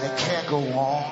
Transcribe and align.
and 0.00 0.10
it 0.10 0.18
can't 0.18 0.46
go 0.48 0.58
on. 0.78 1.02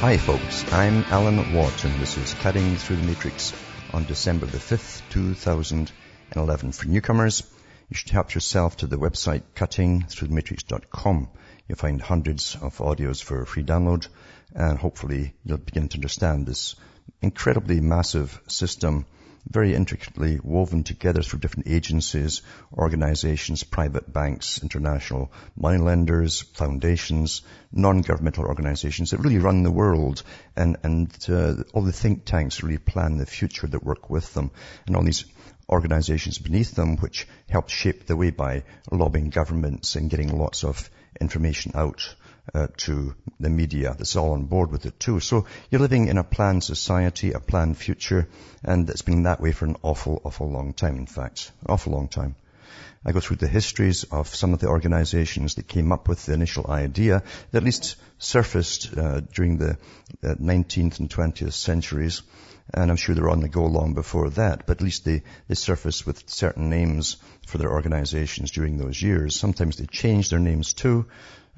Hi 0.00 0.16
folks, 0.16 0.72
I'm 0.72 1.04
Alan 1.04 1.52
Watt 1.52 1.84
and 1.84 2.00
this 2.00 2.16
is 2.16 2.34
Cutting 2.34 2.76
Through 2.76 2.96
the 2.96 3.06
Matrix 3.06 3.52
on 3.92 4.04
December 4.04 4.46
the 4.46 4.58
5th, 4.58 5.02
2011. 5.10 6.72
For 6.72 6.86
newcomers, 6.88 7.42
you 7.88 7.96
should 7.96 8.10
help 8.10 8.34
yourself 8.34 8.76
to 8.78 8.86
the 8.86 8.96
website 8.96 9.42
cuttingthroughthematrix.com. 9.54 11.28
You'll 11.68 11.78
find 11.78 12.00
hundreds 12.00 12.56
of 12.60 12.78
audios 12.78 13.22
for 13.22 13.44
free 13.44 13.64
download 13.64 14.08
and 14.54 14.78
hopefully 14.78 15.34
you'll 15.44 15.58
begin 15.58 15.88
to 15.88 15.98
understand 15.98 16.46
this 16.46 16.76
incredibly 17.20 17.80
massive 17.80 18.40
system 18.48 19.06
very 19.48 19.74
intricately 19.74 20.38
woven 20.42 20.84
together 20.84 21.22
through 21.22 21.40
different 21.40 21.68
agencies, 21.68 22.42
organizations, 22.72 23.64
private 23.64 24.12
banks, 24.12 24.62
international 24.62 25.32
moneylenders, 25.56 26.40
foundations, 26.40 27.42
non-governmental 27.72 28.44
organizations 28.44 29.10
that 29.10 29.20
really 29.20 29.38
run 29.38 29.62
the 29.62 29.70
world. 29.70 30.22
And, 30.56 30.76
and 30.82 31.26
uh, 31.28 31.64
all 31.74 31.82
the 31.82 31.92
think 31.92 32.24
tanks 32.24 32.62
really 32.62 32.78
plan 32.78 33.16
the 33.16 33.26
future 33.26 33.66
that 33.66 33.84
work 33.84 34.08
with 34.08 34.32
them. 34.34 34.50
And 34.86 34.96
all 34.96 35.02
these 35.02 35.24
organizations 35.68 36.38
beneath 36.38 36.72
them 36.72 36.96
which 36.96 37.26
help 37.48 37.68
shape 37.68 38.06
the 38.06 38.16
way 38.16 38.30
by 38.30 38.64
lobbying 38.90 39.30
governments 39.30 39.96
and 39.96 40.10
getting 40.10 40.36
lots 40.36 40.64
of 40.64 40.90
information 41.20 41.72
out 41.74 42.14
uh, 42.54 42.66
to 42.76 43.14
the 43.38 43.50
media 43.50 43.94
that's 43.96 44.16
all 44.16 44.32
on 44.32 44.44
board 44.44 44.70
with 44.70 44.86
it 44.86 44.98
too. 44.98 45.20
So 45.20 45.46
you're 45.70 45.80
living 45.80 46.08
in 46.08 46.18
a 46.18 46.24
planned 46.24 46.64
society, 46.64 47.32
a 47.32 47.40
planned 47.40 47.76
future, 47.76 48.28
and 48.64 48.88
it's 48.90 49.02
been 49.02 49.24
that 49.24 49.40
way 49.40 49.52
for 49.52 49.66
an 49.66 49.76
awful, 49.82 50.20
awful 50.24 50.50
long 50.50 50.72
time, 50.72 50.96
in 50.96 51.06
fact. 51.06 51.52
An 51.62 51.72
awful 51.72 51.92
long 51.92 52.08
time. 52.08 52.36
I 53.04 53.12
go 53.12 53.20
through 53.20 53.38
the 53.38 53.48
histories 53.48 54.04
of 54.04 54.28
some 54.28 54.52
of 54.54 54.60
the 54.60 54.68
organizations 54.68 55.56
that 55.56 55.66
came 55.66 55.90
up 55.90 56.08
with 56.08 56.24
the 56.24 56.34
initial 56.34 56.70
idea 56.70 57.22
that 57.50 57.58
at 57.58 57.64
least 57.64 57.96
surfaced 58.18 58.96
uh, 58.96 59.20
during 59.20 59.58
the 59.58 59.76
uh, 60.22 60.34
19th 60.36 61.00
and 61.00 61.10
20th 61.10 61.52
centuries. 61.52 62.22
And 62.72 62.90
I'm 62.90 62.96
sure 62.96 63.14
they're 63.14 63.28
on 63.28 63.40
the 63.40 63.48
go 63.48 63.66
long 63.66 63.94
before 63.94 64.30
that, 64.30 64.66
but 64.66 64.78
at 64.78 64.82
least 64.82 65.04
they, 65.04 65.22
they 65.48 65.56
surfaced 65.56 66.06
with 66.06 66.30
certain 66.30 66.70
names 66.70 67.16
for 67.44 67.58
their 67.58 67.72
organizations 67.72 68.52
during 68.52 68.78
those 68.78 69.02
years. 69.02 69.34
Sometimes 69.34 69.76
they 69.76 69.86
changed 69.86 70.30
their 70.30 70.38
names 70.38 70.72
too, 70.72 71.06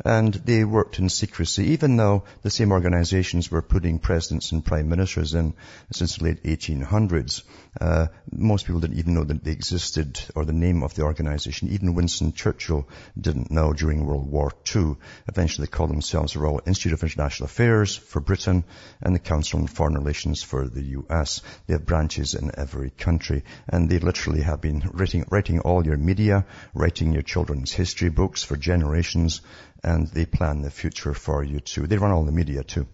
and 0.04 0.34
they 0.34 0.64
worked 0.64 0.98
in 0.98 1.08
secrecy, 1.08 1.66
even 1.66 1.96
though 1.96 2.24
the 2.42 2.50
same 2.50 2.72
organizations 2.72 3.48
were 3.48 3.62
putting 3.62 4.00
presidents 4.00 4.50
and 4.50 4.64
prime 4.64 4.88
ministers 4.88 5.34
in 5.34 5.54
since 5.92 6.16
the 6.16 6.24
late 6.24 6.42
1800s. 6.42 7.42
Uh, 7.80 8.08
most 8.32 8.66
people 8.66 8.80
didn't 8.80 8.98
even 8.98 9.14
know 9.14 9.22
that 9.22 9.44
they 9.44 9.52
existed 9.52 10.20
or 10.34 10.44
the 10.44 10.52
name 10.52 10.82
of 10.82 10.94
the 10.94 11.02
organization. 11.02 11.68
Even 11.68 11.94
Winston 11.94 12.32
Churchill 12.32 12.88
didn't 13.20 13.52
know 13.52 13.72
during 13.72 14.04
World 14.04 14.28
War 14.28 14.50
II. 14.74 14.96
Eventually 15.28 15.66
they 15.66 15.70
called 15.70 15.90
themselves 15.90 16.32
the 16.32 16.40
Royal 16.40 16.60
Institute 16.66 16.94
of 16.94 17.02
International 17.02 17.46
Affairs 17.46 17.94
for 17.94 18.20
Britain 18.20 18.64
and 19.00 19.14
the 19.14 19.20
Council 19.20 19.60
on 19.60 19.68
Foreign 19.68 19.94
Relations 19.94 20.42
for 20.42 20.66
the 20.66 20.82
US. 20.82 21.40
They 21.66 21.74
have 21.74 21.86
branches 21.86 22.34
in 22.34 22.50
every 22.56 22.90
country 22.90 23.44
and 23.68 23.88
they 23.88 24.00
literally 24.00 24.42
have 24.42 24.60
been 24.60 24.90
writing, 24.92 25.24
writing 25.30 25.60
all 25.60 25.86
your 25.86 25.96
media, 25.96 26.46
writing 26.74 27.12
your 27.12 27.22
children's 27.22 27.72
history 27.72 28.08
books 28.08 28.42
for 28.42 28.56
generations 28.56 29.40
and 29.84 30.08
they 30.08 30.26
plan 30.26 30.62
the 30.62 30.70
future 30.70 31.14
for 31.14 31.44
you 31.44 31.60
too. 31.60 31.86
They 31.86 31.98
run 31.98 32.10
all 32.10 32.24
the 32.24 32.32
media 32.32 32.64
too. 32.64 32.86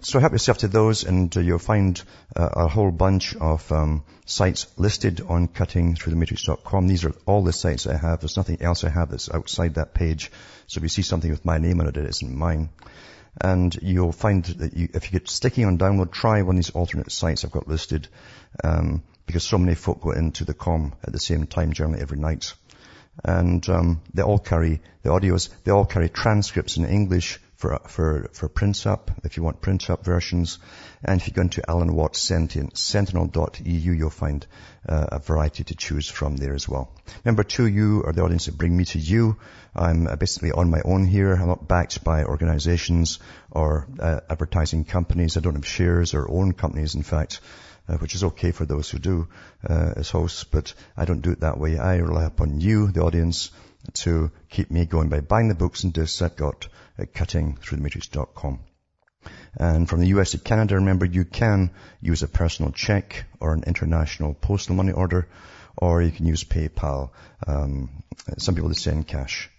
So 0.00 0.18
help 0.18 0.32
yourself 0.32 0.58
to 0.58 0.68
those 0.68 1.04
and 1.04 1.36
uh, 1.36 1.40
you'll 1.40 1.58
find 1.58 2.02
uh, 2.34 2.48
a 2.52 2.68
whole 2.68 2.90
bunch 2.90 3.36
of 3.36 3.70
um, 3.70 4.04
sites 4.24 4.66
listed 4.78 5.20
on 5.20 5.48
cuttingthroughthematrix.com. 5.48 6.88
These 6.88 7.04
are 7.04 7.14
all 7.26 7.42
the 7.42 7.52
sites 7.52 7.86
I 7.86 7.96
have. 7.96 8.20
There's 8.20 8.38
nothing 8.38 8.62
else 8.62 8.82
I 8.84 8.88
have 8.88 9.10
that's 9.10 9.30
outside 9.30 9.74
that 9.74 9.92
page. 9.92 10.32
So 10.66 10.78
if 10.78 10.82
you 10.84 10.88
see 10.88 11.02
something 11.02 11.30
with 11.30 11.44
my 11.44 11.58
name 11.58 11.80
on 11.80 11.88
it, 11.88 11.98
it 11.98 12.08
isn't 12.08 12.34
mine. 12.34 12.70
And 13.40 13.76
you'll 13.82 14.12
find 14.12 14.44
that 14.44 14.74
you, 14.74 14.88
if 14.94 15.12
you 15.12 15.18
get 15.18 15.28
sticky 15.28 15.64
on 15.64 15.78
download, 15.78 16.12
try 16.12 16.40
one 16.42 16.56
of 16.56 16.64
these 16.64 16.70
alternate 16.70 17.12
sites 17.12 17.44
I've 17.44 17.52
got 17.52 17.68
listed. 17.68 18.08
Um, 18.64 19.02
because 19.26 19.44
so 19.44 19.58
many 19.58 19.76
folk 19.76 20.00
go 20.00 20.10
into 20.10 20.44
the 20.44 20.54
com 20.54 20.92
at 21.04 21.12
the 21.12 21.20
same 21.20 21.46
time 21.46 21.72
generally 21.72 22.02
every 22.02 22.18
night 22.18 22.52
and 23.24 23.68
um, 23.68 24.00
they 24.14 24.22
all 24.22 24.38
carry 24.38 24.80
the 25.02 25.10
audios. 25.10 25.48
They 25.64 25.72
all 25.72 25.84
carry 25.84 26.08
transcripts 26.08 26.76
in 26.76 26.86
English 26.86 27.38
for 27.56 27.78
for 27.88 28.30
for 28.32 28.48
print 28.48 28.86
up 28.86 29.10
if 29.22 29.36
you 29.36 29.42
want 29.42 29.60
print 29.60 29.90
up 29.90 30.04
versions. 30.04 30.58
And 31.04 31.20
if 31.20 31.26
you 31.26 31.34
go 31.34 31.42
into 31.42 31.62
Alan 31.68 31.94
Watts 31.94 32.18
Sentinel, 32.18 32.70
Sentinel.eu, 32.74 33.92
you'll 33.92 34.10
find 34.10 34.46
uh, 34.88 35.06
a 35.12 35.18
variety 35.18 35.64
to 35.64 35.74
choose 35.74 36.08
from 36.08 36.36
there 36.36 36.54
as 36.54 36.68
well. 36.68 36.90
Number 37.24 37.42
two, 37.42 37.66
you 37.66 38.02
are 38.06 38.12
the 38.12 38.22
audience 38.22 38.46
that 38.46 38.56
bring 38.56 38.74
me 38.74 38.84
to 38.86 38.98
you. 38.98 39.36
I'm 39.74 40.08
basically 40.18 40.52
on 40.52 40.70
my 40.70 40.80
own 40.84 41.04
here. 41.04 41.34
I'm 41.34 41.48
not 41.48 41.68
backed 41.68 42.02
by 42.02 42.24
organizations 42.24 43.18
or 43.50 43.86
uh, 43.98 44.20
advertising 44.28 44.84
companies. 44.84 45.36
I 45.36 45.40
don't 45.40 45.54
have 45.54 45.66
shares 45.66 46.14
or 46.14 46.30
own 46.30 46.52
companies, 46.52 46.94
in 46.94 47.02
fact 47.02 47.40
uh, 47.90 47.96
which 47.96 48.14
is 48.14 48.22
okay 48.22 48.52
for 48.52 48.64
those 48.64 48.88
who 48.88 48.98
do 48.98 49.26
uh, 49.68 49.94
as 49.96 50.10
hosts, 50.10 50.44
but 50.44 50.74
I 50.96 51.04
don't 51.04 51.22
do 51.22 51.32
it 51.32 51.40
that 51.40 51.58
way. 51.58 51.76
I 51.76 51.96
rely 51.96 52.24
upon 52.24 52.60
you, 52.60 52.92
the 52.92 53.02
audience, 53.02 53.50
to 53.94 54.30
keep 54.48 54.70
me 54.70 54.84
going 54.86 55.08
by 55.08 55.20
buying 55.20 55.48
the 55.48 55.56
books 55.56 55.82
and 55.82 55.92
discs 55.92 56.22
I've 56.22 56.36
got 56.36 56.68
at 56.98 57.14
cuttingthroughthematrix.com. 57.14 58.60
And 59.56 59.88
from 59.88 60.00
the 60.00 60.08
US 60.08 60.30
to 60.30 60.38
Canada, 60.38 60.76
remember 60.76 61.04
you 61.04 61.24
can 61.24 61.72
use 62.00 62.22
a 62.22 62.28
personal 62.28 62.70
check 62.70 63.24
or 63.40 63.54
an 63.54 63.64
international 63.66 64.34
postal 64.34 64.76
money 64.76 64.92
order, 64.92 65.26
or 65.76 66.00
you 66.00 66.12
can 66.12 66.26
use 66.26 66.44
PayPal. 66.44 67.10
Um, 67.44 68.04
some 68.38 68.54
people 68.54 68.70
just 68.70 68.84
send 68.84 69.08
cash. 69.08 69.50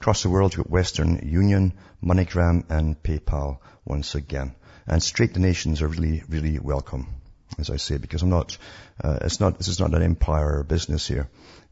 Across 0.00 0.22
the 0.22 0.30
world, 0.30 0.54
you've 0.54 0.64
got 0.64 0.70
Western 0.70 1.28
Union, 1.28 1.72
MoneyGram, 2.04 2.70
and 2.70 3.02
PayPal 3.02 3.58
once 3.84 4.14
again. 4.14 4.54
And 4.86 5.02
straight 5.02 5.32
donations 5.32 5.82
are 5.82 5.88
really, 5.88 6.22
really 6.28 6.58
welcome 6.58 7.19
as 7.58 7.70
I 7.70 7.76
say, 7.76 7.98
because 7.98 8.22
I'm 8.22 8.30
not, 8.30 8.56
uh, 9.02 9.18
it's 9.22 9.40
not, 9.40 9.58
this 9.58 9.68
is 9.68 9.80
not 9.80 9.94
an 9.94 10.02
empire 10.02 10.62
business 10.62 11.06
here. 11.06 11.28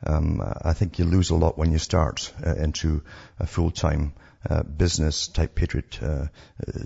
Um, 0.07 0.41
I 0.63 0.75
think 0.75 0.99
you 0.99 1.05
lose 1.05 1.31
a 1.31 1.35
lot 1.35 1.59
when 1.59 1.73
you 1.73 1.79
start 1.79 2.33
uh, 2.45 2.55
into 2.55 3.03
a 3.39 3.47
full-time 3.47 4.13
uh, 4.49 4.63
business 4.63 5.27
type 5.29 5.55
patriot 5.55 6.01
uh, 6.01 6.27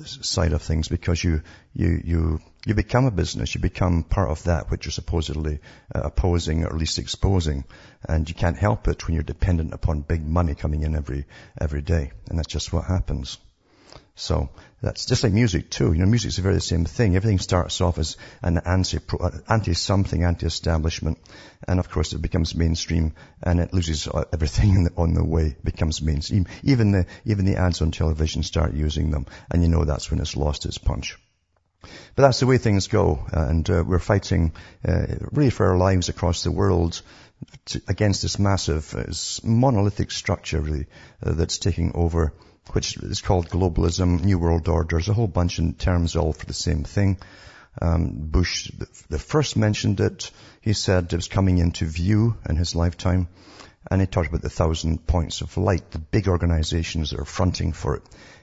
side 0.04 0.54
of 0.54 0.62
things 0.62 0.88
because 0.88 1.22
you, 1.22 1.42
you, 1.74 2.00
you, 2.02 2.40
you 2.64 2.74
become 2.74 3.04
a 3.04 3.10
business. 3.10 3.54
You 3.54 3.60
become 3.60 4.04
part 4.04 4.30
of 4.30 4.42
that 4.44 4.70
which 4.70 4.86
you're 4.86 4.92
supposedly 4.92 5.60
uh, 5.94 6.00
opposing 6.04 6.64
or 6.64 6.68
at 6.68 6.76
least 6.76 6.98
exposing. 6.98 7.64
And 8.08 8.28
you 8.28 8.34
can't 8.34 8.56
help 8.56 8.88
it 8.88 9.06
when 9.06 9.14
you're 9.14 9.22
dependent 9.22 9.74
upon 9.74 10.00
big 10.00 10.26
money 10.26 10.54
coming 10.54 10.82
in 10.82 10.96
every, 10.96 11.26
every 11.60 11.82
day. 11.82 12.12
And 12.30 12.38
that's 12.38 12.48
just 12.48 12.72
what 12.72 12.84
happens. 12.84 13.38
So 14.14 14.50
that's 14.82 15.06
just 15.06 15.22
like 15.22 15.32
music 15.32 15.70
too. 15.70 15.92
You 15.92 16.00
know, 16.00 16.06
music's 16.06 16.38
a 16.38 16.42
very 16.42 16.60
same 16.60 16.84
thing. 16.84 17.14
Everything 17.14 17.38
starts 17.38 17.80
off 17.80 17.98
as 17.98 18.16
an 18.42 18.58
anti, 18.58 18.98
anti 19.48 19.74
something, 19.74 20.24
anti-establishment, 20.24 21.18
and 21.68 21.78
of 21.78 21.88
course 21.88 22.12
it 22.12 22.20
becomes 22.20 22.56
mainstream, 22.56 23.14
and 23.40 23.60
it 23.60 23.72
loses 23.72 24.08
everything 24.32 24.88
on 24.96 25.14
the 25.14 25.24
way. 25.24 25.46
It 25.46 25.64
becomes 25.64 26.02
mainstream. 26.02 26.46
Even 26.64 26.90
the 26.90 27.06
even 27.24 27.44
the 27.44 27.56
ads 27.56 27.80
on 27.80 27.92
television 27.92 28.42
start 28.42 28.74
using 28.74 29.12
them, 29.12 29.26
and 29.50 29.62
you 29.62 29.68
know 29.68 29.84
that's 29.84 30.10
when 30.10 30.20
it's 30.20 30.36
lost 30.36 30.66
its 30.66 30.78
punch. 30.78 31.16
But 32.16 32.22
that's 32.22 32.40
the 32.40 32.46
way 32.46 32.58
things 32.58 32.88
go, 32.88 33.24
and 33.32 33.68
uh, 33.70 33.84
we're 33.86 34.00
fighting 34.00 34.52
uh, 34.86 35.06
really 35.30 35.50
for 35.50 35.66
our 35.66 35.76
lives 35.76 36.08
across 36.08 36.42
the 36.42 36.50
world 36.50 37.00
to, 37.66 37.82
against 37.88 38.22
this 38.22 38.38
massive, 38.38 38.94
uh, 38.94 39.12
monolithic 39.44 40.10
structure 40.10 40.60
really 40.60 40.86
uh, 41.24 41.32
that's 41.32 41.58
taking 41.58 41.92
over 41.94 42.32
which 42.70 42.96
is 42.96 43.20
called 43.20 43.48
globalism, 43.48 44.22
New 44.22 44.38
World 44.38 44.68
Order. 44.68 44.96
There's 44.96 45.08
a 45.08 45.14
whole 45.14 45.26
bunch 45.26 45.58
of 45.58 45.78
terms 45.78 46.16
all 46.16 46.32
for 46.32 46.46
the 46.46 46.54
same 46.54 46.84
thing. 46.84 47.18
Um, 47.80 48.28
Bush, 48.30 48.70
the 49.08 49.18
first 49.18 49.56
mentioned 49.56 50.00
it. 50.00 50.30
He 50.60 50.72
said 50.72 51.12
it 51.12 51.16
was 51.16 51.28
coming 51.28 51.58
into 51.58 51.86
view 51.86 52.36
in 52.48 52.56
his 52.56 52.74
lifetime. 52.74 53.28
And 53.90 54.00
he 54.00 54.06
talked 54.06 54.28
about 54.28 54.42
the 54.42 54.50
thousand 54.50 55.06
points 55.06 55.40
of 55.40 55.56
light, 55.56 55.90
the 55.90 55.98
big 55.98 56.28
organizations 56.28 57.10
that 57.10 57.20
are 57.20 57.24
fronting 57.24 57.72
for 57.72 57.96
it, 57.96 58.02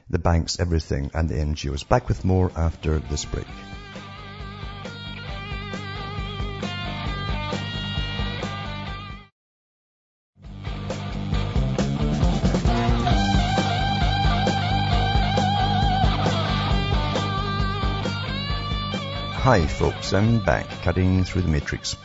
the 0.09 0.19
banks, 0.19 0.59
everything, 0.59 1.11
and 1.13 1.29
the 1.29 1.35
NGOs. 1.35 1.87
Back 1.87 2.09
with 2.09 2.25
more 2.25 2.51
after 2.55 2.99
this 2.99 3.23
break. 3.23 3.47
Hi 19.49 19.65
folks, 19.65 20.13
I'm 20.13 20.45
back 20.45 20.69
cutting 20.83 21.23
through 21.23 21.41
the 21.41 21.47
matrix. 21.47 21.95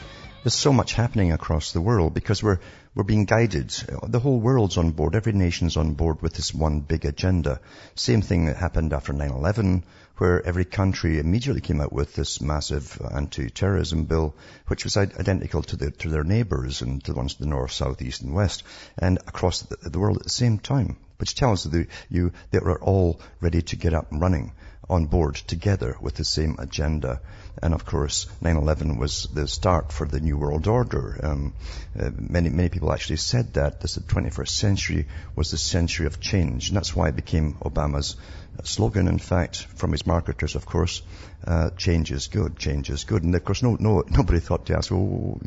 There's 0.43 0.55
so 0.55 0.73
much 0.73 0.95
happening 0.95 1.31
across 1.31 1.73
the 1.73 1.81
world 1.83 2.15
because 2.15 2.43
we're, 2.43 2.59
we're 2.95 3.05
being 3.05 3.27
guided. 3.27 3.69
The 3.69 4.19
whole 4.19 4.41
world's 4.41 4.79
on 4.79 4.93
board. 4.93 5.15
Every 5.15 5.35
nation's 5.35 5.77
on 5.77 5.93
board 5.93 6.23
with 6.23 6.33
this 6.33 6.55
one 6.55 6.81
big 6.81 7.05
agenda. 7.05 7.61
Same 7.97 8.23
thing 8.23 8.47
that 8.47 8.57
happened 8.57 8.95
after 8.95 9.13
9-11 9.13 9.83
where 10.17 10.43
every 10.47 10.65
country 10.65 11.19
immediately 11.19 11.61
came 11.61 11.83
out 11.83 11.93
with 11.93 12.15
this 12.15 12.41
massive 12.41 12.99
uh, 13.05 13.15
anti-terrorism 13.15 14.05
bill, 14.05 14.35
which 14.69 14.85
was 14.85 14.97
identical 14.97 15.63
to, 15.65 15.77
the, 15.77 15.91
to 15.91 16.09
their 16.09 16.25
neighbours 16.25 16.81
and 16.81 17.05
to 17.05 17.13
the 17.13 17.19
ones 17.19 17.35
to 17.35 17.41
the 17.41 17.49
north, 17.49 17.73
south, 17.73 18.01
east 18.01 18.23
and 18.23 18.33
west, 18.33 18.63
and 18.97 19.19
across 19.27 19.61
the, 19.61 19.91
the 19.91 19.99
world 19.99 20.17
at 20.17 20.23
the 20.23 20.31
same 20.31 20.59
time, 20.59 20.97
which 21.19 21.35
tells 21.35 21.67
you 22.09 22.33
that 22.53 22.65
we're 22.65 22.81
all 22.81 23.21
ready 23.43 23.61
to 23.61 23.77
get 23.77 23.93
up 23.93 24.11
and 24.13 24.23
running 24.23 24.51
on 24.89 25.07
board 25.07 25.35
together 25.35 25.97
with 26.01 26.15
the 26.15 26.25
same 26.25 26.57
agenda. 26.59 27.21
And 27.63 27.73
of 27.73 27.85
course, 27.87 28.27
9/11 28.43 28.99
was 28.99 29.29
the 29.33 29.47
start 29.47 29.93
for 29.93 30.07
the 30.07 30.21
New 30.21 30.37
World 30.37 30.67
Order. 30.67 31.21
Um, 31.23 31.53
uh, 31.99 32.11
many 32.17 32.51
many 32.51 32.69
people 32.69 32.93
actually 32.93 33.17
said 33.17 33.55
that 33.55 33.81
this 33.81 33.95
the 33.95 34.01
21st 34.01 34.49
century 34.49 35.07
was 35.37 35.51
the 35.51 35.59
century 35.59 36.07
of 36.07 36.21
change, 36.21 36.69
and 36.69 36.77
that's 36.77 36.97
why 36.97 37.09
it 37.09 37.17
became 37.17 37.55
Obama's 37.55 38.17
slogan. 38.63 39.09
In 39.09 39.19
fact, 39.19 39.67
from 39.77 39.93
his 39.93 40.07
marketers, 40.07 40.55
of 40.55 40.67
course, 40.67 41.03
uh, 41.47 41.71
change 41.71 42.13
is 42.13 42.29
good, 42.29 42.59
change 42.59 42.91
is 42.91 43.05
good. 43.05 43.23
And 43.23 43.35
of 43.35 43.45
course, 43.45 43.63
no, 43.63 43.77
no, 43.79 44.03
nobody 44.09 44.41
thought 44.41 44.67
to 44.67 44.77
ask, 44.77 44.91
well, 44.91 45.41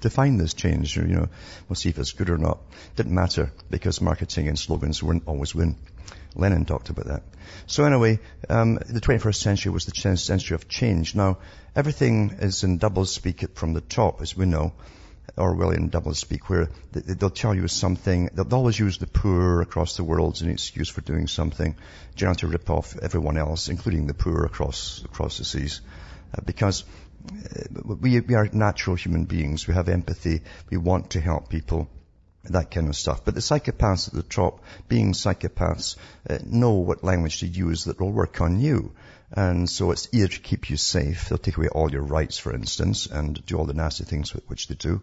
define 0.00 0.36
this 0.36 0.54
change, 0.54 0.96
you 0.96 1.04
know, 1.04 1.28
we'll 1.68 1.76
see 1.76 1.88
if 1.88 1.98
it's 1.98 2.12
good 2.12 2.30
or 2.30 2.38
not. 2.38 2.58
Didn't 2.94 3.14
matter 3.14 3.52
because 3.70 4.00
marketing 4.00 4.48
and 4.48 4.58
slogans 4.58 5.02
weren't 5.02 5.24
always 5.26 5.54
win. 5.54 5.76
Lenin 6.34 6.66
talked 6.66 6.90
about 6.90 7.06
that. 7.06 7.22
So 7.66 7.84
anyway, 7.84 8.20
um, 8.48 8.74
the 8.74 9.00
21st 9.00 9.36
century 9.36 9.72
was 9.72 9.86
the 9.86 10.16
century 10.16 10.54
of 10.54 10.68
change. 10.68 11.14
Now, 11.14 11.38
everything 11.74 12.36
is 12.40 12.62
in 12.62 12.78
double 12.78 13.06
speak 13.06 13.56
from 13.56 13.72
the 13.72 13.80
top, 13.80 14.20
as 14.20 14.36
we 14.36 14.46
know, 14.46 14.72
Orwellian 15.36 15.90
double 15.90 16.14
speak, 16.14 16.48
where 16.48 16.70
they'll 16.92 17.30
tell 17.30 17.54
you 17.54 17.68
something. 17.68 18.30
They'll 18.32 18.54
always 18.54 18.78
use 18.78 18.98
the 18.98 19.06
poor 19.06 19.60
across 19.60 19.96
the 19.96 20.04
world 20.04 20.34
as 20.34 20.42
an 20.42 20.50
excuse 20.50 20.88
for 20.88 21.00
doing 21.00 21.26
something, 21.26 21.76
generally 22.14 22.36
to 22.36 22.46
rip 22.46 22.70
off 22.70 22.96
everyone 22.96 23.36
else, 23.36 23.68
including 23.68 24.06
the 24.06 24.14
poor 24.14 24.44
across 24.44 25.02
across 25.04 25.38
the 25.38 25.44
seas, 25.44 25.80
uh, 26.34 26.40
because 26.44 26.84
uh, 27.30 27.94
we, 28.00 28.20
we 28.20 28.34
are 28.34 28.48
natural 28.52 28.96
human 28.96 29.24
beings. 29.24 29.66
We 29.66 29.74
have 29.74 29.88
empathy. 29.88 30.42
We 30.70 30.76
want 30.76 31.10
to 31.10 31.20
help 31.20 31.48
people 31.48 31.88
that 32.50 32.70
kind 32.70 32.88
of 32.88 32.96
stuff. 32.96 33.24
But 33.24 33.34
the 33.34 33.40
psychopaths 33.40 34.08
at 34.08 34.14
the 34.14 34.22
top, 34.22 34.60
being 34.88 35.12
psychopaths, 35.12 35.96
uh, 36.28 36.38
know 36.44 36.74
what 36.74 37.04
language 37.04 37.40
to 37.40 37.46
use 37.46 37.84
that 37.84 38.00
will 38.00 38.12
work 38.12 38.40
on 38.40 38.60
you. 38.60 38.92
And 39.32 39.68
so 39.68 39.90
it's 39.90 40.08
either 40.12 40.28
to 40.28 40.40
keep 40.40 40.70
you 40.70 40.76
safe, 40.76 41.28
they'll 41.28 41.38
take 41.38 41.56
away 41.56 41.68
all 41.68 41.90
your 41.90 42.02
rights, 42.02 42.38
for 42.38 42.54
instance, 42.54 43.06
and 43.06 43.44
do 43.44 43.56
all 43.58 43.64
the 43.64 43.74
nasty 43.74 44.04
things 44.04 44.30
which 44.30 44.68
they 44.68 44.76
do. 44.76 45.02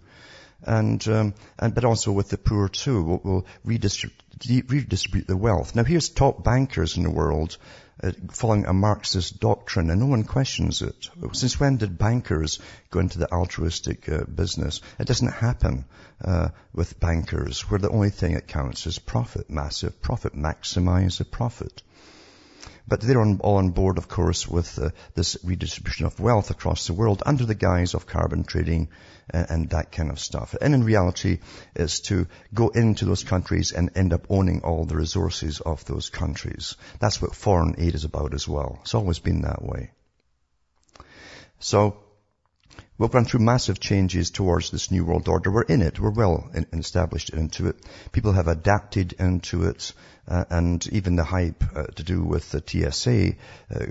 And, 0.65 1.05
um, 1.09 1.33
and 1.59 1.75
but 1.75 1.83
also 1.83 2.11
with 2.13 2.29
the 2.29 2.37
poor 2.37 2.69
too, 2.69 3.03
we'll, 3.03 3.21
we'll 3.23 3.45
redistribute, 3.65 4.69
redistribute 4.69 5.27
the 5.27 5.35
wealth. 5.35 5.75
Now 5.75 5.83
here's 5.83 6.07
top 6.07 6.43
bankers 6.43 6.95
in 6.95 7.03
the 7.03 7.11
world 7.11 7.57
uh, 8.01 8.11
following 8.31 8.65
a 8.65 8.73
Marxist 8.73 9.39
doctrine, 9.39 9.89
and 9.89 9.99
no 9.99 10.07
one 10.07 10.23
questions 10.23 10.81
it. 10.81 11.09
Since 11.33 11.59
when 11.59 11.77
did 11.77 11.97
bankers 11.97 12.59
go 12.89 12.99
into 12.99 13.19
the 13.19 13.31
altruistic 13.31 14.09
uh, 14.09 14.23
business? 14.23 14.81
It 14.99 15.05
doesn't 15.05 15.31
happen 15.31 15.85
uh, 16.23 16.49
with 16.73 16.99
bankers, 16.99 17.69
where 17.69 17.79
the 17.79 17.89
only 17.89 18.09
thing 18.09 18.33
that 18.33 18.47
counts 18.47 18.87
is 18.87 18.99
profit, 18.99 19.49
massive 19.49 20.01
profit, 20.01 20.33
maximize 20.33 21.17
the 21.17 21.25
profit. 21.25 21.83
But 22.87 23.01
they're 23.01 23.21
on, 23.21 23.39
all 23.39 23.57
on 23.57 23.69
board, 23.69 23.97
of 23.97 24.07
course, 24.07 24.47
with 24.47 24.77
uh, 24.77 24.89
this 25.15 25.37
redistribution 25.43 26.05
of 26.05 26.19
wealth 26.19 26.51
across 26.51 26.87
the 26.87 26.93
world 26.93 27.23
under 27.25 27.45
the 27.45 27.55
guise 27.55 27.93
of 27.93 28.05
carbon 28.05 28.43
trading 28.43 28.89
and, 29.29 29.49
and, 29.49 29.69
that 29.69 29.91
kind 29.91 30.11
of 30.11 30.19
stuff. 30.19 30.53
And 30.59 30.73
in 30.73 30.83
reality, 30.83 31.39
is 31.75 32.01
to 32.01 32.27
go 32.53 32.67
into 32.69 33.05
those 33.05 33.23
countries 33.23 33.71
and 33.71 33.89
end 33.95 34.11
up 34.11 34.27
owning 34.29 34.61
all 34.63 34.85
the 34.85 34.97
resources 34.97 35.61
of 35.61 35.85
those 35.85 36.09
countries. 36.09 36.75
That's 36.99 37.21
what 37.21 37.35
foreign 37.35 37.75
aid 37.77 37.95
is 37.95 38.03
about 38.03 38.33
as 38.33 38.47
well. 38.47 38.79
It's 38.81 38.95
always 38.95 39.19
been 39.19 39.41
that 39.41 39.63
way. 39.63 39.91
So, 41.59 42.02
We've 42.95 43.09
gone 43.09 43.25
through 43.25 43.39
massive 43.39 43.79
changes 43.79 44.29
towards 44.29 44.69
this 44.69 44.91
new 44.91 45.03
world 45.03 45.27
order. 45.27 45.51
We're 45.51 45.63
in 45.63 45.81
it. 45.81 45.99
We're 45.99 46.11
well 46.11 46.51
in, 46.53 46.67
established 46.73 47.31
into 47.31 47.67
it. 47.67 47.77
People 48.11 48.33
have 48.33 48.47
adapted 48.47 49.13
into 49.13 49.63
it. 49.63 49.93
Uh, 50.25 50.45
and 50.49 50.87
even 50.93 51.17
the 51.17 51.23
hype 51.23 51.63
uh, 51.75 51.83
to 51.87 52.03
do 52.03 52.23
with 52.23 52.49
the 52.51 52.63
TSA 52.65 53.33
uh, 53.75 53.85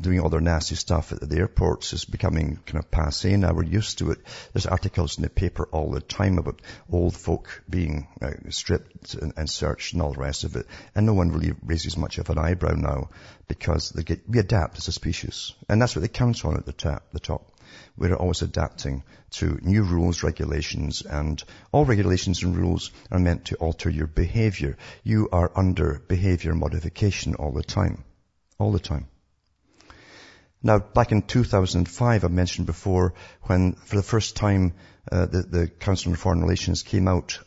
doing 0.00 0.20
all 0.20 0.30
their 0.30 0.40
nasty 0.40 0.74
stuff 0.74 1.12
at 1.12 1.28
the 1.28 1.36
airports 1.36 1.92
is 1.92 2.06
becoming 2.06 2.58
kind 2.64 2.82
of 2.82 2.90
passe 2.90 3.36
now. 3.36 3.52
We're 3.52 3.64
used 3.64 3.98
to 3.98 4.12
it. 4.12 4.20
There's 4.52 4.64
articles 4.66 5.18
in 5.18 5.24
the 5.24 5.28
paper 5.28 5.68
all 5.72 5.90
the 5.90 6.00
time 6.00 6.38
about 6.38 6.62
old 6.90 7.14
folk 7.14 7.62
being 7.68 8.06
uh, 8.22 8.30
stripped 8.48 9.14
and, 9.14 9.34
and, 9.36 9.50
searched 9.50 9.92
and 9.92 10.00
all 10.00 10.12
the 10.12 10.20
rest 10.20 10.44
of 10.44 10.56
it. 10.56 10.66
And 10.94 11.04
no 11.04 11.12
one 11.12 11.32
really 11.32 11.54
raises 11.62 11.96
much 11.98 12.16
of 12.18 12.30
an 12.30 12.38
eyebrow 12.38 12.74
now 12.74 13.10
because 13.48 13.90
they 13.90 14.04
get, 14.04 14.26
we 14.26 14.38
adapt 14.38 14.78
as 14.78 14.88
a 14.88 14.92
species. 14.92 15.52
And 15.68 15.82
that's 15.82 15.94
what 15.94 16.02
they 16.02 16.08
count 16.08 16.44
on 16.44 16.56
at 16.56 16.64
the, 16.64 16.72
top. 16.72 17.02
the 17.12 17.20
top. 17.20 17.52
We're 17.96 18.14
always 18.14 18.42
adapting 18.42 19.02
to 19.32 19.58
new 19.62 19.82
rules, 19.82 20.22
regulations, 20.22 21.02
and 21.02 21.42
all 21.72 21.84
regulations 21.84 22.42
and 22.42 22.56
rules 22.56 22.90
are 23.10 23.18
meant 23.18 23.46
to 23.46 23.56
alter 23.56 23.88
your 23.88 24.06
behavior. 24.06 24.76
You 25.02 25.28
are 25.32 25.50
under 25.54 26.02
behavior 26.06 26.54
modification 26.54 27.34
all 27.36 27.52
the 27.52 27.62
time. 27.62 28.04
All 28.58 28.72
the 28.72 28.78
time. 28.78 29.08
Now, 30.62 30.78
back 30.78 31.12
in 31.12 31.22
2005, 31.22 32.24
I 32.24 32.28
mentioned 32.28 32.66
before, 32.66 33.14
when 33.42 33.74
for 33.74 33.96
the 33.96 34.02
first 34.02 34.36
time 34.36 34.74
uh, 35.10 35.26
the, 35.26 35.42
the 35.42 35.68
Council 35.68 36.10
on 36.10 36.16
Foreign 36.16 36.40
Relations 36.40 36.82
came 36.82 37.08
out 37.08 37.38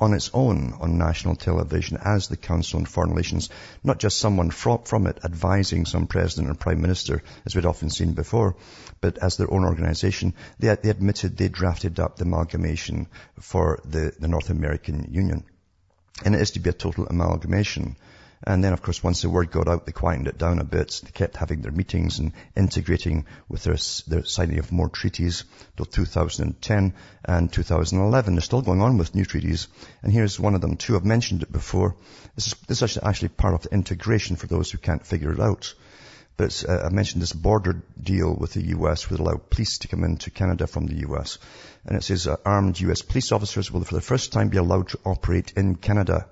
on 0.00 0.14
its 0.14 0.30
own 0.32 0.74
on 0.80 0.96
national 0.96 1.34
television 1.34 1.98
as 2.02 2.28
the 2.28 2.36
Council 2.36 2.78
on 2.78 2.86
Foreign 2.86 3.10
Relations, 3.10 3.50
not 3.82 3.98
just 3.98 4.18
someone 4.18 4.50
from, 4.50 5.06
it 5.06 5.18
advising 5.24 5.86
some 5.86 6.06
president 6.06 6.50
or 6.50 6.54
prime 6.54 6.80
minister, 6.80 7.22
as 7.44 7.54
we'd 7.54 7.66
often 7.66 7.90
seen 7.90 8.12
before, 8.12 8.56
but 9.00 9.18
as 9.18 9.36
their 9.36 9.52
own 9.52 9.64
organization. 9.64 10.34
They, 10.58 10.74
they 10.74 10.90
admitted 10.90 11.36
they 11.36 11.48
drafted 11.48 11.98
up 11.98 12.16
the 12.16 12.24
amalgamation 12.24 13.08
for 13.40 13.80
the, 13.84 14.12
the 14.18 14.28
North 14.28 14.50
American 14.50 15.08
Union. 15.10 15.44
And 16.24 16.34
it 16.34 16.40
is 16.40 16.52
to 16.52 16.60
be 16.60 16.70
a 16.70 16.72
total 16.72 17.06
amalgamation. 17.06 17.96
And 18.44 18.62
then, 18.62 18.72
of 18.72 18.82
course, 18.82 19.02
once 19.02 19.22
the 19.22 19.30
word 19.30 19.50
got 19.50 19.66
out, 19.66 19.84
they 19.84 19.92
quietened 19.92 20.28
it 20.28 20.38
down 20.38 20.60
a 20.60 20.64
bit. 20.64 21.00
They 21.04 21.10
kept 21.10 21.36
having 21.36 21.60
their 21.60 21.72
meetings 21.72 22.20
and 22.20 22.32
integrating 22.56 23.26
with 23.48 23.64
their, 23.64 23.76
their 24.06 24.24
signing 24.24 24.60
of 24.60 24.70
more 24.70 24.88
treaties 24.88 25.44
till 25.76 25.86
2010 25.86 26.94
and 27.24 27.52
2011. 27.52 28.34
They're 28.34 28.40
still 28.40 28.62
going 28.62 28.80
on 28.80 28.96
with 28.96 29.14
new 29.14 29.24
treaties. 29.24 29.66
And 30.02 30.12
here's 30.12 30.38
one 30.38 30.54
of 30.54 30.60
them 30.60 30.76
too. 30.76 30.94
I've 30.94 31.04
mentioned 31.04 31.42
it 31.42 31.50
before. 31.50 31.96
This 32.36 32.46
is, 32.46 32.54
this 32.68 32.82
is 32.82 32.98
actually 33.02 33.30
part 33.30 33.54
of 33.54 33.62
the 33.62 33.74
integration 33.74 34.36
for 34.36 34.46
those 34.46 34.70
who 34.70 34.78
can't 34.78 35.04
figure 35.04 35.32
it 35.32 35.40
out. 35.40 35.74
But 36.36 36.64
uh, 36.68 36.82
I 36.84 36.90
mentioned 36.90 37.20
this 37.20 37.32
border 37.32 37.82
deal 38.00 38.32
with 38.32 38.52
the 38.52 38.66
U.S. 38.68 39.10
would 39.10 39.18
allow 39.18 39.34
police 39.34 39.78
to 39.78 39.88
come 39.88 40.04
into 40.04 40.30
Canada 40.30 40.68
from 40.68 40.86
the 40.86 41.00
U.S. 41.08 41.38
And 41.84 41.96
it 41.96 42.04
says 42.04 42.28
uh, 42.28 42.36
armed 42.44 42.78
U.S. 42.78 43.02
police 43.02 43.32
officers 43.32 43.72
will 43.72 43.82
for 43.82 43.96
the 43.96 44.00
first 44.00 44.32
time 44.32 44.48
be 44.48 44.58
allowed 44.58 44.90
to 44.90 45.00
operate 45.04 45.54
in 45.56 45.74
Canada 45.74 46.28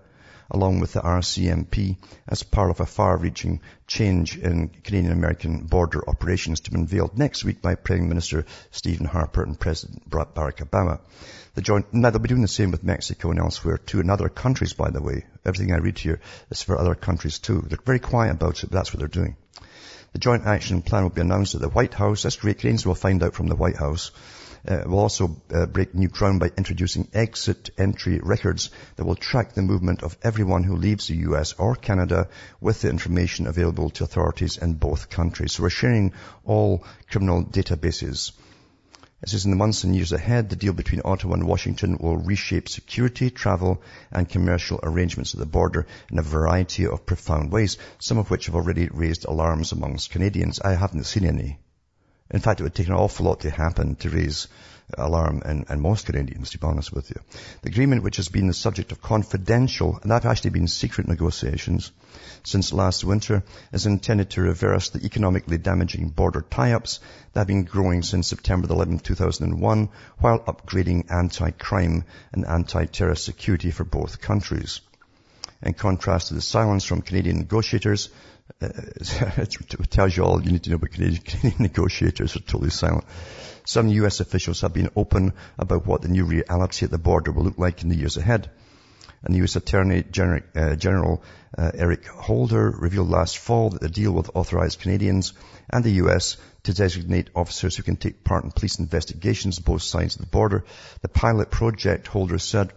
along 0.51 0.81
with 0.81 0.93
the 0.93 1.01
RCMP 1.01 1.97
as 2.29 2.43
part 2.43 2.71
of 2.71 2.81
a 2.81 2.87
far-reaching 2.87 3.61
change 3.87 4.37
in 4.39 4.69
Canadian 4.69 5.13
American 5.13 5.67
border 5.67 6.09
operations 6.09 6.61
to 6.61 6.71
be 6.71 6.79
unveiled 6.79 7.19
next 7.19 7.45
week 7.45 7.63
by 7.63 7.75
Prime 7.75 8.09
Minister 8.09 8.45
Stephen 8.71 9.07
Harper 9.07 9.43
and 9.43 9.59
President 9.59 10.09
Barack 10.09 10.59
Obama. 10.59 11.01
The 11.55 11.63
joint, 11.63 11.93
now 11.93 12.11
they'll 12.11 12.21
be 12.21 12.29
doing 12.29 12.43
the 12.43 12.49
same 12.49 12.71
with 12.71 12.85
Mexico 12.85 13.31
and 13.31 13.39
elsewhere 13.39 13.79
too, 13.79 14.01
and 14.01 14.11
other 14.11 14.29
countries 14.29 14.75
by 14.75 14.91
the 14.91 15.03
way. 15.03 15.25
Everything 15.45 15.73
I 15.73 15.79
read 15.79 15.99
here 15.99 16.21
is 16.51 16.63
for 16.63 16.79
other 16.79 16.95
countries 16.95 17.39
too. 17.39 17.63
They're 17.67 17.79
very 17.85 17.99
quiet 17.99 18.33
about 18.33 18.63
it, 18.63 18.71
but 18.71 18.77
that's 18.77 18.93
what 18.93 18.99
they're 18.99 19.09
doing. 19.09 19.37
The 20.13 20.19
joint 20.19 20.47
action 20.47 20.83
plan 20.83 21.03
will 21.03 21.11
be 21.11 21.21
announced 21.21 21.55
at 21.55 21.61
the 21.61 21.69
White 21.69 21.95
House. 21.95 22.23
That's 22.23 22.37
great. 22.37 22.59
Canadians 22.59 22.87
will 22.87 22.95
find 22.95 23.23
out 23.23 23.35
from 23.35 23.49
the 23.49 23.57
White 23.57 23.77
House 23.77 24.13
uh, 24.67 24.83
will 24.87 24.99
also 24.99 25.41
uh, 25.53 25.67
break 25.67 25.95
new 25.95 26.09
ground 26.09 26.41
by 26.41 26.51
introducing 26.57 27.09
exit 27.15 27.71
entry 27.79 28.19
records 28.23 28.71
that 28.97 29.05
will 29.05 29.15
track 29.15 29.53
the 29.53 29.63
movement 29.63 30.03
of 30.03 30.17
everyone 30.23 30.65
who 30.65 30.77
leaves 30.77 31.07
the 31.07 31.17
US 31.29 31.53
or 31.55 31.77
Canada 31.77 32.29
with 32.61 32.83
the 32.83 32.91
information 32.91 33.47
available 33.47 33.91
to 33.91 34.05
authorities 34.05 34.57
in 34.57 34.75
both 34.75 35.11
countries. 35.11 35.53
So 35.53 35.63
we're 35.63 35.71
sharing 35.71 36.13
all 36.45 36.85
criminal 37.11 37.45
databases. 37.45 38.33
It 39.23 39.31
says 39.31 39.45
in 39.45 39.51
the 39.51 39.57
months 39.57 39.85
and 39.85 39.97
years 39.97 40.13
ahead, 40.13 40.51
the 40.51 40.57
deal 40.57 40.73
between 40.73 41.01
Ottawa 41.05 41.35
and 41.35 41.47
Washington 41.47 41.97
will 41.99 42.17
reshape 42.17 42.69
security, 42.69 43.31
travel, 43.31 43.83
and 44.11 44.29
commercial 44.29 44.79
arrangements 44.83 45.33
at 45.33 45.41
the 45.41 45.47
border 45.47 45.87
in 46.11 46.19
a 46.19 46.23
variety 46.23 46.87
of 46.87 47.07
profound 47.07 47.51
ways, 47.51 47.79
some 47.99 48.19
of 48.19 48.31
which 48.31 48.47
have 48.47 48.55
already 48.55 48.89
raised 48.93 49.25
alarms 49.25 49.73
amongst 49.73 50.11
Canadians. 50.11 50.61
I 50.61 50.75
haven't 50.75 51.05
seen 51.05 51.25
any 51.25 51.59
In 52.31 52.41
fact, 52.41 52.61
it 52.61 52.65
would 52.65 52.75
take 52.75 52.89
an 52.89 52.95
awful 52.95 53.27
lot 53.27 53.41
to 53.41 53.51
happen 53.51 53.95
to 53.97 54.11
raise 54.11 54.49
alarm 54.97 55.43
in, 55.45 55.65
in 55.69 55.81
most 55.81 56.07
Canadians, 56.07 56.51
to 56.51 56.59
be 56.59 56.67
honest 56.67 56.93
with 56.93 57.11
you. 57.11 57.21
The 57.63 57.71
agreement, 57.71 58.03
which 58.03 58.17
has 58.17 58.29
been 58.29 58.47
the 58.47 58.55
subject 58.55 58.93
of 58.93 59.03
confidential, 59.03 59.99
and 60.03 60.13
have 60.13 60.27
actually 60.27 60.51
been 60.51 60.69
secret 60.69 61.09
negotiations 61.09 61.93
since 62.45 62.73
last 62.73 63.05
winter, 63.05 63.43
is 63.73 63.87
intended 63.87 64.31
to 64.31 64.43
reverse 64.43 64.91
the 64.91 65.05
economically 65.05 65.59
damaging 65.59 66.11
border 66.11 66.43
tie-ups 66.43 67.01
that 67.33 67.41
have 67.41 67.47
been 67.49 67.65
growing 67.65 68.03
since 68.03 68.29
September 68.29 68.69
11, 68.71 69.01
2001, 69.01 69.89
while 70.19 70.39
upgrading 70.41 71.11
anti-crime 71.11 72.05
and 72.33 72.47
anti-terror 72.47 73.17
security 73.17 73.71
for 73.71 73.85
both 73.85 74.21
countries. 74.21 74.81
In 75.63 75.75
contrast 75.75 76.29
to 76.29 76.35
the 76.35 76.43
silence 76.43 76.85
from 76.85 77.03
Canadian 77.03 77.39
negotiators, 77.39 78.11
uh, 78.61 78.69
it 79.37 79.91
tells 79.91 80.17
you 80.17 80.25
all 80.25 80.43
you 80.43 80.53
need 80.53 80.65
to 80.65 80.71
know 80.71 80.77
about 80.77 80.91
Canadian, 80.91 81.23
Canadian 81.23 81.63
negotiators 81.63 82.37
are 82.37 82.41
totally 82.41 82.71
silent. 82.71 83.05
Some 83.65 83.89
US 83.89 84.21
officials 84.21 84.61
have 84.61 84.73
been 84.73 84.91
open 84.95 85.33
about 85.59 85.87
what 85.87 86.03
the 86.03 86.09
new 86.09 86.25
reality 86.25 86.85
at 86.85 86.91
the 86.91 86.99
border 86.99 87.33
will 87.33 87.45
look 87.45 87.59
like 87.59 87.83
in 87.83 87.89
the 87.89 87.97
years 87.97 88.17
ahead. 88.17 88.49
And 89.25 89.35
the 89.35 89.39
U.S. 89.39 89.57
Attorney 89.57 90.05
General, 90.05 90.43
uh, 90.55 90.77
General 90.77 91.23
uh, 91.59 91.73
Eric 91.75 92.07
Holder 92.07 92.71
revealed 92.71 93.09
last 93.09 93.39
fall 93.39 93.71
that 93.71 93.81
the 93.81 93.89
deal 93.89 94.13
will 94.13 94.27
authorize 94.35 94.77
Canadians 94.77 95.33
and 95.69 95.83
the 95.83 95.99
U.S. 96.03 96.37
to 96.63 96.73
designate 96.73 97.31
officers 97.35 97.77
who 97.77 97.83
can 97.83 97.97
take 97.97 98.23
part 98.23 98.45
in 98.45 98.53
police 98.53 98.79
investigations 98.79 99.59
both 99.59 99.83
sides 99.83 100.15
of 100.15 100.21
the 100.21 100.29
border. 100.29 100.65
The 101.03 101.09
pilot 101.09 101.51
project, 101.51 102.07
Holder 102.07 102.39
said, 102.39 102.73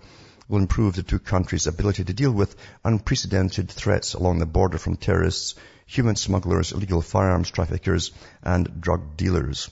will 0.50 0.58
improve 0.58 0.96
the 0.96 1.04
two 1.04 1.20
countries' 1.20 1.68
ability 1.68 2.04
to 2.04 2.14
deal 2.14 2.32
with 2.32 2.56
unprecedented 2.84 3.70
threats 3.70 4.16
along 4.16 4.40
the 4.40 4.46
border 4.46 4.80
from 4.80 4.98
terrorists, 4.98 5.56
human 5.86 6.16
smugglers, 6.16 6.72
illegal 6.72 7.02
firearms 7.02 7.52
traffickers, 7.52 8.12
and 8.44 8.82
drug 8.82 9.16
dealers. 9.16 9.70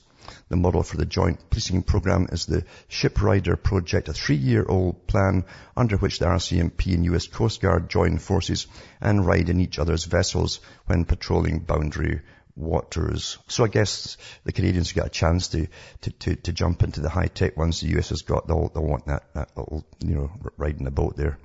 The 0.49 0.55
model 0.55 0.83
for 0.83 0.97
the 0.97 1.05
joint 1.05 1.49
policing 1.49 1.83
program 1.83 2.27
is 2.31 2.45
the 2.45 2.63
Shiprider 2.89 3.61
project, 3.61 4.07
a 4.09 4.13
three-year-old 4.13 5.07
plan 5.07 5.45
under 5.75 5.97
which 5.97 6.19
the 6.19 6.25
RCMP 6.25 6.93
and 6.93 7.05
US 7.05 7.27
Coast 7.27 7.61
Guard 7.61 7.89
join 7.89 8.17
forces 8.17 8.67
and 9.01 9.25
ride 9.25 9.49
in 9.49 9.59
each 9.59 9.79
other's 9.79 10.05
vessels 10.05 10.59
when 10.85 11.05
patrolling 11.05 11.59
boundary 11.59 12.21
waters. 12.57 13.37
So 13.47 13.63
I 13.63 13.67
guess 13.67 14.17
the 14.43 14.51
Canadians 14.51 14.91
get 14.91 15.05
a 15.05 15.09
chance 15.09 15.49
to, 15.49 15.67
to, 16.01 16.11
to, 16.11 16.35
to 16.35 16.53
jump 16.53 16.83
into 16.83 17.01
the 17.01 17.09
high-tech 17.09 17.55
ones 17.55 17.81
the 17.81 17.97
US 17.99 18.09
has 18.09 18.23
got. 18.23 18.47
They'll, 18.47 18.69
they'll 18.69 18.83
want 18.83 19.05
that, 19.05 19.33
that 19.33 19.49
little, 19.55 19.85
you 20.03 20.15
know, 20.15 20.31
riding 20.57 20.83
the 20.83 20.91
boat 20.91 21.15
there. 21.15 21.37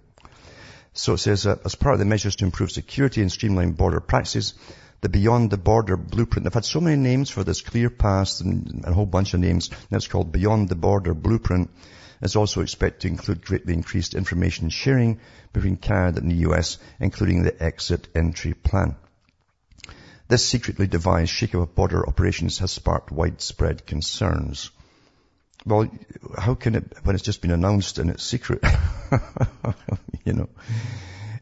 So 0.94 1.14
it 1.14 1.18
says, 1.18 1.46
uh, 1.46 1.56
as 1.64 1.74
part 1.74 1.94
of 1.94 1.98
the 2.00 2.04
measures 2.04 2.36
to 2.36 2.44
improve 2.44 2.70
security 2.70 3.22
and 3.22 3.32
streamline 3.32 3.72
border 3.72 4.00
practices, 4.00 4.54
the 5.00 5.08
Beyond 5.08 5.50
the 5.50 5.58
Border 5.58 5.96
Blueprint. 5.96 6.44
They've 6.44 6.54
had 6.54 6.64
so 6.64 6.80
many 6.80 6.96
names 6.96 7.28
for 7.28 7.42
this, 7.42 7.60
Clear 7.60 7.90
Pass 7.90 8.40
and 8.40 8.84
a 8.86 8.92
whole 8.92 9.06
bunch 9.06 9.34
of 9.34 9.40
names. 9.40 9.70
It's 9.90 10.06
called 10.06 10.30
Beyond 10.30 10.68
the 10.68 10.76
Border 10.76 11.12
Blueprint. 11.12 11.70
It's 12.22 12.36
also 12.36 12.60
expected 12.60 13.00
to 13.00 13.08
include 13.08 13.44
greatly 13.44 13.74
increased 13.74 14.14
information 14.14 14.68
sharing 14.68 15.18
between 15.52 15.76
Canada 15.76 16.20
and 16.20 16.30
the 16.30 16.48
US, 16.48 16.78
including 17.00 17.42
the 17.42 17.60
exit 17.60 18.06
entry 18.14 18.54
plan. 18.54 18.94
This 20.32 20.46
secretly 20.46 20.86
devised 20.86 21.30
shake-up 21.30 21.60
of 21.60 21.74
border 21.74 22.08
operations 22.08 22.60
has 22.60 22.72
sparked 22.72 23.12
widespread 23.12 23.84
concerns. 23.84 24.70
Well, 25.66 25.90
how 26.38 26.54
can 26.54 26.74
it, 26.74 26.96
when 27.02 27.14
it's 27.14 27.22
just 27.22 27.42
been 27.42 27.50
announced 27.50 27.98
and 27.98 28.08
it's 28.08 28.24
secret? 28.24 28.64
you 30.24 30.32
know. 30.32 30.48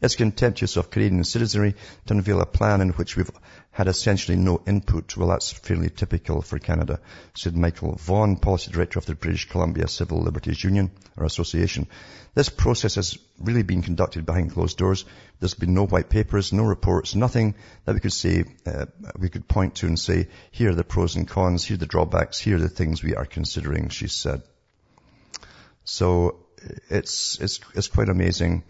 It's 0.01 0.15
contemptuous 0.15 0.77
of 0.77 0.89
Canadian 0.89 1.23
citizenry 1.23 1.75
to 2.07 2.13
unveil 2.13 2.41
a 2.41 2.45
plan 2.47 2.81
in 2.81 2.89
which 2.89 3.15
we've 3.15 3.29
had 3.69 3.87
essentially 3.87 4.35
no 4.35 4.59
input. 4.65 5.15
Well, 5.15 5.29
that's 5.29 5.51
fairly 5.51 5.91
typical 5.91 6.41
for 6.41 6.57
Canada, 6.57 6.99
said 7.35 7.53
Micheal 7.53 7.99
Vonn, 7.99 8.41
Policy 8.41 8.71
Director 8.71 8.97
of 8.97 9.05
the 9.05 9.13
British 9.13 9.47
Columbia 9.47 9.87
Civil 9.87 10.23
Liberties 10.23 10.63
Union 10.63 10.89
or 11.15 11.25
Association. 11.25 11.87
This 12.33 12.49
process 12.49 12.95
has 12.95 13.15
really 13.39 13.61
been 13.61 13.83
conducted 13.83 14.25
behind 14.25 14.53
closed 14.53 14.77
doors. 14.79 15.05
There's 15.39 15.53
been 15.53 15.75
no 15.75 15.85
white 15.85 16.09
papers, 16.09 16.51
no 16.51 16.63
reports, 16.63 17.13
nothing 17.13 17.53
that 17.85 17.93
we 17.93 17.99
could 17.99 18.13
say, 18.13 18.45
uh, 18.65 18.87
we 19.19 19.29
could 19.29 19.47
point 19.47 19.75
to 19.75 19.85
and 19.85 19.99
say, 19.99 20.29
here 20.49 20.71
are 20.71 20.75
the 20.75 20.83
pros 20.83 21.15
and 21.15 21.27
cons, 21.27 21.63
here 21.63 21.75
are 21.75 21.77
the 21.77 21.85
drawbacks, 21.85 22.39
here 22.39 22.55
are 22.55 22.59
the 22.59 22.69
things 22.69 23.03
we 23.03 23.15
are 23.15 23.25
considering, 23.25 23.89
she 23.89 24.07
said. 24.07 24.41
So 25.83 26.47
it's, 26.89 27.39
it's, 27.39 27.59
it's 27.75 27.87
quite 27.87 28.09
amazing 28.09 28.63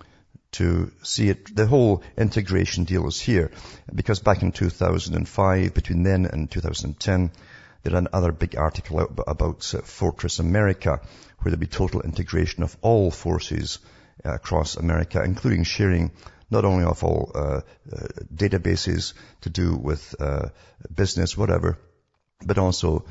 to 0.53 0.91
see 1.01 1.29
it. 1.29 1.55
The 1.55 1.65
whole 1.65 2.03
integration 2.17 2.83
deal 2.83 3.07
is 3.07 3.19
here 3.19 3.51
because 3.93 4.19
back 4.19 4.41
in 4.41 4.51
2005, 4.51 5.73
between 5.73 6.03
then 6.03 6.25
and 6.25 6.51
2010, 6.51 7.31
there 7.83 7.93
had 7.93 8.07
another 8.07 8.31
big 8.31 8.55
article 8.57 8.99
out 8.99 9.19
about 9.27 9.73
uh, 9.73 9.81
Fortress 9.81 10.39
America, 10.39 11.01
where 11.39 11.51
there'd 11.51 11.59
be 11.59 11.67
total 11.67 12.01
integration 12.01 12.63
of 12.63 12.77
all 12.81 13.09
forces 13.09 13.79
uh, 14.23 14.33
across 14.33 14.75
America, 14.75 15.23
including 15.23 15.63
sharing 15.63 16.11
not 16.51 16.65
only 16.65 16.83
of 16.83 17.03
all 17.03 17.31
uh, 17.33 17.39
uh, 17.39 17.61
databases 18.33 19.13
to 19.41 19.49
do 19.49 19.75
with 19.75 20.13
business, 20.93 21.37
whatever, 21.37 21.77
but 22.45 22.57
also 22.57 23.05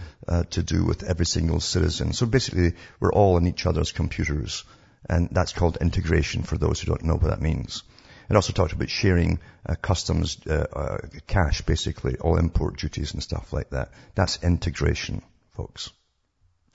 to 0.51 0.63
do 0.63 0.85
with 0.85 1.03
every 1.03 1.25
single 1.25 1.59
citizen. 1.59 2.13
So 2.13 2.27
basically, 2.27 2.75
we're 3.01 3.13
all 3.13 3.39
in 3.39 3.47
each 3.47 3.65
other's 3.65 3.93
computers. 3.93 4.65
And 5.09 5.29
that's 5.33 5.53
called 5.53 5.79
integration 5.81 6.43
for 6.43 6.59
those 6.59 6.81
who 6.81 6.87
don't 6.87 7.05
know 7.05 7.15
what 7.15 7.31
that 7.31 7.41
means. 7.41 7.83
It 8.29 8.37
also 8.37 8.53
talked 8.53 8.73
about 8.73 8.91
sharing 8.91 9.41
uh, 9.67 9.75
customs 9.75 10.39
uh, 10.47 10.67
uh, 10.73 10.99
cash, 11.27 11.63
basically, 11.63 12.17
all 12.19 12.37
import 12.37 12.79
duties 12.79 13.13
and 13.13 13.23
stuff 13.23 13.53
like 13.53 13.71
that. 13.71 13.91
That's 14.15 14.43
integration, 14.45 15.23
folks. 15.57 15.91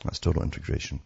That's 0.04 0.20
total 0.20 0.44
integration. 0.44 1.00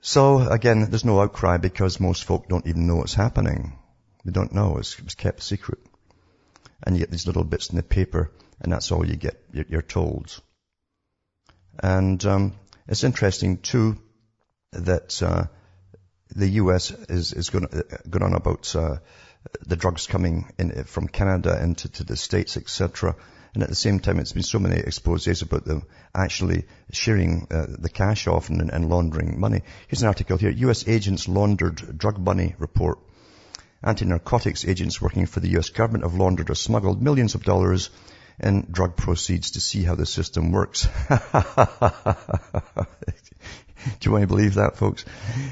So 0.00 0.40
again, 0.40 0.90
there's 0.90 1.04
no 1.04 1.20
outcry 1.20 1.56
because 1.56 1.98
most 1.98 2.24
folk 2.24 2.48
don't 2.48 2.66
even 2.66 2.86
know 2.86 2.96
what's 2.96 3.14
happening. 3.14 3.78
They 4.24 4.32
don't 4.32 4.52
know. 4.52 4.76
It's, 4.76 4.98
it's 4.98 5.14
kept 5.14 5.42
secret. 5.42 5.78
And 6.82 6.94
you 6.94 7.00
get 7.00 7.10
these 7.10 7.26
little 7.26 7.44
bits 7.44 7.70
in 7.70 7.76
the 7.76 7.82
paper, 7.82 8.30
and 8.60 8.70
that's 8.70 8.92
all 8.92 9.04
you 9.04 9.16
get. 9.16 9.42
You're, 9.52 9.66
you're 9.68 9.82
told. 9.82 10.40
And 11.82 12.24
um, 12.26 12.52
it's 12.86 13.02
interesting 13.02 13.58
too 13.58 13.98
that 14.72 15.22
uh, 15.22 15.44
the 16.34 16.48
U.S. 16.48 16.90
is, 16.90 17.32
is 17.32 17.50
going, 17.50 17.66
uh, 17.66 17.82
going 18.08 18.22
on 18.22 18.34
about 18.34 18.74
uh, 18.76 18.96
the 19.66 19.76
drugs 19.76 20.06
coming 20.06 20.52
in 20.58 20.84
from 20.84 21.08
Canada 21.08 21.62
into 21.62 21.88
to 21.88 22.04
the 22.04 22.16
States, 22.16 22.56
etc. 22.56 23.16
And 23.54 23.62
at 23.62 23.68
the 23.70 23.74
same 23.74 23.98
time, 23.98 24.18
it's 24.18 24.32
been 24.32 24.42
so 24.42 24.58
many 24.58 24.76
exposes 24.76 25.42
about 25.42 25.64
them 25.64 25.84
actually 26.14 26.66
sharing 26.92 27.46
uh, 27.50 27.66
the 27.78 27.88
cash 27.88 28.26
off 28.26 28.50
and, 28.50 28.70
and, 28.70 28.88
laundering 28.90 29.40
money. 29.40 29.62
Here's 29.88 30.02
an 30.02 30.08
article 30.08 30.36
here. 30.36 30.50
U.S. 30.50 30.86
agents 30.86 31.28
laundered 31.28 31.98
drug 31.98 32.18
money 32.18 32.54
report. 32.58 32.98
Anti-narcotics 33.82 34.66
agents 34.66 35.00
working 35.00 35.26
for 35.26 35.40
the 35.40 35.50
U.S. 35.50 35.70
government 35.70 36.04
have 36.04 36.18
laundered 36.18 36.50
or 36.50 36.54
smuggled 36.54 37.00
millions 37.00 37.34
of 37.34 37.44
dollars 37.44 37.90
in 38.40 38.66
drug 38.70 38.96
proceeds 38.96 39.52
to 39.52 39.60
see 39.60 39.82
how 39.82 39.94
the 39.94 40.06
system 40.06 40.52
works. 40.52 40.88
Do 44.00 44.08
you 44.08 44.12
want 44.12 44.22
to 44.22 44.28
believe 44.28 44.54
that, 44.54 44.76
folks? 44.76 45.04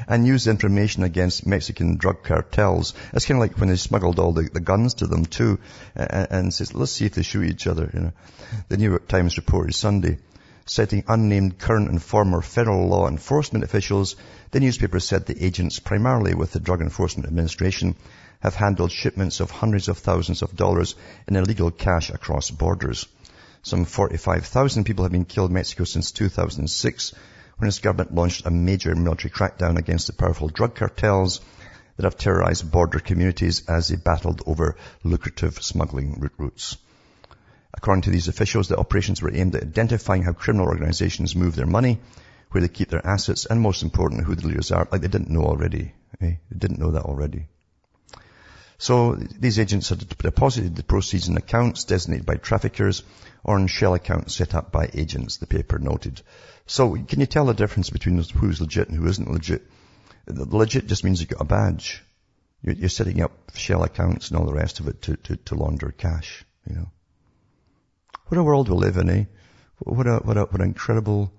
And 0.08 0.26
use 0.26 0.46
information 0.46 1.04
against 1.04 1.46
Mexican 1.46 1.96
drug 1.96 2.22
cartels. 2.22 2.92
It's 3.12 3.24
kind 3.24 3.38
of 3.38 3.48
like 3.48 3.58
when 3.58 3.68
they 3.68 3.76
smuggled 3.76 4.18
all 4.18 4.32
the, 4.32 4.48
the 4.52 4.60
guns 4.60 4.94
to 4.94 5.06
them 5.06 5.26
too, 5.26 5.58
and, 5.94 6.26
and 6.30 6.54
says, 6.54 6.74
let's 6.74 6.92
see 6.92 7.06
if 7.06 7.14
they 7.14 7.22
shoot 7.22 7.44
each 7.44 7.66
other. 7.66 7.90
You 7.92 8.00
know, 8.00 8.12
the 8.68 8.76
New 8.76 8.90
York 8.90 9.08
Times 9.08 9.36
reported 9.36 9.74
Sunday, 9.74 10.18
citing 10.64 11.04
unnamed 11.06 11.58
current 11.58 11.88
and 11.88 12.02
former 12.02 12.42
federal 12.42 12.88
law 12.88 13.08
enforcement 13.08 13.64
officials, 13.64 14.16
the 14.50 14.60
newspaper 14.60 15.00
said 15.00 15.26
the 15.26 15.44
agents, 15.44 15.78
primarily 15.78 16.34
with 16.34 16.52
the 16.52 16.60
Drug 16.60 16.80
Enforcement 16.80 17.28
Administration, 17.28 17.94
have 18.40 18.54
handled 18.54 18.92
shipments 18.92 19.40
of 19.40 19.50
hundreds 19.50 19.88
of 19.88 19.98
thousands 19.98 20.42
of 20.42 20.56
dollars 20.56 20.94
in 21.26 21.36
illegal 21.36 21.70
cash 21.70 22.10
across 22.10 22.50
borders. 22.50 23.06
Some 23.62 23.84
45,000 23.84 24.84
people 24.84 25.04
have 25.04 25.12
been 25.12 25.24
killed 25.24 25.50
in 25.50 25.54
Mexico 25.54 25.84
since 25.84 26.12
2006 26.12 27.14
when 27.58 27.66
his 27.66 27.78
government 27.78 28.14
launched 28.14 28.46
a 28.46 28.50
major 28.50 28.94
military 28.94 29.30
crackdown 29.30 29.78
against 29.78 30.06
the 30.06 30.12
powerful 30.12 30.48
drug 30.48 30.74
cartels 30.74 31.40
that 31.96 32.04
have 32.04 32.16
terrorized 32.16 32.70
border 32.70 32.98
communities 32.98 33.66
as 33.68 33.88
they 33.88 33.96
battled 33.96 34.42
over 34.46 34.76
lucrative 35.02 35.62
smuggling 35.62 36.30
routes. 36.38 36.76
According 37.74 38.02
to 38.02 38.10
these 38.10 38.28
officials, 38.28 38.68
the 38.68 38.78
operations 38.78 39.20
were 39.20 39.34
aimed 39.34 39.54
at 39.54 39.62
identifying 39.62 40.22
how 40.22 40.32
criminal 40.32 40.68
organizations 40.68 41.36
move 41.36 41.56
their 41.56 41.66
money, 41.66 41.98
where 42.50 42.60
they 42.60 42.68
keep 42.68 42.90
their 42.90 43.06
assets, 43.06 43.46
and 43.46 43.60
most 43.60 43.82
importantly, 43.82 44.24
who 44.24 44.34
the 44.34 44.46
leaders 44.46 44.70
are, 44.70 44.88
like 44.90 45.00
they 45.00 45.08
didn't 45.08 45.30
know 45.30 45.44
already. 45.44 45.92
Eh? 46.20 46.34
They 46.50 46.58
didn't 46.58 46.78
know 46.78 46.92
that 46.92 47.02
already. 47.02 47.48
So 48.78 49.14
these 49.14 49.58
agents 49.58 49.88
had 49.88 50.06
deposited 50.18 50.76
the 50.76 50.82
proceeds 50.82 51.28
in 51.28 51.36
accounts 51.36 51.84
designated 51.84 52.26
by 52.26 52.36
traffickers 52.36 53.02
or 53.42 53.58
in 53.58 53.68
shell 53.68 53.94
accounts 53.94 54.34
set 54.34 54.54
up 54.54 54.70
by 54.70 54.90
agents, 54.92 55.38
the 55.38 55.46
paper 55.46 55.78
noted. 55.78 56.20
So 56.66 56.94
can 56.94 57.20
you 57.20 57.26
tell 57.26 57.46
the 57.46 57.54
difference 57.54 57.90
between 57.90 58.22
who's 58.22 58.60
legit 58.60 58.88
and 58.88 58.98
who 58.98 59.06
isn't 59.06 59.30
legit? 59.30 59.62
Legit 60.26 60.88
just 60.88 61.04
means 61.04 61.20
you've 61.20 61.30
got 61.30 61.40
a 61.40 61.44
badge. 61.44 62.02
You're, 62.62 62.74
you're 62.74 62.88
setting 62.88 63.22
up 63.22 63.32
shell 63.54 63.84
accounts 63.84 64.28
and 64.28 64.38
all 64.38 64.46
the 64.46 64.52
rest 64.52 64.80
of 64.80 64.88
it 64.88 65.02
to, 65.02 65.16
to, 65.16 65.36
to 65.36 65.54
launder 65.54 65.94
cash, 65.96 66.44
you 66.68 66.74
know. 66.74 66.90
What 68.26 68.38
a 68.38 68.42
world 68.42 68.68
we 68.68 68.76
live 68.76 68.96
in, 68.96 69.08
eh? 69.08 69.24
What 69.78 70.06
a, 70.06 70.16
what 70.16 70.36
a, 70.36 70.40
what 70.40 70.60
an 70.60 70.66
incredible 70.66 71.32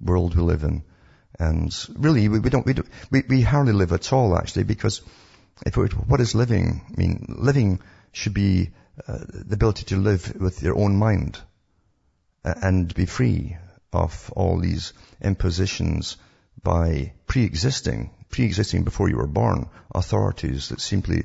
world 0.00 0.36
we 0.36 0.42
live 0.42 0.62
in. 0.64 0.84
And 1.38 1.74
really, 1.94 2.28
we, 2.28 2.38
we 2.40 2.50
don't, 2.50 2.66
we, 2.66 2.74
don't 2.74 2.88
we, 3.10 3.22
we 3.26 3.40
hardly 3.40 3.72
live 3.72 3.92
at 3.92 4.12
all 4.12 4.36
actually 4.36 4.64
because 4.64 5.00
if 5.64 5.76
it, 5.76 5.92
what 5.92 6.20
is 6.20 6.34
living? 6.34 6.82
I 6.88 7.00
mean, 7.00 7.36
living 7.38 7.80
should 8.12 8.34
be 8.34 8.70
uh, 9.06 9.18
the 9.28 9.54
ability 9.54 9.84
to 9.86 9.96
live 9.96 10.34
with 10.40 10.62
your 10.62 10.78
own 10.78 10.96
mind 10.96 11.38
uh, 12.44 12.54
and 12.62 12.94
be 12.94 13.06
free 13.06 13.56
of 13.92 14.30
all 14.34 14.58
these 14.58 14.92
impositions 15.20 16.16
by 16.62 17.12
pre-existing, 17.26 18.10
pre-existing 18.28 18.84
before 18.84 19.08
you 19.08 19.16
were 19.16 19.26
born, 19.26 19.68
authorities 19.94 20.68
that 20.70 20.80
simply, 20.80 21.24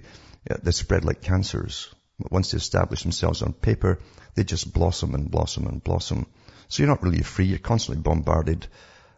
uh, 0.50 0.58
they 0.62 0.72
spread 0.72 1.04
like 1.04 1.22
cancers. 1.22 1.94
Once 2.30 2.52
they 2.52 2.58
establish 2.58 3.04
themselves 3.04 3.42
on 3.42 3.54
paper, 3.54 4.00
they 4.36 4.44
just 4.44 4.74
blossom 4.74 5.16
and 5.16 5.32
blossom 5.32 5.68
and 5.68 5.84
blossom. 5.84 6.26
So 6.68 6.84
you're 6.84 6.90
not 6.90 7.04
really 7.04 7.24
free. 7.24 7.46
You're 7.46 7.60
constantly 7.60 8.02
bombarded 8.02 8.68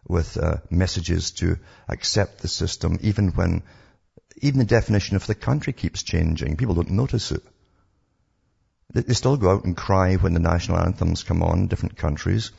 with 0.06 0.36
uh, 0.36 0.56
messages 0.70 1.32
to 1.32 1.58
accept 1.88 2.40
the 2.40 2.48
system, 2.48 2.98
even 3.02 3.28
when, 3.28 3.62
even 4.36 4.58
the 4.58 4.64
definition 4.64 5.16
of 5.16 5.26
the 5.26 5.34
country 5.34 5.72
keeps 5.72 6.02
changing. 6.02 6.56
People 6.56 6.74
don't 6.74 6.90
notice 6.90 7.32
it. 7.32 7.42
They 8.92 9.14
still 9.14 9.36
go 9.36 9.50
out 9.50 9.64
and 9.64 9.76
cry 9.76 10.14
when 10.16 10.34
the 10.34 10.40
national 10.40 10.78
anthems 10.78 11.24
come 11.24 11.42
on 11.42 11.66
different 11.66 11.96
countries, 11.96 12.52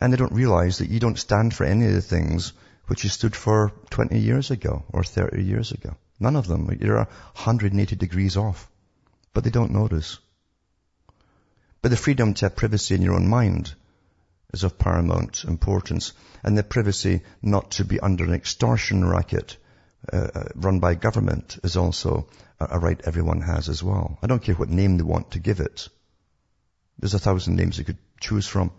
and 0.00 0.12
they 0.12 0.16
don't 0.16 0.32
realize 0.32 0.78
that 0.78 0.90
you 0.90 1.00
don't 1.00 1.18
stand 1.18 1.54
for 1.54 1.64
any 1.64 1.86
of 1.86 1.94
the 1.94 2.02
things 2.02 2.52
which 2.86 3.04
you 3.04 3.10
stood 3.10 3.34
for 3.34 3.72
20 3.90 4.18
years 4.18 4.50
ago 4.50 4.84
or 4.92 5.02
30 5.02 5.42
years 5.42 5.72
ago. 5.72 5.96
None 6.20 6.36
of 6.36 6.46
them. 6.46 6.70
You're 6.80 6.96
180 6.96 7.96
degrees 7.96 8.36
off. 8.36 8.68
But 9.32 9.44
they 9.44 9.50
don't 9.50 9.72
notice. 9.72 10.18
But 11.80 11.90
the 11.90 11.96
freedom 11.96 12.34
to 12.34 12.46
have 12.46 12.56
privacy 12.56 12.94
in 12.94 13.02
your 13.02 13.14
own 13.14 13.28
mind 13.28 13.74
is 14.52 14.64
of 14.64 14.78
paramount 14.78 15.44
importance. 15.44 16.12
And 16.42 16.56
the 16.56 16.62
privacy 16.62 17.22
not 17.42 17.72
to 17.72 17.84
be 17.84 18.00
under 18.00 18.24
an 18.24 18.34
extortion 18.34 19.04
racket 19.04 19.56
uh, 20.12 20.28
uh, 20.34 20.44
run 20.54 20.80
by 20.80 20.94
government 20.94 21.58
is 21.64 21.76
also 21.76 22.28
a, 22.60 22.78
right 22.78 23.00
everyone 23.04 23.40
has 23.40 23.68
as 23.68 23.82
well. 23.82 24.18
I 24.22 24.26
don't 24.26 24.42
care 24.42 24.54
what 24.54 24.68
name 24.68 24.96
they 24.96 25.02
want 25.02 25.32
to 25.32 25.38
give 25.38 25.60
it. 25.60 25.88
There's 26.98 27.14
a 27.14 27.18
thousand 27.18 27.56
names 27.56 27.78
you 27.78 27.84
could 27.84 27.98
choose 28.20 28.46
from. 28.46 28.70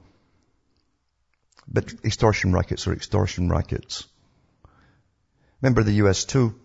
But 1.67 1.93
extortion 2.03 2.53
rackets 2.53 2.87
are 2.87 2.93
extortion 2.93 3.49
rackets. 3.49 4.05
Remember 5.61 5.83
the 5.83 5.99
US 6.03 6.25
too, 6.25 6.55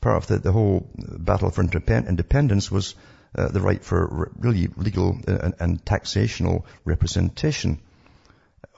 part 0.00 0.16
of 0.16 0.26
the, 0.26 0.38
the 0.38 0.52
whole 0.52 0.88
battle 0.96 1.50
for 1.50 1.62
independence 1.62 2.70
was 2.70 2.94
uh, 3.36 3.48
the 3.48 3.60
right 3.60 3.84
for 3.84 4.32
really 4.38 4.68
legal 4.76 5.18
uh, 5.26 5.38
and, 5.42 5.54
and 5.58 5.84
taxational 5.84 6.64
representation. 6.84 7.80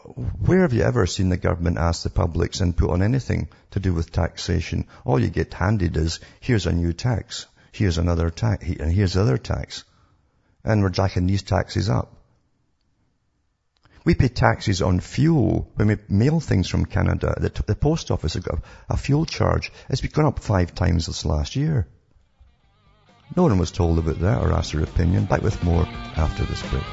Where 0.07 0.61
have 0.61 0.73
you 0.73 0.83
ever 0.83 1.07
seen 1.07 1.31
the 1.31 1.37
government 1.37 1.79
ask 1.79 2.03
the 2.03 2.11
public's 2.11 2.61
input 2.61 2.91
on 2.91 3.03
anything 3.03 3.49
to 3.73 3.81
do 3.81 3.93
with 3.93 4.13
taxation? 4.13 4.87
All 5.05 5.19
you 5.19 5.31
get 5.31 5.53
handed 5.53 5.97
is, 5.97 6.21
here's 6.41 6.67
a 6.67 6.73
new 6.73 6.93
tax, 6.93 7.47
here's 7.73 7.99
another 7.99 8.31
tax, 8.31 8.65
and 8.65 8.93
here's 8.93 9.17
other 9.17 9.37
tax. 9.37 9.85
And 10.65 10.83
we're 10.83 10.91
jacking 10.91 11.27
these 11.27 11.43
taxes 11.43 11.89
up. 11.89 12.13
We 14.05 14.15
pay 14.15 14.29
taxes 14.29 14.83
on 14.83 15.01
fuel 15.01 15.69
when 15.75 15.89
we 15.89 15.97
mail 16.09 16.39
things 16.39 16.69
from 16.69 16.87
Canada. 16.87 17.35
The, 17.41 17.63
the 17.67 17.75
post 17.75 18.13
office 18.13 18.35
has 18.35 18.45
got 18.45 18.63
a 18.89 18.97
fuel 18.97 19.27
charge. 19.27 19.73
It's 19.89 20.01
gone 20.01 20.27
up 20.27 20.39
five 20.39 20.75
times 20.75 21.07
this 21.07 21.25
last 21.25 21.57
year. 21.57 21.89
No 23.35 23.43
one 23.43 23.59
was 23.59 23.73
told 23.73 23.99
about 23.99 24.21
that 24.21 24.43
or 24.43 24.53
asked 24.53 24.73
their 24.73 24.85
opinion. 24.85 25.25
Back 25.25 25.43
with 25.43 25.65
more 25.65 25.85
after 26.15 26.45
this 26.45 26.63
break. 26.71 26.85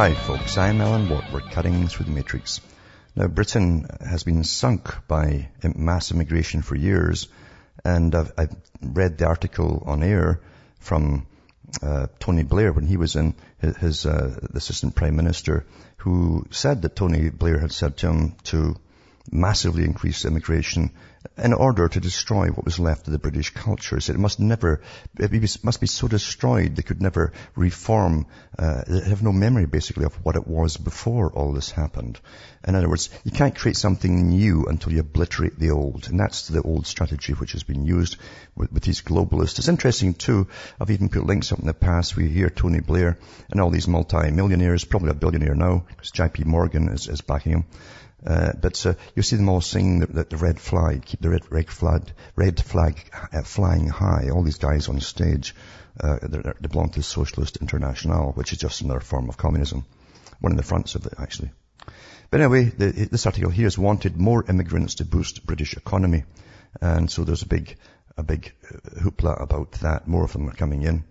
Hi 0.00 0.14
folks, 0.14 0.56
I'm 0.56 0.80
Alan 0.80 1.10
Watt. 1.10 1.30
We're 1.30 1.42
cutting 1.42 1.86
through 1.86 2.06
the 2.06 2.12
matrix. 2.12 2.62
Now 3.14 3.26
Britain 3.26 3.86
has 4.00 4.22
been 4.22 4.44
sunk 4.44 4.88
by 5.06 5.50
mass 5.62 6.10
immigration 6.10 6.62
for 6.62 6.74
years 6.74 7.28
and 7.84 8.14
I've, 8.14 8.32
I've 8.38 8.56
read 8.80 9.18
the 9.18 9.26
article 9.26 9.82
on 9.84 10.02
air 10.02 10.40
from 10.78 11.26
uh, 11.82 12.06
Tony 12.18 12.44
Blair 12.44 12.72
when 12.72 12.86
he 12.86 12.96
was 12.96 13.14
in 13.14 13.34
his, 13.58 13.76
his 13.76 14.06
uh, 14.06 14.40
assistant 14.54 14.94
prime 14.94 15.16
minister 15.16 15.66
who 15.98 16.46
said 16.48 16.80
that 16.80 16.96
Tony 16.96 17.28
Blair 17.28 17.58
had 17.58 17.70
said 17.70 17.98
to 17.98 18.08
him 18.08 18.36
to 18.44 18.76
massively 19.30 19.84
increase 19.84 20.24
immigration 20.24 20.92
in 21.36 21.52
order 21.52 21.88
to 21.88 22.00
destroy 22.00 22.48
what 22.48 22.64
was 22.64 22.78
left 22.78 23.06
of 23.06 23.12
the 23.12 23.18
British 23.18 23.50
culture. 23.50 23.98
It 23.98 24.18
must 24.18 24.40
never, 24.40 24.80
it 25.18 25.64
must 25.64 25.80
be 25.80 25.86
so 25.86 26.08
destroyed 26.08 26.76
they 26.76 26.82
could 26.82 27.02
never 27.02 27.32
reform, 27.54 28.26
uh, 28.58 28.82
they 28.86 29.08
have 29.08 29.22
no 29.22 29.32
memory 29.32 29.66
basically 29.66 30.04
of 30.04 30.14
what 30.24 30.36
it 30.36 30.46
was 30.46 30.76
before 30.76 31.30
all 31.30 31.52
this 31.52 31.70
happened. 31.70 32.18
In 32.66 32.74
other 32.74 32.88
words, 32.88 33.10
you 33.24 33.30
can't 33.30 33.56
create 33.56 33.76
something 33.76 34.28
new 34.28 34.66
until 34.66 34.92
you 34.92 35.00
obliterate 35.00 35.58
the 35.58 35.70
old. 35.70 36.08
And 36.08 36.18
that's 36.18 36.48
the 36.48 36.62
old 36.62 36.86
strategy 36.86 37.34
which 37.34 37.52
has 37.52 37.64
been 37.64 37.84
used 37.84 38.16
with, 38.54 38.72
with 38.72 38.82
these 38.82 39.02
globalists. 39.02 39.58
It's 39.58 39.68
interesting 39.68 40.14
too, 40.14 40.48
I've 40.80 40.90
even 40.90 41.10
put 41.10 41.26
links 41.26 41.52
up 41.52 41.58
in 41.58 41.66
the 41.66 41.74
past. 41.74 42.16
We 42.16 42.28
hear 42.28 42.48
Tony 42.48 42.80
Blair 42.80 43.18
and 43.50 43.60
all 43.60 43.70
these 43.70 43.88
multi-millionaires, 43.88 44.84
probably 44.84 45.10
a 45.10 45.14
billionaire 45.14 45.54
now, 45.54 45.84
because 45.88 46.12
JP 46.12 46.46
Morgan 46.46 46.88
is, 46.88 47.08
is 47.08 47.20
backing 47.20 47.52
him. 47.52 47.64
Uh, 48.24 48.52
but 48.60 48.84
uh, 48.84 48.94
you 49.14 49.22
see 49.22 49.36
them 49.36 49.48
all 49.48 49.60
singing 49.60 50.00
the, 50.00 50.24
the, 50.24 50.36
red 50.36 50.60
flag, 50.60 51.04
keep 51.04 51.20
the 51.20 51.30
red, 51.30 51.42
red 51.50 51.70
flag, 51.70 52.02
red 52.36 52.60
flag 52.60 53.10
uh, 53.32 53.42
flying 53.42 53.88
high. 53.88 54.28
All 54.30 54.42
these 54.42 54.58
guys 54.58 54.88
on 54.88 55.00
stage, 55.00 55.54
uh, 55.98 56.18
they 56.22 56.68
belong 56.68 56.90
to 56.90 57.00
the 57.00 57.04
Socialist 57.04 57.56
International, 57.56 58.32
which 58.32 58.52
is 58.52 58.58
just 58.58 58.82
another 58.82 59.00
form 59.00 59.28
of 59.28 59.38
communism. 59.38 59.86
One 60.40 60.52
of 60.52 60.58
the 60.58 60.64
fronts 60.64 60.94
of 60.94 61.06
it, 61.06 61.14
actually. 61.18 61.50
But 62.30 62.40
anyway, 62.40 62.64
the, 62.64 63.08
this 63.10 63.26
article 63.26 63.50
here 63.50 63.64
has 63.64 63.78
wanted 63.78 64.16
more 64.16 64.44
immigrants 64.48 64.96
to 64.96 65.04
boost 65.04 65.46
British 65.46 65.76
economy. 65.76 66.24
And 66.80 67.10
so 67.10 67.24
there's 67.24 67.42
a 67.42 67.48
big, 67.48 67.76
a 68.16 68.22
big 68.22 68.52
uh, 68.70 69.00
hoopla 69.00 69.42
about 69.42 69.72
that. 69.80 70.06
More 70.06 70.24
of 70.24 70.32
them 70.32 70.48
are 70.48 70.54
coming 70.54 70.82
in 70.82 71.04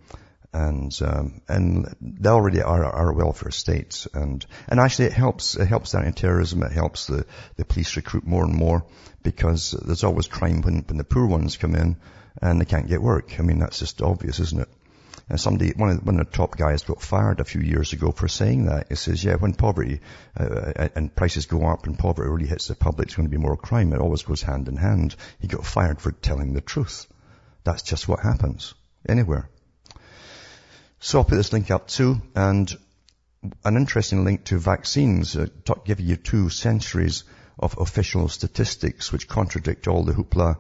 and 0.54 0.98
um, 1.04 1.42
and 1.48 1.96
they 2.02 2.30
already 2.30 2.62
are 2.62 3.10
a 3.10 3.14
welfare 3.14 3.52
state, 3.52 4.08
and 4.14 4.46
and 4.68 4.80
actually 4.80 5.06
it 5.06 5.14
helps 5.14 5.56
it 5.56 5.68
helps 5.68 5.94
anti-terrorism. 5.94 6.64
It 6.64 6.72
helps 6.72 7.08
the 7.08 7.26
the 7.56 7.66
police 7.66 7.96
recruit 7.96 8.26
more 8.26 8.44
and 8.44 8.54
more 8.54 8.86
because 9.22 9.72
there's 9.72 10.04
always 10.04 10.28
crime 10.28 10.62
when 10.62 10.84
when 10.88 10.98
the 10.98 11.04
poor 11.04 11.28
ones 11.28 11.58
come 11.58 11.76
in 11.76 11.98
and 12.42 12.60
they 12.60 12.66
can't 12.66 12.88
get 12.88 13.02
work. 13.02 13.40
I 13.40 13.44
mean 13.44 13.60
that's 13.60 13.80
just 13.80 14.02
obvious, 14.02 14.40
isn't 14.40 14.62
it? 14.62 14.70
And 15.30 15.40
somebody, 15.40 15.74
one 15.74 15.90
of, 15.92 16.00
the, 16.00 16.06
one 16.06 16.20
of 16.20 16.26
the 16.26 16.36
top 16.36 16.58
guys 16.58 16.82
got 16.82 17.04
fired 17.04 17.40
a 17.40 17.46
few 17.46 17.62
years 17.62 17.94
ago 17.94 18.12
for 18.12 18.28
saying 18.28 18.66
that. 18.66 18.88
He 18.90 18.96
says, 18.96 19.24
yeah, 19.24 19.36
when 19.36 19.54
poverty 19.54 20.02
uh, 20.36 20.88
and 20.96 21.16
prices 21.16 21.46
go 21.46 21.68
up 21.68 21.86
and 21.86 22.00
poverty 22.00 22.28
really 22.28 22.48
hits 22.48 22.68
the 22.68 22.74
public, 22.74 23.10
it's 23.10 23.16
going 23.16 23.30
to 23.30 23.32
be 23.32 23.38
more 23.38 23.56
crime. 23.56 23.94
It 23.94 24.00
always 24.00 24.24
goes 24.24 24.42
hand 24.42 24.68
in 24.68 24.76
hand. 24.76 25.16
He 25.40 25.48
got 25.48 25.68
fired 25.68 26.02
for 26.02 26.12
telling 26.12 26.54
the 26.54 26.62
truth. 26.62 27.06
That's 27.64 27.84
just 27.84 28.08
what 28.08 28.22
happens 28.22 28.74
anywhere. 29.08 29.48
So 31.02 31.20
I'll 31.20 31.24
put 31.24 31.36
this 31.36 31.54
link 31.54 31.72
up 31.72 31.88
too, 31.88 32.22
and 32.36 32.78
an 33.64 33.78
interesting 33.78 34.26
link 34.26 34.44
to 34.46 34.60
vaccines, 34.60 35.34
uh, 35.34 35.48
giving 35.86 36.06
you 36.06 36.18
two 36.18 36.50
centuries 36.50 37.24
of 37.58 37.78
official 37.78 38.28
statistics 38.28 39.10
which 39.10 39.30
contradict 39.30 39.88
all 39.88 40.04
the 40.04 40.12
hoopla 40.12 40.58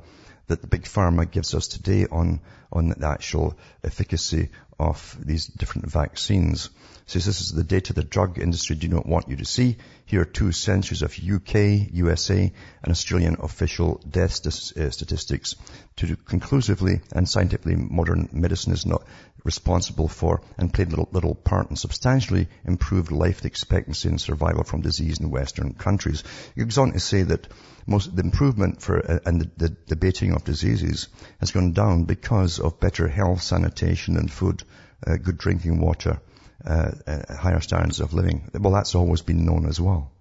that 0.47 0.61
the 0.61 0.67
big 0.67 0.83
pharma 0.83 1.29
gives 1.29 1.53
us 1.53 1.67
today 1.67 2.05
on, 2.09 2.39
on 2.71 2.89
the 2.89 3.07
actual 3.07 3.57
efficacy 3.83 4.49
of 4.79 5.17
these 5.19 5.45
different 5.45 5.91
vaccines. 5.91 6.69
Says 7.05 7.25
this 7.25 7.41
is 7.41 7.51
the 7.51 7.63
data 7.63 7.91
the 7.91 8.03
drug 8.03 8.39
industry 8.39 8.75
do 8.75 8.87
not 8.87 9.05
want 9.05 9.27
you 9.27 9.35
to 9.37 9.45
see. 9.45 9.77
Here 10.05 10.21
are 10.21 10.25
two 10.25 10.51
centuries 10.51 11.01
of 11.01 11.17
UK, 11.17 11.91
USA, 11.91 12.53
and 12.83 12.91
Australian 12.91 13.37
official 13.41 13.99
death 14.09 14.45
uh, 14.45 14.89
statistics. 14.91 15.55
To 15.97 16.15
conclusively 16.15 17.01
and 17.11 17.27
scientifically 17.27 17.75
modern 17.75 18.29
medicine 18.31 18.73
is 18.73 18.85
not 18.85 19.03
responsible 19.43 20.07
for 20.07 20.41
and 20.57 20.73
played 20.73 20.89
little, 20.89 21.09
little 21.11 21.35
part 21.35 21.69
in 21.69 21.75
substantially 21.75 22.47
improved 22.65 23.11
life 23.11 23.45
expectancy 23.45 24.09
and 24.09 24.19
survival 24.19 24.63
from 24.63 24.81
disease 24.81 25.19
in 25.19 25.29
Western 25.29 25.73
countries. 25.73 26.23
It 26.55 26.65
goes 26.65 26.77
on 26.77 26.91
to 26.93 26.99
say 26.99 27.23
that 27.23 27.47
most 27.87 28.15
the 28.15 28.21
improvement 28.21 28.81
for 28.81 28.99
uh, 28.99 29.19
and 29.25 29.41
the, 29.41 29.51
the 29.57 29.69
debating 29.69 30.33
of 30.33 30.43
diseases 30.43 31.07
has 31.39 31.51
gone 31.51 31.71
down 31.71 32.03
because 32.03 32.59
of 32.59 32.79
better 32.79 33.07
health, 33.07 33.41
sanitation, 33.41 34.17
and 34.17 34.31
food, 34.31 34.63
uh, 35.07 35.15
good 35.15 35.37
drinking 35.37 35.79
water, 35.79 36.21
uh, 36.65 36.91
uh, 37.07 37.35
higher 37.35 37.61
standards 37.61 37.99
of 37.99 38.13
living. 38.13 38.49
Well, 38.53 38.73
that's 38.73 38.95
always 38.95 39.21
been 39.21 39.45
known 39.45 39.65
as 39.65 39.79
well. 39.79 40.11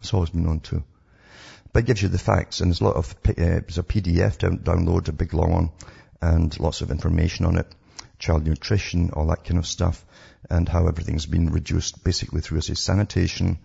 It's 0.00 0.14
always 0.14 0.30
been 0.30 0.44
known 0.44 0.60
too. 0.60 0.84
But 1.72 1.80
it 1.80 1.86
gives 1.86 2.02
you 2.02 2.08
the 2.08 2.18
facts, 2.18 2.60
and 2.60 2.70
there's 2.70 2.80
a 2.80 2.84
lot 2.84 2.96
of 2.96 3.14
uh, 3.28 3.32
there's 3.36 3.78
a 3.78 3.82
PDF 3.82 4.38
down, 4.38 4.58
download, 4.58 5.08
a 5.08 5.12
big 5.12 5.34
long 5.34 5.52
one, 5.52 5.70
and 6.22 6.58
lots 6.58 6.80
of 6.80 6.90
information 6.90 7.44
on 7.46 7.58
it 7.58 7.66
child 8.20 8.46
nutrition, 8.46 9.10
all 9.10 9.26
that 9.28 9.44
kind 9.44 9.58
of 9.58 9.66
stuff, 9.66 10.04
and 10.48 10.68
how 10.68 10.86
everything's 10.86 11.26
been 11.26 11.50
reduced 11.50 12.04
basically 12.04 12.40
through, 12.40 12.60
say, 12.60 12.74
sanitation, 12.74 13.58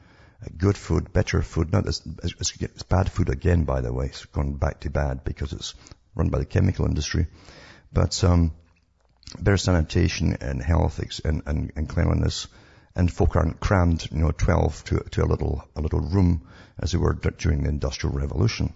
good 0.58 0.78
food, 0.78 1.14
better 1.14 1.42
food. 1.42 1.72
Not 1.72 1.88
as, 1.88 2.02
it's, 2.24 2.54
it's 2.60 2.84
bad 2.84 3.12
food 3.12 3.30
again, 3.30 3.66
by 3.66 3.82
the 3.82 3.94
way. 3.94 4.08
It's 4.08 4.26
gone 4.26 4.54
back 4.54 4.80
to 4.82 4.90
bad 4.90 5.24
because 5.24 5.54
it's 5.54 5.76
run 6.16 6.30
by 6.30 6.40
the 6.40 6.46
chemical 6.46 6.86
industry. 6.86 7.28
But 7.94 8.24
um, 8.24 8.54
better 9.40 9.58
sanitation 9.58 10.38
and 10.40 10.62
health 10.62 11.00
and, 11.24 11.44
and, 11.46 11.72
and 11.76 11.90
cleanliness, 11.90 12.48
and 12.96 13.12
folk 13.12 13.36
aren't 13.36 13.60
crammed, 13.60 14.10
you 14.12 14.20
know, 14.20 14.32
12 14.32 14.84
to, 14.86 15.00
to 15.12 15.24
a 15.24 15.28
little 15.28 15.64
a 15.76 15.82
little 15.82 16.00
room 16.00 16.48
as 16.80 16.94
they 16.94 16.98
were 16.98 17.14
during 17.14 17.64
the 17.64 17.70
Industrial 17.70 18.16
Revolution. 18.16 18.74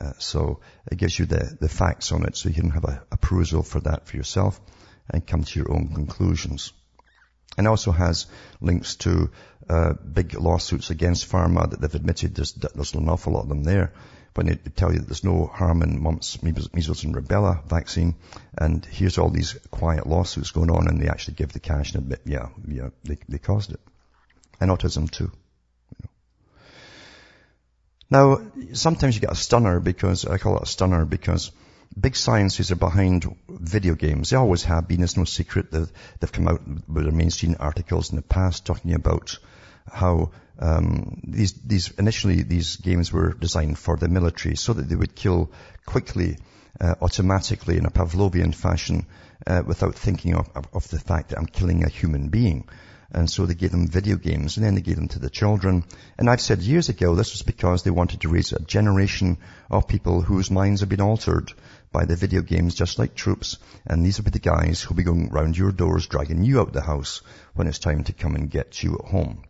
Uh, 0.00 0.12
so 0.18 0.60
it 0.90 0.96
gives 0.96 1.18
you 1.18 1.26
the, 1.26 1.56
the 1.60 1.68
facts 1.68 2.12
on 2.12 2.24
it 2.24 2.36
so 2.36 2.48
you 2.48 2.54
can 2.54 2.70
have 2.70 2.84
a, 2.84 3.02
a 3.12 3.16
perusal 3.18 3.62
for 3.62 3.80
that 3.80 4.06
for 4.06 4.16
yourself 4.16 4.58
and 5.12 5.26
come 5.26 5.44
to 5.44 5.58
your 5.58 5.72
own 5.72 5.88
conclusions. 5.94 6.72
And 7.58 7.66
also 7.66 7.90
has 7.92 8.26
links 8.60 8.96
to 8.96 9.30
uh, 9.68 9.94
big 9.94 10.34
lawsuits 10.34 10.90
against 10.90 11.30
pharma 11.30 11.70
that 11.70 11.80
they've 11.80 11.94
admitted 11.94 12.34
there's, 12.34 12.52
there's 12.52 12.94
an 12.94 13.08
awful 13.08 13.32
lot 13.32 13.42
of 13.42 13.48
them 13.48 13.64
there. 13.64 13.92
But 14.32 14.46
they 14.46 14.54
tell 14.54 14.92
you 14.92 15.00
that 15.00 15.08
there's 15.08 15.24
no 15.24 15.46
harm 15.46 15.82
in 15.82 16.00
mumps, 16.00 16.40
measles 16.42 17.04
and 17.04 17.14
rubella 17.14 17.64
vaccine. 17.68 18.14
And 18.56 18.84
here's 18.84 19.18
all 19.18 19.30
these 19.30 19.54
quiet 19.70 20.06
lawsuits 20.06 20.52
going 20.52 20.70
on 20.70 20.86
and 20.86 21.00
they 21.00 21.08
actually 21.08 21.34
give 21.34 21.52
the 21.52 21.60
cash 21.60 21.94
and 21.94 22.04
admit, 22.04 22.22
yeah, 22.24 22.48
yeah, 22.66 22.90
they, 23.02 23.18
they 23.28 23.38
caused 23.38 23.72
it. 23.72 23.80
And 24.60 24.70
autism 24.70 25.10
too. 25.10 25.32
Now, 28.10 28.40
sometimes 28.72 29.14
you 29.14 29.20
get 29.20 29.32
a 29.32 29.36
stunner 29.36 29.80
because, 29.80 30.24
I 30.24 30.38
call 30.38 30.56
it 30.56 30.64
a 30.64 30.66
stunner 30.66 31.04
because 31.04 31.52
big 31.98 32.16
sciences 32.16 32.70
are 32.70 32.76
behind 32.76 33.26
video 33.48 33.94
games. 33.94 34.30
They 34.30 34.36
always 34.36 34.64
have 34.64 34.88
been. 34.88 35.02
It's 35.02 35.16
no 35.16 35.24
secret 35.24 35.70
that 35.72 35.90
they've 36.18 36.32
come 36.32 36.48
out 36.48 36.60
with 36.66 37.04
their 37.04 37.12
mainstream 37.12 37.56
articles 37.58 38.10
in 38.10 38.16
the 38.16 38.22
past 38.22 38.66
talking 38.66 38.94
about 38.94 39.38
how 39.90 40.30
um, 40.58 41.20
these, 41.24 41.52
these 41.52 41.90
initially 41.92 42.42
these 42.42 42.76
games 42.76 43.12
were 43.12 43.32
designed 43.32 43.78
for 43.78 43.96
the 43.96 44.08
military 44.08 44.56
so 44.56 44.72
that 44.72 44.88
they 44.88 44.94
would 44.94 45.14
kill 45.14 45.50
quickly, 45.86 46.36
uh, 46.80 46.94
automatically 47.00 47.78
in 47.78 47.86
a 47.86 47.90
Pavlovian 47.90 48.54
fashion, 48.54 49.06
uh, 49.46 49.62
without 49.66 49.94
thinking 49.94 50.34
of, 50.34 50.48
of, 50.54 50.66
of 50.74 50.88
the 50.88 50.98
fact 50.98 51.30
that 51.30 51.38
I'm 51.38 51.46
killing 51.46 51.82
a 51.82 51.88
human 51.88 52.28
being. 52.28 52.68
And 53.12 53.28
so 53.28 53.44
they 53.44 53.54
gave 53.54 53.72
them 53.72 53.88
video 53.88 54.16
games 54.16 54.56
and 54.56 54.64
then 54.64 54.76
they 54.76 54.82
gave 54.82 54.94
them 54.94 55.08
to 55.08 55.18
the 55.18 55.30
children. 55.30 55.84
And 56.16 56.30
I've 56.30 56.40
said 56.40 56.60
years 56.60 56.88
ago 56.90 57.14
this 57.14 57.32
was 57.32 57.42
because 57.42 57.82
they 57.82 57.90
wanted 57.90 58.20
to 58.20 58.28
raise 58.28 58.52
a 58.52 58.60
generation 58.60 59.38
of 59.68 59.88
people 59.88 60.20
whose 60.20 60.50
minds 60.50 60.80
have 60.80 60.88
been 60.88 61.00
altered 61.00 61.52
by 61.92 62.04
the 62.04 62.16
video 62.16 62.42
games 62.42 62.74
just 62.74 62.98
like 62.98 63.14
troops. 63.14 63.58
And 63.86 64.04
these 64.04 64.18
will 64.18 64.24
be 64.24 64.30
the 64.30 64.38
guys 64.38 64.80
who'll 64.80 64.96
be 64.96 65.02
going 65.02 65.30
round 65.30 65.56
your 65.56 65.72
doors 65.72 66.06
dragging 66.06 66.44
you 66.44 66.60
out 66.60 66.72
the 66.72 66.80
house 66.80 67.22
when 67.54 67.66
it's 67.66 67.78
time 67.78 68.04
to 68.04 68.12
come 68.12 68.34
and 68.34 68.50
get 68.50 68.82
you 68.82 68.94
at 68.94 69.10
home. 69.10 69.44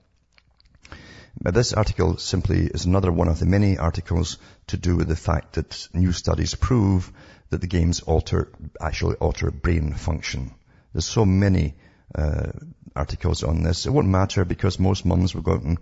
But 1.40 1.55
this 1.55 1.72
article 1.72 2.16
simply 2.16 2.66
is 2.66 2.85
another 2.85 3.12
one 3.12 3.29
of 3.29 3.38
the 3.38 3.46
many 3.46 3.79
articles 3.79 4.38
to 4.68 4.76
do 4.76 4.96
with 4.96 5.09
the 5.09 5.16
fact 5.16 5.55
that 5.55 5.88
new 5.92 6.12
studies 6.12 6.55
prove 6.55 7.12
that 7.50 7.61
the 7.61 7.66
games 7.66 8.00
alter, 8.00 8.53
actually 8.81 9.16
alter 9.16 9.50
brain 9.50 9.94
function. 9.94 10.53
There's 10.92 11.07
so 11.07 11.24
many 11.24 11.76
uh, 12.14 12.50
articles 12.96 13.44
on 13.44 13.62
this. 13.62 13.87
It 13.87 13.90
won't 13.90 14.09
matter 14.09 14.44
because 14.44 14.79
most 14.79 15.05
mums 15.05 15.35
will 15.35 15.42
go 15.42 15.53
out 15.53 15.62
and 15.62 15.79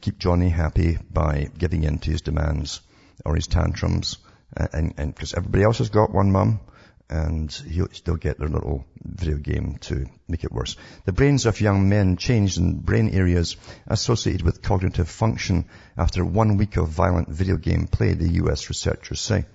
keep 0.00 0.18
Johnny 0.18 0.48
happy 0.48 0.98
by 1.10 1.50
giving 1.56 1.84
in 1.84 1.98
to 1.98 2.10
his 2.10 2.22
demands 2.22 2.80
or 3.24 3.34
his 3.34 3.46
tantrums. 3.46 4.18
Uh, 4.56 4.66
and 4.72 5.14
because 5.14 5.34
everybody 5.34 5.64
else 5.64 5.78
has 5.78 5.90
got 5.90 6.12
one 6.12 6.32
mum 6.32 6.60
and 7.10 7.50
he'll 7.52 7.88
still 7.92 8.16
get 8.16 8.38
their 8.38 8.48
little 8.48 8.84
video 9.02 9.38
game 9.38 9.78
to 9.80 10.06
make 10.28 10.44
it 10.44 10.52
worse. 10.52 10.76
The 11.06 11.12
brains 11.12 11.46
of 11.46 11.60
young 11.60 11.88
men 11.88 12.16
changed 12.16 12.58
in 12.58 12.80
brain 12.80 13.10
areas 13.10 13.56
associated 13.86 14.42
with 14.42 14.62
cognitive 14.62 15.08
function 15.08 15.66
after 15.96 16.24
one 16.24 16.58
week 16.58 16.76
of 16.76 16.88
violent 16.88 17.28
video 17.28 17.56
game 17.56 17.86
play, 17.86 18.12
the 18.12 18.28
US 18.44 18.68
researchers 18.68 19.20
say. 19.20 19.46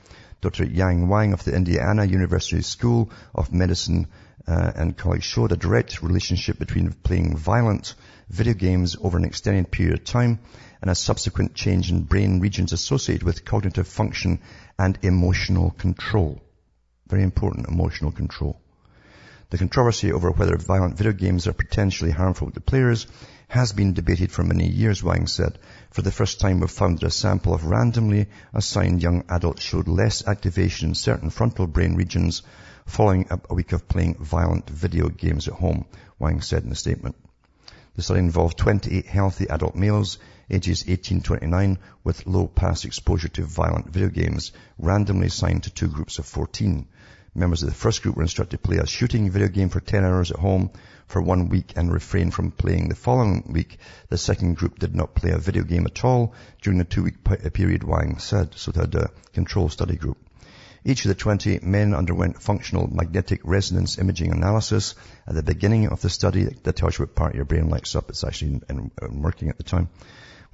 Dr. 0.41 0.65
Yang 0.65 1.07
Wang 1.07 1.33
of 1.33 1.43
the 1.45 1.55
Indiana 1.55 2.03
University 2.03 2.61
School 2.63 3.11
of 3.33 3.53
Medicine 3.53 4.07
uh, 4.47 4.71
and 4.75 4.97
colleagues 4.97 5.23
showed 5.23 5.51
a 5.51 5.57
direct 5.57 6.01
relationship 6.01 6.59
between 6.59 6.91
playing 6.91 7.37
violent 7.37 7.95
video 8.29 8.53
games 8.53 8.97
over 9.01 9.17
an 9.17 9.25
extended 9.25 9.71
period 9.71 9.99
of 9.99 10.03
time 10.03 10.39
and 10.83 10.91
a 10.91 10.95
subsequent 10.95 11.55
change 11.55 11.89
in 11.89 12.03
brain 12.03 12.41
regions 12.41 12.73
associated 12.73 13.23
with 13.23 13.45
cognitive 13.45 13.87
function 13.87 14.37
and 14.77 14.99
emotional 15.01 15.71
control. 15.71 16.41
Very 17.07 17.23
important, 17.23 17.69
emotional 17.69 18.11
control. 18.11 18.59
The 19.49 19.57
controversy 19.57 20.11
over 20.11 20.29
whether 20.31 20.57
violent 20.57 20.97
video 20.97 21.13
games 21.13 21.47
are 21.47 21.53
potentially 21.53 22.11
harmful 22.11 22.51
to 22.51 22.59
players 22.59 23.07
has 23.47 23.71
been 23.71 23.93
debated 23.93 24.29
for 24.33 24.43
many 24.43 24.67
years, 24.67 25.01
Wang 25.01 25.25
said. 25.25 25.57
For 25.91 26.01
the 26.01 26.11
first 26.11 26.41
time, 26.41 26.59
we've 26.59 26.69
found 26.69 26.99
that 26.99 27.07
a 27.07 27.11
sample 27.11 27.53
of 27.53 27.63
randomly 27.63 28.27
assigned 28.53 29.01
young 29.01 29.23
adults 29.29 29.61
showed 29.61 29.87
less 29.87 30.27
activation 30.27 30.89
in 30.89 30.95
certain 30.95 31.29
frontal 31.29 31.65
brain 31.65 31.95
regions 31.95 32.41
following 32.85 33.25
a 33.29 33.53
week 33.53 33.71
of 33.71 33.87
playing 33.87 34.15
violent 34.15 34.69
video 34.69 35.07
games 35.07 35.47
at 35.47 35.53
home, 35.53 35.85
Wang 36.19 36.41
said 36.41 36.65
in 36.65 36.73
a 36.73 36.75
statement. 36.75 37.15
The 37.95 38.01
study 38.01 38.19
involved 38.19 38.57
28 38.57 39.05
healthy 39.05 39.47
adult 39.47 39.75
males, 39.75 40.17
ages 40.49 40.85
18 40.87 41.21
to 41.21 41.23
29, 41.25 41.77
with 42.03 42.27
low 42.27 42.47
past 42.47 42.85
exposure 42.85 43.29
to 43.29 43.43
violent 43.43 43.89
video 43.89 44.09
games, 44.09 44.51
randomly 44.77 45.27
assigned 45.27 45.63
to 45.63 45.69
two 45.69 45.87
groups 45.87 46.19
of 46.19 46.25
14. 46.25 46.87
Members 47.35 47.63
of 47.63 47.69
the 47.69 47.75
first 47.75 48.03
group 48.03 48.15
were 48.15 48.21
instructed 48.21 48.57
to 48.57 48.67
play 48.67 48.77
a 48.77 48.85
shooting 48.85 49.31
video 49.31 49.47
game 49.47 49.69
for 49.69 49.79
10 49.79 50.03
hours 50.03 50.29
at 50.29 50.37
home 50.37 50.69
for 51.07 51.21
one 51.21 51.49
week 51.49 51.73
and 51.75 51.91
refrain 51.91 52.29
from 52.29 52.51
playing 52.51 52.89
the 52.89 52.95
following 52.95 53.43
week. 53.51 53.79
The 54.09 54.19
second 54.19 54.55
group 54.55 54.77
did 54.77 54.93
not 54.93 55.15
play 55.15 55.31
a 55.31 55.39
video 55.39 55.63
game 55.63 55.85
at 55.87 56.03
all 56.05 56.35
during 56.61 56.77
the 56.77 56.85
two-week 56.85 57.23
period, 57.53 57.83
Wang 57.83 58.19
said. 58.19 58.53
So 58.55 58.71
they 58.71 58.81
had 58.81 58.95
a 58.95 59.09
control 59.33 59.69
study 59.69 59.95
group. 59.95 60.17
Each 60.85 61.05
of 61.05 61.09
the 61.09 61.15
20 61.15 61.59
men 61.63 61.95
underwent 61.95 62.41
functional 62.41 62.87
magnetic 62.93 63.39
resonance 63.45 63.97
imaging 63.97 64.31
analysis 64.31 64.95
at 65.25 65.33
the 65.33 65.41
beginning 65.41 65.87
of 65.87 66.01
the 66.01 66.09
study. 66.09 66.43
That 66.63 66.75
tells 66.75 66.99
you 66.99 67.05
what 67.05 67.15
part 67.15 67.31
of 67.31 67.35
your 67.37 67.45
brain 67.45 67.69
lights 67.69 67.95
up. 67.95 68.09
It's 68.09 68.23
actually 68.23 68.61
in, 68.69 68.91
in 69.01 69.21
working 69.21 69.49
at 69.49 69.57
the 69.57 69.63
time. 69.63 69.89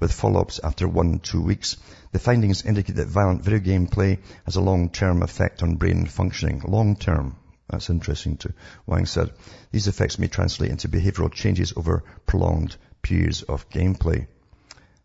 With 0.00 0.12
follow-ups 0.12 0.60
after 0.64 0.88
one 0.88 1.20
two 1.20 1.40
weeks. 1.40 1.76
The 2.10 2.18
findings 2.18 2.64
indicate 2.64 2.96
that 2.96 3.06
violent 3.06 3.44
video 3.44 3.60
game 3.60 3.86
play 3.86 4.18
has 4.44 4.56
a 4.56 4.60
long-term 4.60 5.22
effect 5.22 5.62
on 5.62 5.76
brain 5.76 6.06
functioning. 6.06 6.62
Long-term. 6.66 7.36
That's 7.68 7.90
interesting 7.90 8.36
too. 8.36 8.52
Wang 8.86 9.06
said, 9.06 9.30
these 9.70 9.86
effects 9.86 10.18
may 10.18 10.26
translate 10.26 10.70
into 10.70 10.88
behavioral 10.88 11.32
changes 11.32 11.72
over 11.76 12.02
prolonged 12.26 12.76
periods 13.02 13.42
of 13.42 13.68
gameplay. 13.70 14.26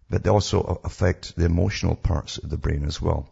But 0.10 0.24
they 0.24 0.32
also 0.32 0.82
affect 0.84 1.36
the 1.36 1.46
emotional 1.46 1.96
parts 1.96 2.40
of 2.40 2.50
the 2.50 2.58
brain 2.58 2.86
as 2.86 3.00
well 3.00 3.30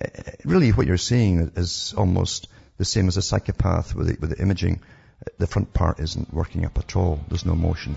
uh, 0.00 0.06
uh, 0.18 0.30
really 0.44 0.70
what 0.70 0.86
you're 0.86 0.96
seeing 0.96 1.52
is 1.56 1.94
almost 1.96 2.48
the 2.78 2.84
same 2.84 3.08
as 3.08 3.16
a 3.16 3.22
psychopath 3.22 3.94
with 3.94 4.08
the, 4.08 4.16
with 4.20 4.30
the 4.30 4.42
imaging. 4.42 4.80
Uh, 5.20 5.30
the 5.38 5.46
front 5.46 5.72
part 5.72 6.00
isn't 6.00 6.32
working 6.32 6.64
up 6.64 6.78
at 6.78 6.96
all. 6.96 7.20
There's 7.28 7.46
no 7.46 7.54
motion. 7.54 7.96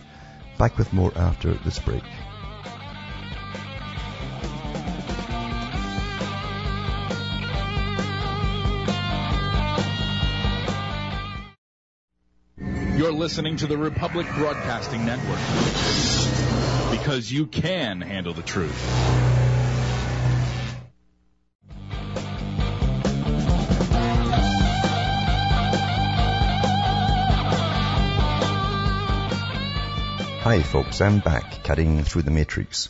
Back 0.58 0.78
with 0.78 0.94
more 0.94 1.12
after 1.16 1.54
this 1.54 1.80
break. 1.80 2.04
Listening 13.24 13.56
to 13.56 13.68
the 13.68 13.78
Republic 13.78 14.28
Broadcasting 14.36 15.06
Network 15.06 15.40
because 16.92 17.32
you 17.32 17.46
can 17.46 18.02
handle 18.02 18.34
the 18.34 18.42
truth. 18.42 18.78
Hi 30.42 30.62
folks, 30.62 31.00
I'm 31.00 31.20
back 31.20 31.64
cutting 31.64 32.04
through 32.04 32.24
the 32.24 32.32
matrix. 32.32 32.90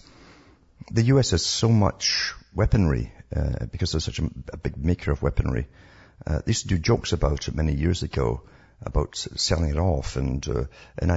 The 0.91 1.03
US 1.03 1.29
has 1.29 1.45
so 1.45 1.69
much 1.69 2.33
weaponry, 2.55 3.13
uh, 3.35 3.67
because 3.71 3.91
they're 3.91 4.01
such 4.01 4.17
a, 4.17 4.27
a, 4.51 4.57
big 4.57 4.77
maker 4.77 5.11
of 5.11 5.21
weaponry. 5.21 5.67
Uh, 6.25 6.39
they 6.39 6.49
used 6.49 6.63
to 6.63 6.69
do 6.69 6.79
jokes 6.79 7.13
about 7.13 7.47
it 7.47 7.53
many 7.53 7.75
years 7.75 8.01
ago 8.01 8.41
about 8.85 9.15
selling 9.15 9.69
it 9.69 9.77
off 9.77 10.15
and, 10.15 10.47
uh, 10.47 10.63
and 10.97 11.11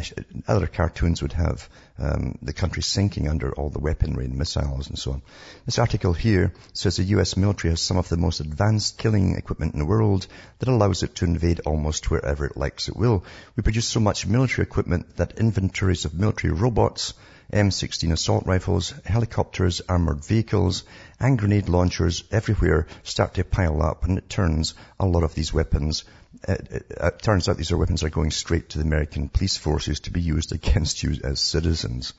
other 0.46 0.66
cartoons 0.66 1.22
would 1.22 1.33
have 1.33 1.68
um, 1.98 2.38
the 2.42 2.52
country 2.52 2.83
sinking 2.83 3.29
under 3.29 3.52
all 3.52 3.70
the 3.70 3.79
weaponry 3.79 4.26
and 4.26 4.37
missiles 4.37 4.88
and 4.88 4.98
so 4.98 5.12
on. 5.12 5.22
This 5.64 5.79
article 5.79 6.12
here 6.12 6.52
says 6.72 6.96
the 6.96 7.05
US 7.05 7.37
military 7.37 7.72
has 7.72 7.81
some 7.81 7.96
of 7.96 8.09
the 8.09 8.16
most 8.16 8.40
advanced 8.40 8.98
killing 8.98 9.37
equipment 9.37 9.74
in 9.74 9.79
the 9.81 9.87
world 9.87 10.26
that 10.59 10.68
allows 10.68 11.02
it 11.02 11.14
to 11.16 11.24
invade 11.24 11.61
almost 11.61 12.11
wherever 12.11 12.44
it 12.44 12.57
likes 12.57 12.88
it 12.88 12.96
will. 12.96 13.24
We 13.57 13.62
produce 13.62 13.88
so 13.88 14.00
much 14.00 14.26
military 14.26 14.66
equipment 14.66 15.16
that 15.16 15.38
inventories 15.38 16.05
of 16.05 16.14
military 16.14 16.52
robots, 16.52 17.14
M16 17.52 18.12
assault 18.12 18.44
rifles, 18.46 18.92
helicopters, 19.05 19.81
armored 19.88 20.24
vehicles, 20.24 20.83
and 21.20 21.38
grenade 21.38 21.68
launchers 21.68 22.24
everywhere 22.31 22.88
start 23.05 23.35
to 23.35 23.44
pile 23.44 23.81
up 23.81 24.05
and 24.05 24.18
it 24.18 24.29
turns 24.29 24.74
a 24.98 25.07
lot 25.07 25.22
of 25.22 25.35
these 25.35 25.52
weapons 25.52 26.05
it, 26.49 26.87
it, 26.90 27.22
turns 27.22 27.49
out 27.49 27.57
these 27.57 27.72
are 27.72 27.77
weapons 27.77 28.03
are 28.03 28.11
going 28.11 28.31
straight 28.31 28.70
to 28.70 28.79
the 28.79 28.85
American 28.85 29.29
police 29.29 29.57
forces 29.57 30.01
to 30.01 30.11
be 30.11 30.20
used 30.20 30.53
against 30.53 31.03
you 31.03 31.16
as 31.25 31.40
citizens. 31.40 32.14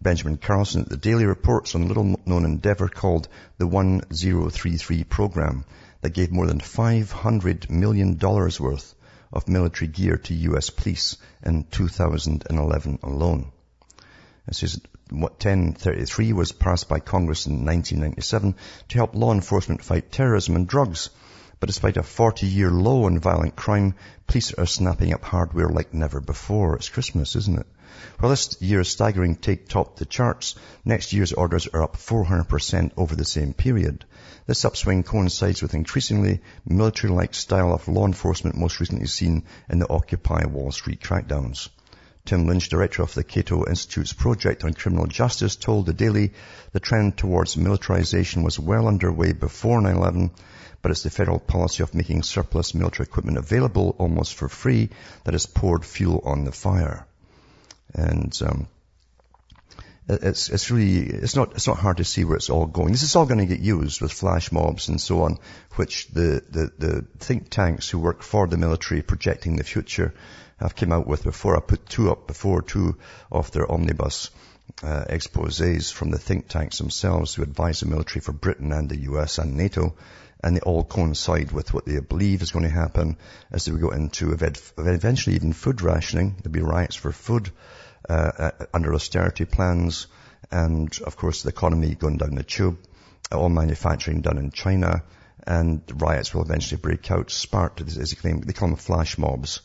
Benjamin 0.00 0.36
Carlson 0.36 0.82
at 0.82 0.88
the 0.88 0.96
Daily 0.96 1.24
reports 1.24 1.74
on 1.74 1.82
a 1.82 1.86
little 1.86 2.20
known 2.26 2.44
endeavor 2.44 2.88
called 2.88 3.28
the 3.58 3.66
1033 3.66 5.04
program 5.04 5.64
that 6.02 6.10
gave 6.10 6.30
more 6.30 6.46
than 6.46 6.60
$500 6.60 7.70
million 7.70 8.18
worth 8.18 8.94
of 9.32 9.48
military 9.48 9.88
gear 9.88 10.16
to 10.18 10.34
U.S. 10.34 10.70
police 10.70 11.16
in 11.42 11.64
2011 11.64 12.98
alone. 13.02 13.52
This 14.46 14.62
is 14.62 14.80
what 15.10 15.44
1033 15.44 16.32
was 16.32 16.52
passed 16.52 16.88
by 16.88 17.00
Congress 17.00 17.46
in 17.46 17.64
1997 17.64 18.54
to 18.88 18.98
help 18.98 19.14
law 19.14 19.32
enforcement 19.32 19.82
fight 19.82 20.12
terrorism 20.12 20.56
and 20.56 20.68
drugs. 20.68 21.10
But 21.58 21.68
despite 21.68 21.96
a 21.96 22.02
40-year 22.02 22.70
low 22.70 23.06
in 23.06 23.18
violent 23.18 23.56
crime, 23.56 23.94
police 24.26 24.52
are 24.52 24.66
snapping 24.66 25.14
up 25.14 25.24
hardware 25.24 25.68
like 25.68 25.94
never 25.94 26.20
before. 26.20 26.76
It's 26.76 26.90
Christmas, 26.90 27.34
isn't 27.34 27.58
it? 27.58 27.66
While 28.18 28.30
this 28.30 28.60
year's 28.60 28.90
staggering 28.90 29.36
take 29.36 29.68
topped 29.68 29.98
the 29.98 30.04
charts, 30.04 30.54
next 30.84 31.14
year's 31.14 31.32
orders 31.32 31.66
are 31.66 31.82
up 31.82 31.96
400% 31.96 32.90
over 32.98 33.16
the 33.16 33.24
same 33.24 33.54
period. 33.54 34.04
This 34.46 34.66
upswing 34.66 35.02
coincides 35.02 35.62
with 35.62 35.72
increasingly 35.72 36.42
military-like 36.66 37.34
style 37.34 37.72
of 37.72 37.88
law 37.88 38.04
enforcement 38.04 38.58
most 38.58 38.78
recently 38.78 39.06
seen 39.06 39.44
in 39.70 39.78
the 39.78 39.88
Occupy 39.88 40.44
Wall 40.44 40.72
Street 40.72 41.00
crackdowns. 41.00 41.70
Tim 42.26 42.46
Lynch, 42.46 42.68
director 42.68 43.02
of 43.02 43.14
the 43.14 43.24
Cato 43.24 43.66
Institute's 43.66 44.12
Project 44.12 44.64
on 44.64 44.74
Criminal 44.74 45.06
Justice, 45.06 45.56
told 45.56 45.86
the 45.86 45.94
Daily 45.94 46.32
the 46.72 46.80
trend 46.80 47.16
towards 47.16 47.56
militarization 47.56 48.42
was 48.42 48.58
well 48.58 48.88
underway 48.88 49.32
before 49.32 49.80
9-11, 49.80 50.32
but 50.82 50.90
it's 50.90 51.02
the 51.02 51.10
federal 51.10 51.38
policy 51.38 51.82
of 51.82 51.94
making 51.94 52.22
surplus 52.22 52.74
military 52.74 53.06
equipment 53.06 53.38
available 53.38 53.94
almost 53.98 54.34
for 54.34 54.48
free 54.48 54.90
that 55.24 55.34
has 55.34 55.46
poured 55.46 55.84
fuel 55.84 56.22
on 56.24 56.44
the 56.44 56.52
fire. 56.52 57.06
And 57.94 58.36
um, 58.42 58.68
it's 60.08 60.50
it's 60.50 60.70
really 60.70 61.00
it's 61.00 61.34
not 61.34 61.52
it's 61.52 61.66
not 61.66 61.78
hard 61.78 61.96
to 61.96 62.04
see 62.04 62.24
where 62.24 62.36
it's 62.36 62.50
all 62.50 62.66
going. 62.66 62.92
This 62.92 63.02
is 63.02 63.16
all 63.16 63.26
going 63.26 63.40
to 63.40 63.46
get 63.46 63.60
used 63.60 64.00
with 64.00 64.12
flash 64.12 64.52
mobs 64.52 64.88
and 64.88 65.00
so 65.00 65.22
on, 65.22 65.38
which 65.74 66.08
the, 66.08 66.42
the, 66.48 66.72
the 66.78 67.06
think 67.18 67.50
tanks 67.50 67.88
who 67.88 67.98
work 67.98 68.22
for 68.22 68.46
the 68.46 68.56
military 68.56 69.02
projecting 69.02 69.56
the 69.56 69.64
future 69.64 70.14
have 70.58 70.76
came 70.76 70.92
out 70.92 71.06
with 71.06 71.24
before. 71.24 71.56
I 71.56 71.60
put 71.60 71.88
two 71.88 72.10
up 72.10 72.26
before, 72.26 72.62
two 72.62 72.96
of 73.32 73.50
their 73.50 73.70
omnibus 73.70 74.30
uh, 74.82 75.04
exposés 75.08 75.92
from 75.92 76.10
the 76.10 76.18
think 76.18 76.48
tanks 76.48 76.78
themselves 76.78 77.34
who 77.34 77.42
advise 77.42 77.80
the 77.80 77.86
military 77.86 78.20
for 78.20 78.32
Britain 78.32 78.72
and 78.72 78.88
the 78.88 79.00
US 79.12 79.38
and 79.38 79.56
NATO. 79.56 79.94
And 80.42 80.54
they 80.54 80.60
all 80.60 80.84
coincide 80.84 81.50
with 81.50 81.72
what 81.72 81.86
they 81.86 81.98
believe 81.98 82.42
is 82.42 82.52
going 82.52 82.64
to 82.64 82.70
happen 82.70 83.16
as 83.50 83.64
they 83.64 83.72
go 83.72 83.90
into 83.90 84.32
eventually 84.32 85.36
even 85.36 85.52
food 85.52 85.80
rationing. 85.80 86.36
There'll 86.42 86.52
be 86.52 86.60
riots 86.60 86.94
for 86.94 87.10
food 87.10 87.50
uh, 88.08 88.32
uh, 88.38 88.50
under 88.72 88.94
austerity 88.94 89.46
plans, 89.46 90.06
and 90.50 90.96
of 91.04 91.16
course 91.16 91.42
the 91.42 91.48
economy 91.48 91.94
going 91.94 92.18
down 92.18 92.34
the 92.34 92.44
tube, 92.44 92.78
all 93.32 93.48
manufacturing 93.48 94.20
done 94.20 94.38
in 94.38 94.50
China, 94.52 95.02
and 95.46 95.82
riots 95.94 96.34
will 96.34 96.42
eventually 96.42 96.80
break 96.80 97.10
out, 97.10 97.30
sparked, 97.30 97.80
as 97.80 97.96
they 97.96 98.16
claim, 98.16 98.42
they 98.42 98.52
call 98.52 98.68
them 98.68 98.76
flash 98.76 99.18
mobs. 99.18 99.60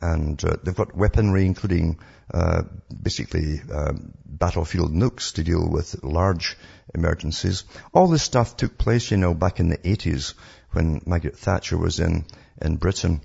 And 0.00 0.42
uh, 0.44 0.56
they've 0.62 0.74
got 0.74 0.96
weaponry, 0.96 1.46
including 1.46 1.98
uh, 2.32 2.62
basically 2.90 3.60
um, 3.72 4.12
battlefield 4.24 4.92
nukes 4.92 5.34
to 5.34 5.42
deal 5.42 5.68
with 5.68 6.02
large 6.02 6.56
emergencies. 6.94 7.64
All 7.92 8.08
this 8.08 8.22
stuff 8.22 8.56
took 8.56 8.78
place, 8.78 9.10
you 9.10 9.16
know, 9.16 9.34
back 9.34 9.60
in 9.60 9.68
the 9.68 9.78
80s 9.78 10.34
when 10.72 11.02
Margaret 11.06 11.38
Thatcher 11.38 11.76
was 11.76 12.00
in, 12.00 12.24
in 12.60 12.76
Britain 12.76 13.20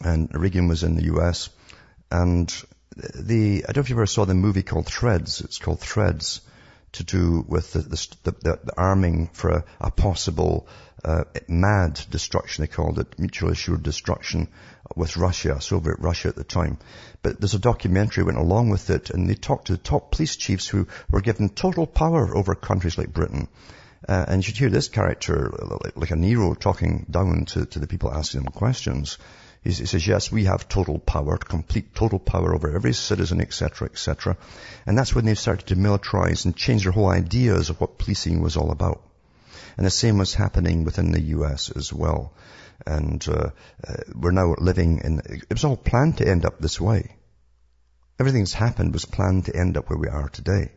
and 0.00 0.28
Reagan 0.34 0.68
was 0.68 0.82
in 0.82 0.96
the 0.96 1.14
US. 1.14 1.48
And 2.10 2.52
the, 2.96 3.64
I 3.64 3.72
don't 3.72 3.76
know 3.76 3.80
if 3.80 3.90
you 3.90 3.96
ever 3.96 4.06
saw 4.06 4.24
the 4.24 4.34
movie 4.34 4.62
called 4.62 4.86
Threads. 4.86 5.40
It's 5.40 5.58
called 5.58 5.80
Threads 5.80 6.40
to 6.92 7.04
do 7.04 7.44
with 7.48 7.72
the, 7.72 7.80
the, 7.80 8.16
the, 8.22 8.60
the 8.64 8.72
arming 8.76 9.28
for 9.32 9.50
a, 9.50 9.64
a 9.80 9.90
possible 9.90 10.68
uh, 11.04 11.24
mad 11.48 12.00
destruction, 12.10 12.62
they 12.62 12.68
called 12.68 12.98
it, 12.98 13.18
mutual 13.18 13.50
assured 13.50 13.82
destruction 13.82 14.48
with 14.96 15.16
Russia, 15.16 15.60
Soviet 15.60 15.96
Russia 15.98 16.28
at 16.28 16.36
the 16.36 16.44
time. 16.44 16.78
But 17.22 17.40
there's 17.40 17.54
a 17.54 17.58
documentary 17.58 18.24
went 18.24 18.38
along 18.38 18.70
with 18.70 18.90
it, 18.90 19.10
and 19.10 19.28
they 19.28 19.34
talked 19.34 19.66
to 19.66 19.72
the 19.72 19.78
top 19.78 20.12
police 20.12 20.36
chiefs 20.36 20.68
who 20.68 20.86
were 21.10 21.20
given 21.20 21.48
total 21.48 21.86
power 21.86 22.36
over 22.36 22.54
countries 22.54 22.98
like 22.98 23.12
Britain. 23.12 23.48
Uh, 24.06 24.24
and 24.28 24.36
you 24.36 24.42
should 24.42 24.58
hear 24.58 24.70
this 24.70 24.88
character, 24.88 25.50
like, 25.82 25.96
like 25.96 26.10
a 26.10 26.16
Nero, 26.16 26.54
talking 26.54 27.06
down 27.10 27.46
to, 27.46 27.64
to 27.64 27.78
the 27.78 27.86
people 27.86 28.12
asking 28.12 28.42
him 28.42 28.48
questions. 28.48 29.18
He, 29.62 29.72
says, 29.72 30.06
yes, 30.06 30.30
we 30.30 30.44
have 30.44 30.68
total 30.68 30.98
power, 30.98 31.38
complete 31.38 31.94
total 31.94 32.18
power 32.18 32.54
over 32.54 32.74
every 32.74 32.92
citizen, 32.92 33.40
etc., 33.40 33.88
etc. 33.88 34.36
And 34.84 34.98
that's 34.98 35.14
when 35.14 35.24
they 35.24 35.34
started 35.34 35.68
to 35.68 35.76
militarize 35.76 36.44
and 36.44 36.54
change 36.54 36.82
their 36.82 36.92
whole 36.92 37.08
ideas 37.08 37.70
of 37.70 37.80
what 37.80 37.96
policing 37.96 38.42
was 38.42 38.58
all 38.58 38.70
about. 38.70 39.02
And 39.78 39.86
the 39.86 39.90
same 39.90 40.18
was 40.18 40.34
happening 40.34 40.84
within 40.84 41.12
the 41.12 41.22
U.S. 41.38 41.70
as 41.74 41.90
well. 41.90 42.34
And 42.86 43.26
uh, 43.28 43.50
uh, 43.86 43.94
we're 44.14 44.32
now 44.32 44.54
living 44.58 45.00
in, 45.04 45.20
it 45.26 45.52
was 45.52 45.64
all 45.64 45.76
planned 45.76 46.18
to 46.18 46.28
end 46.28 46.44
up 46.44 46.58
this 46.58 46.80
way. 46.80 47.16
Everything 48.18 48.42
that's 48.42 48.52
happened 48.52 48.92
was 48.92 49.04
planned 49.04 49.46
to 49.46 49.56
end 49.56 49.76
up 49.76 49.90
where 49.90 49.98
we 49.98 50.08
are 50.08 50.28
today. 50.28 50.70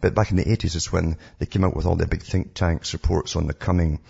But 0.00 0.14
back 0.14 0.30
in 0.30 0.36
the 0.36 0.44
80s 0.44 0.76
is 0.76 0.92
when 0.92 1.18
they 1.38 1.46
came 1.46 1.64
out 1.64 1.76
with 1.76 1.84
all 1.84 1.96
the 1.96 2.06
big 2.06 2.22
think 2.22 2.54
tanks 2.54 2.94
reports 2.94 3.36
on 3.36 3.46
the 3.46 3.52
coming 3.52 4.00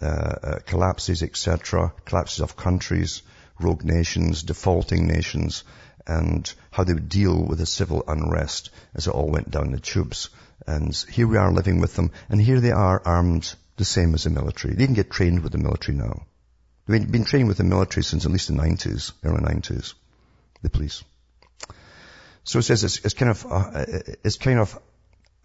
uh, 0.00 0.06
uh, 0.06 0.58
collapses, 0.64 1.22
etc., 1.22 1.92
collapses 2.04 2.40
of 2.40 2.56
countries, 2.56 3.22
rogue 3.58 3.84
nations, 3.84 4.44
defaulting 4.44 5.08
nations, 5.08 5.64
and 6.06 6.52
how 6.70 6.84
they 6.84 6.94
would 6.94 7.08
deal 7.08 7.42
with 7.42 7.58
the 7.58 7.66
civil 7.66 8.04
unrest 8.06 8.70
as 8.94 9.08
it 9.08 9.14
all 9.14 9.28
went 9.28 9.50
down 9.50 9.72
the 9.72 9.80
tubes. 9.80 10.30
And 10.66 10.94
here 11.10 11.26
we 11.26 11.36
are 11.36 11.52
living 11.52 11.80
with 11.80 11.96
them, 11.96 12.12
and 12.28 12.40
here 12.40 12.60
they 12.60 12.70
are 12.70 13.02
armed 13.04 13.52
the 13.76 13.84
same 13.84 14.14
as 14.14 14.24
the 14.24 14.30
military. 14.30 14.74
They 14.74 14.80
didn't 14.80 14.96
get 14.96 15.10
trained 15.10 15.42
with 15.42 15.52
the 15.52 15.58
military 15.58 15.96
now. 15.96 16.26
They've 16.90 17.10
been 17.10 17.24
trained 17.24 17.46
with 17.46 17.58
the 17.58 17.64
military 17.64 18.02
since 18.02 18.26
at 18.26 18.32
least 18.32 18.48
the 18.48 18.54
90s, 18.54 19.12
early 19.22 19.40
90s, 19.40 19.94
the 20.62 20.70
police. 20.70 21.04
So 22.42 22.58
it 22.58 22.62
says 22.62 22.82
it's, 22.82 23.04
it's 23.04 23.14
kind 23.14 23.30
of, 23.30 23.46
uh, 23.48 23.84
it's 24.24 24.38
kind 24.38 24.58
of 24.58 24.76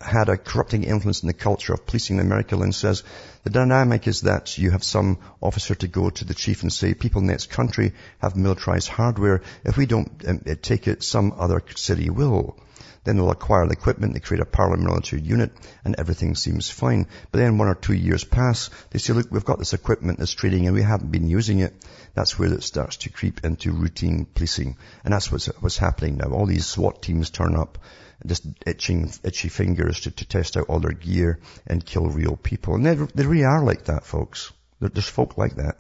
had 0.02 0.28
a 0.28 0.38
corrupting 0.38 0.84
influence 0.84 1.22
in 1.22 1.28
the 1.28 1.34
culture 1.34 1.74
of 1.74 1.86
policing 1.86 2.18
in 2.18 2.26
America 2.26 2.58
and 2.58 2.74
says 2.74 3.04
the 3.44 3.50
dynamic 3.50 4.08
is 4.08 4.22
that 4.22 4.58
you 4.58 4.72
have 4.72 4.84
some 4.84 5.20
officer 5.40 5.76
to 5.76 5.88
go 5.88 6.10
to 6.10 6.26
the 6.26 6.34
chief 6.34 6.64
and 6.64 6.74
say, 6.74 6.94
people 6.96 7.22
in 7.22 7.28
this 7.28 7.46
country 7.46 7.94
have 8.20 8.36
militarized 8.36 8.88
hardware. 8.88 9.42
If 9.64 9.78
we 9.78 9.86
don't 9.86 10.28
um, 10.28 10.40
take 10.62 10.88
it, 10.88 11.04
some 11.04 11.34
other 11.38 11.62
city 11.76 12.10
will. 12.10 12.58
Then 13.06 13.16
they'll 13.16 13.32
acquire 13.32 13.66
the 13.66 13.74
equipment, 13.74 14.14
they 14.14 14.20
create 14.20 14.42
a 14.42 14.46
paramilitary 14.46 15.24
unit, 15.24 15.52
and 15.86 15.96
everything 15.98 16.36
seems 16.36 16.70
fine. 16.70 17.08
But 17.32 17.38
then 17.38 17.58
one 17.58 17.68
or 17.68 17.76
two 17.76 17.94
years 17.94 18.24
pass, 18.24 18.70
they 18.90 19.00
say, 19.00 19.14
look, 19.14 19.32
we've 19.32 19.46
got 19.46 19.60
this 19.60 19.74
equipment 19.74 20.20
that's 20.20 20.34
trading 20.34 20.66
and 20.66 20.76
we 20.76 20.82
haven't 20.82 21.12
been 21.12 21.30
using 21.30 21.60
it. 21.60 21.74
That's 22.16 22.38
where 22.38 22.52
it 22.52 22.64
starts 22.64 22.98
to 22.98 23.10
creep 23.10 23.46
into 23.46 23.72
routine 23.72 24.26
policing. 24.26 24.78
And 25.04 25.14
that's 25.14 25.32
what's, 25.32 25.46
what's 25.62 25.78
happening 25.78 26.18
now. 26.18 26.32
All 26.32 26.48
these 26.48 26.66
SWAT 26.66 27.02
teams 27.02 27.30
turn 27.30 27.56
up 27.56 27.78
just 28.26 28.46
itching, 28.66 29.12
itchy 29.24 29.50
fingers 29.50 30.02
to, 30.02 30.12
to 30.12 30.26
test 30.26 30.58
out 30.58 30.68
all 30.68 30.80
their 30.80 30.92
gear 30.92 31.40
and 31.68 31.86
kill 31.86 32.08
real 32.08 32.36
people. 32.36 32.76
And 32.76 32.86
they, 32.86 32.96
they 32.96 33.26
really 33.26 33.46
are 33.46 33.64
like 33.64 33.86
that, 33.86 34.06
folks. 34.06 34.52
There's 34.80 35.08
folk 35.08 35.38
like 35.38 35.56
that. 35.56 35.78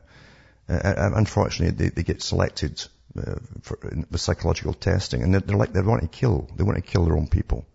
Uh, 0.68 1.12
unfortunately, 1.16 1.76
they, 1.76 1.90
they 1.90 2.04
get 2.04 2.22
selected 2.22 2.84
uh, 3.17 3.36
for, 3.62 3.78
psychological 4.17 4.73
testing, 4.73 5.23
and 5.23 5.34
they're, 5.34 5.41
they're, 5.41 5.58
like 5.58 5.73
they 5.73 5.82
want 5.82 6.01
to 6.01 6.08
kill. 6.08 6.49
They 6.56 6.63
want 6.63 6.78
to 6.78 6.82
kill 6.82 7.06
their 7.06 7.17
own 7.17 7.28
people. 7.28 7.65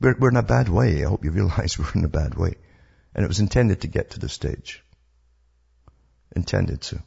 We're, 0.00 0.16
we're 0.18 0.30
in 0.30 0.36
a 0.36 0.42
bad 0.42 0.68
way. 0.68 1.04
I 1.04 1.08
hope 1.08 1.24
you 1.24 1.30
realize 1.30 1.78
we're 1.78 1.92
in 1.94 2.04
a 2.04 2.08
bad 2.08 2.34
way, 2.34 2.54
and 3.14 3.24
it 3.24 3.28
was 3.28 3.40
intended 3.40 3.82
to 3.82 3.88
get 3.88 4.10
to 4.10 4.20
this 4.20 4.32
stage. 4.32 4.82
Intended 6.34 6.80
to 6.82 7.02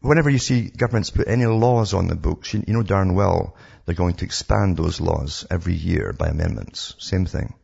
whenever 0.00 0.30
you 0.30 0.38
see 0.38 0.70
governments 0.70 1.10
put 1.10 1.28
any 1.28 1.46
laws 1.46 1.92
on 1.92 2.06
the 2.06 2.14
books, 2.14 2.54
you 2.54 2.62
know 2.68 2.82
darn 2.82 3.14
well 3.14 3.56
they're 3.84 3.94
going 3.94 4.14
to 4.14 4.24
expand 4.24 4.76
those 4.76 5.00
laws 5.00 5.46
every 5.50 5.74
year 5.74 6.12
by 6.12 6.28
amendments. 6.28 6.94
Same 6.98 7.26
thing. 7.26 7.54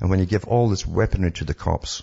And 0.00 0.10
when 0.10 0.18
you 0.18 0.26
give 0.26 0.44
all 0.44 0.68
this 0.68 0.86
weaponry 0.86 1.32
to 1.32 1.44
the 1.44 1.54
cops, 1.54 2.02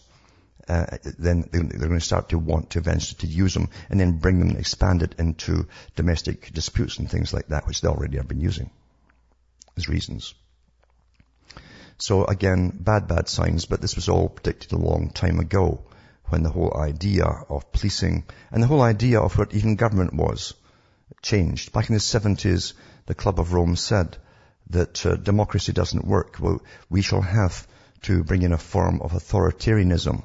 uh, 0.67 0.85
then 1.17 1.47
they're 1.51 1.87
going 1.87 1.99
to 1.99 2.05
start 2.05 2.29
to 2.29 2.37
want 2.37 2.71
to 2.71 2.81
to 2.81 3.27
use 3.27 3.53
them 3.53 3.69
and 3.89 3.99
then 3.99 4.17
bring 4.17 4.39
them 4.39 4.49
and 4.49 4.57
expand 4.57 5.01
it 5.01 5.15
into 5.17 5.67
domestic 5.95 6.51
disputes 6.53 6.97
and 6.97 7.09
things 7.09 7.33
like 7.33 7.47
that, 7.47 7.67
which 7.67 7.81
they 7.81 7.87
already 7.87 8.17
have 8.17 8.27
been 8.27 8.41
using 8.41 8.69
as 9.77 9.89
reasons. 9.89 10.33
So 11.97 12.25
again, 12.25 12.69
bad, 12.69 13.07
bad 13.07 13.29
signs, 13.29 13.65
but 13.65 13.81
this 13.81 13.95
was 13.95 14.09
all 14.09 14.29
predicted 14.29 14.71
a 14.71 14.77
long 14.77 15.11
time 15.11 15.39
ago 15.39 15.83
when 16.29 16.43
the 16.43 16.49
whole 16.49 16.75
idea 16.75 17.25
of 17.25 17.71
policing 17.71 18.23
and 18.51 18.63
the 18.63 18.67
whole 18.67 18.81
idea 18.81 19.19
of 19.19 19.37
what 19.37 19.53
even 19.53 19.75
government 19.75 20.13
was 20.13 20.53
changed. 21.21 21.73
Back 21.73 21.89
in 21.89 21.93
the 21.93 21.99
70s, 21.99 22.73
the 23.05 23.15
Club 23.15 23.39
of 23.39 23.53
Rome 23.53 23.75
said 23.75 24.17
that 24.69 25.05
uh, 25.05 25.15
democracy 25.15 25.73
doesn't 25.73 26.05
work. 26.05 26.37
Well, 26.39 26.61
we 26.89 27.01
shall 27.01 27.21
have 27.21 27.67
to 28.03 28.23
bring 28.23 28.41
in 28.41 28.53
a 28.53 28.57
form 28.57 29.01
of 29.01 29.11
authoritarianism. 29.11 30.23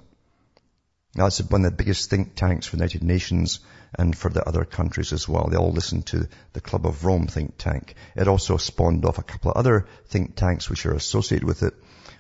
It's 1.19 1.41
one 1.41 1.65
of 1.65 1.71
the 1.71 1.77
biggest 1.77 2.11
think 2.11 2.35
tanks 2.35 2.67
for 2.67 2.77
the 2.77 2.83
United 2.83 3.03
Nations 3.03 3.61
and 3.99 4.17
for 4.17 4.31
the 4.31 4.47
other 4.47 4.65
countries 4.65 5.13
as 5.13 5.27
well. 5.29 5.49
They 5.49 5.57
all 5.57 5.73
listen 5.73 6.03
to 6.05 6.29
the 6.53 6.61
Club 6.61 6.87
of 6.87 7.05
Rome 7.05 7.27
think 7.27 7.55
tank. 7.57 7.95
It 8.15 8.29
also 8.29 8.59
spawned 8.59 9.05
off 9.05 9.19
a 9.19 9.23
couple 9.23 9.51
of 9.51 9.57
other 9.57 9.87
think 10.09 10.37
tanks 10.37 10.69
which 10.69 10.85
are 10.85 10.93
associated 10.93 11.47
with 11.47 11.63
it, 11.63 11.75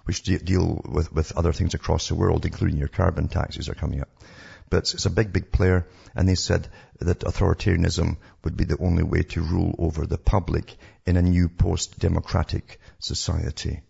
which 0.04 0.22
de- 0.22 0.38
deal 0.38 0.80
with, 0.84 1.12
with 1.12 1.36
other 1.36 1.52
things 1.52 1.74
across 1.74 2.08
the 2.08 2.14
world, 2.14 2.46
including 2.46 2.78
your 2.78 2.88
carbon 2.88 3.28
taxes 3.28 3.68
are 3.68 3.74
coming 3.74 4.00
up. 4.00 4.08
But 4.70 4.94
it's 4.94 5.06
a 5.06 5.10
big, 5.10 5.32
big 5.32 5.52
player, 5.52 5.86
and 6.14 6.28
they 6.28 6.34
said 6.34 6.66
that 7.00 7.20
authoritarianism 7.20 8.16
would 8.42 8.56
be 8.56 8.64
the 8.64 8.78
only 8.78 9.02
way 9.02 9.22
to 9.22 9.42
rule 9.42 9.74
over 9.78 10.06
the 10.06 10.18
public 10.18 10.74
in 11.04 11.16
a 11.16 11.22
new 11.22 11.48
post-democratic 11.48 12.80
society. 12.98 13.82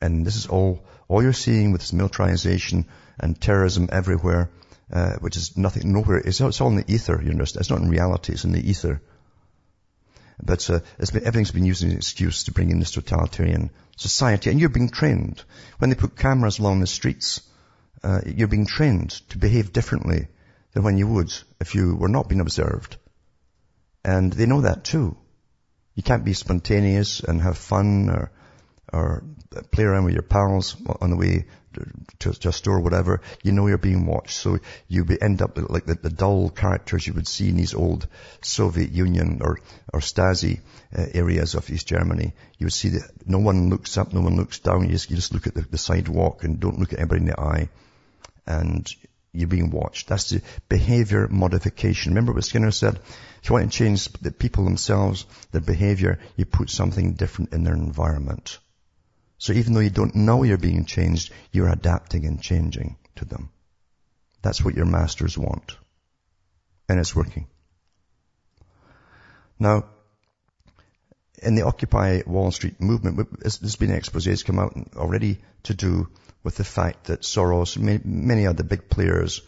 And 0.00 0.24
this 0.24 0.36
is 0.36 0.46
all, 0.46 0.84
all 1.08 1.22
you're 1.22 1.32
seeing 1.32 1.72
with 1.72 1.80
this 1.80 1.92
militarization 1.92 2.86
and 3.20 3.40
terrorism 3.40 3.88
everywhere, 3.92 4.50
uh, 4.92 5.12
which 5.20 5.36
is 5.36 5.56
nothing, 5.56 5.92
nowhere, 5.92 6.18
it's, 6.18 6.40
it's 6.40 6.60
all 6.60 6.68
in 6.68 6.76
the 6.76 6.92
ether, 6.92 7.20
you 7.22 7.30
understand? 7.30 7.60
It's 7.60 7.70
not 7.70 7.80
in 7.80 7.88
reality, 7.88 8.32
it's 8.32 8.44
in 8.44 8.52
the 8.52 8.68
ether. 8.68 9.00
But 10.42 10.68
uh, 10.70 10.80
been, 10.98 11.24
everything's 11.26 11.50
been 11.50 11.66
used 11.66 11.84
as 11.84 11.90
an 11.90 11.96
excuse 11.96 12.44
to 12.44 12.52
bring 12.52 12.70
in 12.70 12.78
this 12.78 12.92
totalitarian 12.92 13.70
society, 13.96 14.50
and 14.50 14.58
you're 14.58 14.68
being 14.68 14.88
trained. 14.88 15.42
When 15.78 15.90
they 15.90 15.96
put 15.96 16.16
cameras 16.16 16.58
along 16.58 16.80
the 16.80 16.86
streets, 16.86 17.42
uh, 18.02 18.20
you're 18.26 18.48
being 18.48 18.66
trained 18.66 19.10
to 19.30 19.38
behave 19.38 19.72
differently 19.72 20.28
than 20.72 20.82
when 20.82 20.96
you 20.96 21.06
would 21.06 21.32
if 21.60 21.74
you 21.74 21.94
were 21.96 22.08
not 22.08 22.28
being 22.28 22.40
observed. 22.40 22.96
And 24.04 24.32
they 24.32 24.46
know 24.46 24.62
that 24.62 24.84
too. 24.84 25.16
You 25.94 26.02
can't 26.02 26.24
be 26.24 26.32
spontaneous 26.32 27.20
and 27.20 27.42
have 27.42 27.58
fun 27.58 28.08
or, 28.08 28.30
or 28.92 29.24
play 29.70 29.84
around 29.84 30.04
with 30.04 30.14
your 30.14 30.22
pals 30.22 30.76
on 31.00 31.10
the 31.10 31.16
way 31.16 31.44
to, 32.18 32.32
to 32.32 32.48
a 32.48 32.52
store 32.52 32.76
or 32.76 32.80
whatever. 32.80 33.20
You 33.42 33.52
know 33.52 33.66
you're 33.66 33.78
being 33.78 34.06
watched. 34.06 34.36
So 34.36 34.58
you 34.88 35.06
end 35.20 35.42
up 35.42 35.56
like 35.70 35.86
the, 35.86 35.94
the 35.94 36.10
dull 36.10 36.50
characters 36.50 37.06
you 37.06 37.14
would 37.14 37.28
see 37.28 37.48
in 37.48 37.56
these 37.56 37.74
old 37.74 38.06
Soviet 38.42 38.90
Union 38.90 39.40
or, 39.42 39.58
or 39.92 40.00
Stasi 40.00 40.60
uh, 40.96 41.06
areas 41.14 41.54
of 41.54 41.70
East 41.70 41.86
Germany. 41.86 42.32
You 42.58 42.66
would 42.66 42.72
see 42.72 42.90
that 42.90 43.10
no 43.26 43.38
one 43.38 43.70
looks 43.70 43.96
up, 43.96 44.12
no 44.12 44.20
one 44.20 44.36
looks 44.36 44.58
down. 44.58 44.84
You 44.84 44.90
just, 44.90 45.10
you 45.10 45.16
just 45.16 45.32
look 45.32 45.46
at 45.46 45.54
the, 45.54 45.62
the 45.62 45.78
sidewalk 45.78 46.44
and 46.44 46.60
don't 46.60 46.78
look 46.78 46.92
at 46.92 46.98
anybody 46.98 47.20
in 47.22 47.26
the 47.28 47.40
eye. 47.40 47.68
And 48.46 48.88
you're 49.32 49.48
being 49.48 49.70
watched. 49.70 50.08
That's 50.08 50.30
the 50.30 50.42
behavior 50.68 51.28
modification. 51.28 52.12
Remember 52.12 52.32
what 52.32 52.44
Skinner 52.44 52.72
said? 52.72 52.98
If 53.42 53.48
you 53.48 53.54
want 53.54 53.70
to 53.70 53.78
change 53.78 54.08
the 54.08 54.32
people 54.32 54.64
themselves, 54.64 55.24
their 55.52 55.60
behavior, 55.60 56.18
you 56.36 56.44
put 56.44 56.68
something 56.68 57.12
different 57.12 57.52
in 57.52 57.62
their 57.62 57.74
environment. 57.74 58.58
So 59.40 59.54
even 59.54 59.72
though 59.72 59.80
you 59.80 59.88
don't 59.88 60.14
know 60.14 60.42
you're 60.42 60.58
being 60.58 60.84
changed, 60.84 61.32
you're 61.50 61.70
adapting 61.70 62.26
and 62.26 62.42
changing 62.42 62.96
to 63.16 63.24
them. 63.24 63.48
That's 64.42 64.62
what 64.62 64.74
your 64.74 64.84
masters 64.84 65.36
want. 65.38 65.76
And 66.90 67.00
it's 67.00 67.16
working. 67.16 67.46
Now, 69.58 69.86
in 71.42 71.54
the 71.54 71.62
Occupy 71.62 72.20
Wall 72.26 72.50
Street 72.50 72.82
movement, 72.82 73.40
there's 73.40 73.76
been 73.76 73.90
exposés 73.90 74.44
come 74.44 74.58
out 74.58 74.76
already 74.94 75.38
to 75.62 75.72
do 75.72 76.08
with 76.42 76.56
the 76.56 76.64
fact 76.64 77.04
that 77.04 77.22
Soros, 77.22 77.78
many 78.04 78.46
other 78.46 78.62
big 78.62 78.90
players, 78.90 79.40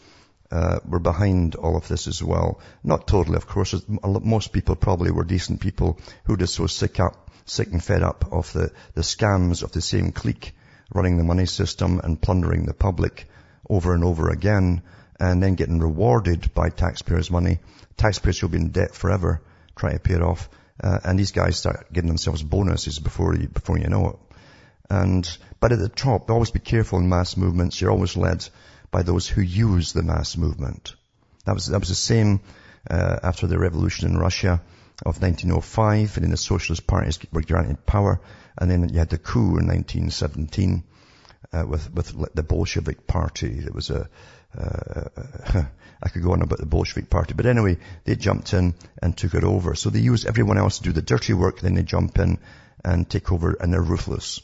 uh, 0.53 0.79
were 0.85 0.99
behind 0.99 1.55
all 1.55 1.75
of 1.75 1.87
this 1.87 2.07
as 2.07 2.21
well. 2.21 2.61
Not 2.83 3.07
totally, 3.07 3.37
of 3.37 3.47
course. 3.47 3.73
Most 3.87 4.53
people 4.53 4.75
probably 4.75 5.09
were 5.09 5.23
decent 5.23 5.61
people 5.61 5.97
who 6.25 6.37
just 6.37 6.53
so 6.53 6.67
sick 6.67 6.99
up, 6.99 7.31
sick 7.45 7.69
and 7.71 7.83
fed 7.83 8.03
up 8.03 8.31
of 8.31 8.53
the, 8.53 8.71
the 8.93 9.01
scams 9.01 9.63
of 9.63 9.71
the 9.71 9.81
same 9.81 10.11
clique 10.11 10.53
running 10.93 11.17
the 11.17 11.23
money 11.23 11.47
system 11.47 11.99
and 12.03 12.21
plundering 12.21 12.67
the 12.67 12.73
public 12.73 13.27
over 13.67 13.95
and 13.95 14.03
over 14.03 14.29
again 14.29 14.83
and 15.19 15.41
then 15.41 15.55
getting 15.55 15.79
rewarded 15.79 16.53
by 16.53 16.69
taxpayers' 16.69 17.31
money. 17.31 17.57
Taxpayers 17.97 18.37
who'll 18.37 18.49
be 18.49 18.57
in 18.57 18.69
debt 18.69 18.93
forever 18.93 19.41
trying 19.75 19.93
to 19.93 19.99
pay 19.99 20.13
it 20.13 20.21
off. 20.21 20.49
Uh, 20.79 20.99
and 21.03 21.17
these 21.17 21.31
guys 21.31 21.57
start 21.57 21.91
getting 21.91 22.09
themselves 22.09 22.43
bonuses 22.43 22.99
before 22.99 23.35
you, 23.35 23.47
before 23.47 23.79
you 23.79 23.87
know 23.87 24.09
it. 24.09 24.37
And, 24.91 25.37
but 25.59 25.71
at 25.71 25.79
the 25.79 25.89
top, 25.89 26.29
always 26.29 26.51
be 26.51 26.59
careful 26.59 26.99
in 26.99 27.09
mass 27.09 27.37
movements. 27.37 27.81
You're 27.81 27.89
always 27.89 28.15
led 28.15 28.47
by 28.93 29.01
those 29.01 29.27
who 29.27 29.41
use 29.41 29.91
the 29.91 30.03
mass 30.03 30.37
movement. 30.37 30.95
That 31.45 31.55
was, 31.55 31.65
that 31.67 31.79
was 31.79 31.89
the 31.89 31.95
same 31.95 32.41
uh, 32.89 33.17
after 33.23 33.47
the 33.47 33.57
revolution 33.57 34.07
in 34.07 34.17
Russia 34.17 34.61
of 35.03 35.21
1905, 35.21 36.15
and 36.15 36.23
then 36.23 36.31
the 36.31 36.37
socialist 36.37 36.85
parties 36.85 37.19
were 37.31 37.41
granted 37.41 37.85
power, 37.87 38.21
and 38.57 38.69
then 38.69 38.87
you 38.89 38.99
had 38.99 39.09
the 39.09 39.17
coup 39.17 39.57
in 39.57 39.67
1917 39.67 40.83
uh, 41.51 41.65
with 41.67 41.91
with 41.93 42.35
the 42.35 42.43
Bolshevik 42.43 43.07
Party. 43.07 43.47
It 43.47 43.73
was 43.73 43.89
a 43.89 44.07
uh, 44.57 45.63
I 46.03 46.09
could 46.09 46.23
go 46.23 46.33
on 46.33 46.43
about 46.43 46.59
the 46.59 46.65
Bolshevik 46.65 47.09
Party, 47.09 47.33
but 47.33 47.47
anyway, 47.47 47.77
they 48.03 48.15
jumped 48.15 48.53
in 48.53 48.75
and 49.01 49.17
took 49.17 49.33
it 49.33 49.43
over. 49.43 49.73
So 49.73 49.89
they 49.89 49.99
use 49.99 50.25
everyone 50.25 50.59
else 50.59 50.77
to 50.77 50.83
do 50.83 50.91
the 50.91 51.01
dirty 51.01 51.33
work, 51.33 51.61
then 51.61 51.73
they 51.73 51.83
jump 51.83 52.19
in 52.19 52.37
and 52.85 53.09
take 53.09 53.31
over, 53.31 53.53
and 53.59 53.73
they're 53.73 53.81
ruthless. 53.81 54.41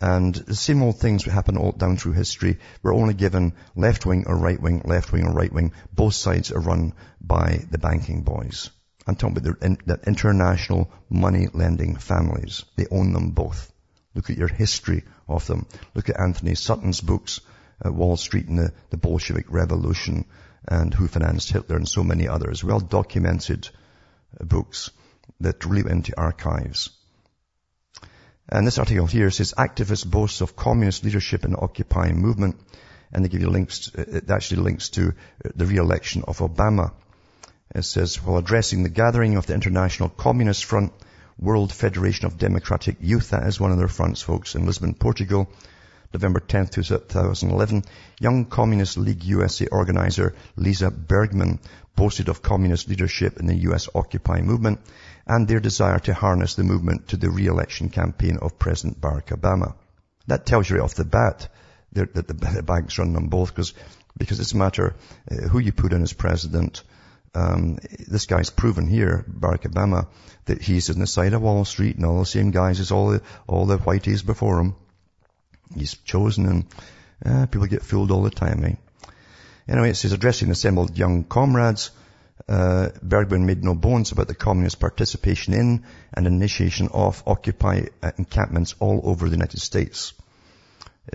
And 0.00 0.34
the 0.34 0.54
same 0.54 0.82
old 0.82 0.98
things 0.98 1.24
happen 1.24 1.56
all 1.56 1.72
down 1.72 1.96
through 1.96 2.12
history. 2.12 2.58
We're 2.82 2.94
only 2.94 3.14
given 3.14 3.54
left 3.74 4.04
wing 4.04 4.24
or 4.26 4.36
right 4.36 4.60
wing, 4.60 4.82
left 4.84 5.12
wing 5.12 5.26
or 5.26 5.32
right 5.32 5.52
wing. 5.52 5.72
Both 5.92 6.14
sides 6.14 6.52
are 6.52 6.60
run 6.60 6.92
by 7.20 7.64
the 7.70 7.78
banking 7.78 8.22
boys. 8.22 8.70
I'm 9.06 9.16
talking 9.16 9.36
about 9.36 9.60
the, 9.60 9.76
the 9.86 10.00
international 10.06 10.90
money 11.08 11.48
lending 11.52 11.96
families. 11.96 12.64
They 12.76 12.86
own 12.90 13.12
them 13.12 13.30
both. 13.30 13.72
Look 14.14 14.30
at 14.30 14.38
your 14.38 14.48
history 14.48 15.04
of 15.28 15.46
them. 15.46 15.66
Look 15.94 16.08
at 16.08 16.20
Antony 16.20 16.54
Sutton's 16.54 17.00
books, 17.00 17.40
uh, 17.84 17.92
Wall 17.92 18.16
Street 18.16 18.46
and 18.46 18.58
the, 18.58 18.72
the 18.90 18.96
Bolshevik 18.96 19.46
Revolution 19.48 20.24
and 20.66 20.94
Who 20.94 21.06
Financed 21.08 21.50
Hitler 21.50 21.76
and 21.76 21.88
so 21.88 22.02
many 22.02 22.28
others. 22.28 22.64
Well 22.64 22.80
documented 22.80 23.68
uh, 24.40 24.44
books 24.44 24.90
that 25.40 25.64
really 25.64 25.82
went 25.82 26.06
into 26.08 26.20
archives. 26.20 26.90
And 28.48 28.66
this 28.66 28.78
article 28.78 29.06
here 29.06 29.30
says 29.30 29.54
activists 29.56 30.08
boast 30.08 30.40
of 30.40 30.54
communist 30.54 31.04
leadership 31.04 31.44
in 31.44 31.52
the 31.52 31.58
Occupy 31.58 32.12
movement. 32.12 32.60
And 33.12 33.24
they 33.24 33.28
give 33.28 33.40
you 33.40 33.50
links, 33.50 33.90
uh, 33.96 34.02
uh, 34.02 34.16
it 34.16 34.30
actually 34.30 34.62
links 34.62 34.90
to 34.90 35.08
uh, 35.08 35.50
the 35.54 35.66
re-election 35.66 36.24
of 36.26 36.38
Obama. 36.38 36.92
It 37.74 37.84
says, 37.84 38.22
while 38.22 38.38
addressing 38.38 38.82
the 38.82 38.88
gathering 38.88 39.36
of 39.36 39.46
the 39.46 39.54
International 39.54 40.08
Communist 40.08 40.64
Front, 40.64 40.92
World 41.38 41.72
Federation 41.72 42.26
of 42.26 42.38
Democratic 42.38 42.96
Youth, 43.00 43.30
that 43.30 43.46
is 43.46 43.58
one 43.58 43.72
of 43.72 43.78
their 43.78 43.88
fronts, 43.88 44.20
folks, 44.20 44.54
in 44.54 44.66
Lisbon, 44.66 44.94
Portugal, 44.94 45.48
November 46.12 46.38
10th, 46.38 46.70
2011, 46.72 47.84
Young 48.20 48.44
Communist 48.44 48.96
League 48.98 49.24
USA 49.24 49.66
organizer 49.66 50.34
Lisa 50.56 50.90
Bergman 50.90 51.58
boasted 51.96 52.28
of 52.28 52.42
communist 52.42 52.88
leadership 52.88 53.38
in 53.38 53.46
the 53.46 53.56
US 53.70 53.88
Occupy 53.94 54.40
movement 54.40 54.80
and 55.26 55.48
their 55.48 55.60
desire 55.60 55.98
to 56.00 56.14
harness 56.14 56.54
the 56.54 56.64
movement 56.64 57.08
to 57.08 57.16
the 57.16 57.30
re-election 57.30 57.88
campaign 57.88 58.38
of 58.40 58.58
President 58.58 59.00
Barack 59.00 59.26
Obama. 59.26 59.74
That 60.26 60.46
tells 60.46 60.68
you 60.68 60.76
right 60.76 60.84
off 60.84 60.94
the 60.94 61.04
bat 61.04 61.48
that 61.92 62.12
the, 62.14 62.62
bank's 62.62 62.98
running 62.98 63.16
on 63.16 63.28
both 63.28 63.54
because, 63.54 63.72
because 64.16 64.40
it's 64.40 64.52
a 64.52 64.56
matter 64.56 64.96
uh, 65.30 65.48
who 65.48 65.58
you 65.58 65.72
put 65.72 65.92
in 65.92 66.02
as 66.02 66.12
president. 66.12 66.82
Um, 67.36 67.78
this 68.08 68.26
guy's 68.26 68.50
proven 68.50 68.86
here, 68.86 69.24
Barack 69.28 69.62
Obama, 69.62 70.08
that 70.44 70.62
he's 70.62 70.90
on 70.90 70.98
the 70.98 71.06
side 71.06 71.32
of 71.32 71.42
Wall 71.42 71.64
Street 71.64 71.96
and 71.96 72.04
all 72.04 72.20
the 72.20 72.26
same 72.26 72.50
guys 72.50 72.80
as 72.80 72.90
all 72.90 73.10
the, 73.10 73.22
all 73.46 73.66
the 73.66 73.78
whiteys 73.78 74.24
before 74.24 74.60
him. 74.60 74.76
He's 75.74 75.94
chosen 75.94 76.46
and 76.46 76.66
uh, 77.24 77.46
people 77.46 77.66
get 77.66 77.82
fooled 77.82 78.10
all 78.10 78.22
the 78.22 78.30
time, 78.30 78.64
eh? 78.64 78.74
Anyway, 79.66 79.90
it 79.90 79.96
says 79.96 80.12
addressing 80.12 80.50
assembled 80.50 80.98
young 80.98 81.24
comrades, 81.24 81.90
uh, 82.48 82.90
Bergman 83.02 83.46
made 83.46 83.64
no 83.64 83.74
bones 83.74 84.12
about 84.12 84.28
the 84.28 84.34
communist 84.34 84.80
participation 84.80 85.54
in 85.54 85.84
and 86.12 86.26
initiation 86.26 86.88
of 86.92 87.22
Occupy 87.26 87.86
encampments 88.18 88.74
all 88.80 89.00
over 89.04 89.26
the 89.26 89.36
United 89.36 89.60
States. 89.60 90.12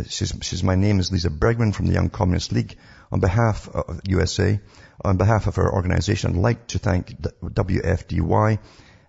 She 0.08 0.26
says, 0.26 0.64
my 0.64 0.76
name 0.76 1.00
is 1.00 1.12
Lisa 1.12 1.30
Bergman 1.30 1.74
from 1.74 1.88
the 1.88 1.94
Young 1.94 2.10
Communist 2.10 2.52
League. 2.52 2.78
On 3.12 3.20
behalf 3.20 3.68
of 3.68 4.02
USA, 4.08 4.60
on 5.04 5.18
behalf 5.18 5.48
of 5.48 5.58
our 5.58 5.74
organization, 5.74 6.32
I'd 6.32 6.38
like 6.38 6.68
to 6.68 6.80
thank 6.80 7.20
WFDY 7.20 8.60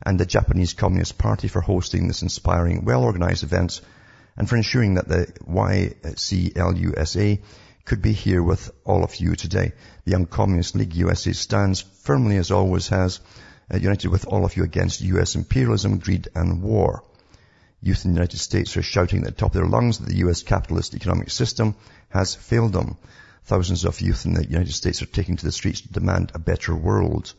and 0.05 0.19
the 0.19 0.25
Japanese 0.25 0.73
Communist 0.73 1.19
Party 1.19 1.49
for 1.49 1.61
hosting 1.61 2.09
this 2.09 2.23
inspiring, 2.23 2.87
well-organized 2.87 3.43
event 3.43 3.83
and 4.37 4.49
for 4.49 4.57
ensuring 4.57 4.95
that 4.95 5.07
the 5.07 5.27
YCLUSA 5.47 7.43
could 7.91 8.01
be 8.01 8.13
here 8.13 8.41
with 8.41 8.71
all 8.85 9.03
of 9.03 9.17
you 9.17 9.35
today. 9.35 9.73
The 10.05 10.13
Young 10.13 10.27
Communist 10.27 10.77
League 10.77 10.95
USA 10.95 11.33
stands 11.33 11.81
firmly 11.81 12.37
as 12.37 12.53
always 12.53 12.87
has, 12.87 13.19
uh, 13.69 13.79
united 13.79 14.07
with 14.13 14.27
all 14.27 14.45
of 14.45 14.57
you 14.57 14.63
against 14.63 15.01
US 15.01 15.35
imperialism, 15.35 15.99
greed 15.99 16.29
and 16.37 16.63
war. 16.63 17.03
Youth 17.83 18.05
in 18.05 18.13
the 18.13 18.19
United 18.19 18.39
States 18.39 18.77
are 18.77 18.83
shouting 18.83 19.23
at 19.23 19.25
the 19.25 19.33
top 19.33 19.49
of 19.49 19.55
their 19.55 19.67
lungs 19.67 19.99
that 19.99 20.09
the 20.09 20.19
US 20.19 20.45
capitalist 20.45 20.95
economic 20.95 21.31
system 21.31 21.75
has 22.11 22.37
failed 22.37 22.75
them. 22.75 22.97
Thousands 23.47 23.85
of 23.85 24.01
youth 24.01 24.25
in 24.25 24.35
the 24.35 24.47
United 24.47 24.73
States 24.73 25.03
are 25.03 25.07
taking 25.07 25.37
to 25.39 25.45
the 25.45 25.51
streets 25.51 25.81
to 25.81 25.93
demand 25.93 26.31
a 26.33 26.39
better 26.39 26.77
world. 26.77 27.35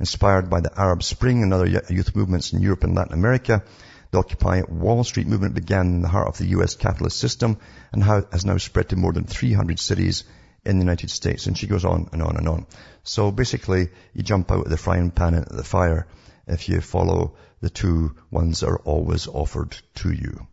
Inspired 0.00 0.50
by 0.50 0.62
the 0.62 0.76
Arab 0.76 1.04
Spring 1.04 1.44
and 1.44 1.54
other 1.54 1.68
youth 1.68 2.16
movements 2.16 2.52
in 2.52 2.60
Europe 2.60 2.82
and 2.82 2.96
Latin 2.96 3.14
America, 3.14 3.62
the 4.10 4.18
Occupy 4.18 4.62
Wall 4.68 5.04
Street 5.04 5.26
movement 5.26 5.54
began 5.54 5.86
in 5.86 6.02
the 6.02 6.08
heart 6.08 6.28
of 6.28 6.38
the 6.38 6.46
US 6.58 6.74
capitalist 6.74 7.18
system 7.18 7.58
and 7.92 8.02
has 8.02 8.44
now 8.44 8.56
spread 8.58 8.88
to 8.90 8.96
more 8.96 9.12
than 9.12 9.24
300 9.24 9.78
cities 9.78 10.24
in 10.64 10.78
the 10.78 10.84
United 10.84 11.10
States. 11.10 11.46
And 11.46 11.56
she 11.56 11.66
goes 11.66 11.84
on 11.84 12.08
and 12.12 12.22
on 12.22 12.36
and 12.36 12.48
on. 12.48 12.66
So 13.04 13.30
basically, 13.30 13.88
you 14.14 14.22
jump 14.22 14.50
out 14.50 14.64
of 14.64 14.70
the 14.70 14.76
frying 14.76 15.10
pan 15.10 15.34
into 15.34 15.54
the 15.54 15.64
fire 15.64 16.06
if 16.46 16.68
you 16.68 16.80
follow 16.80 17.36
the 17.60 17.70
two 17.70 18.14
ones 18.30 18.60
that 18.60 18.68
are 18.68 18.80
always 18.80 19.26
offered 19.28 19.76
to 19.96 20.12
you. 20.12 20.46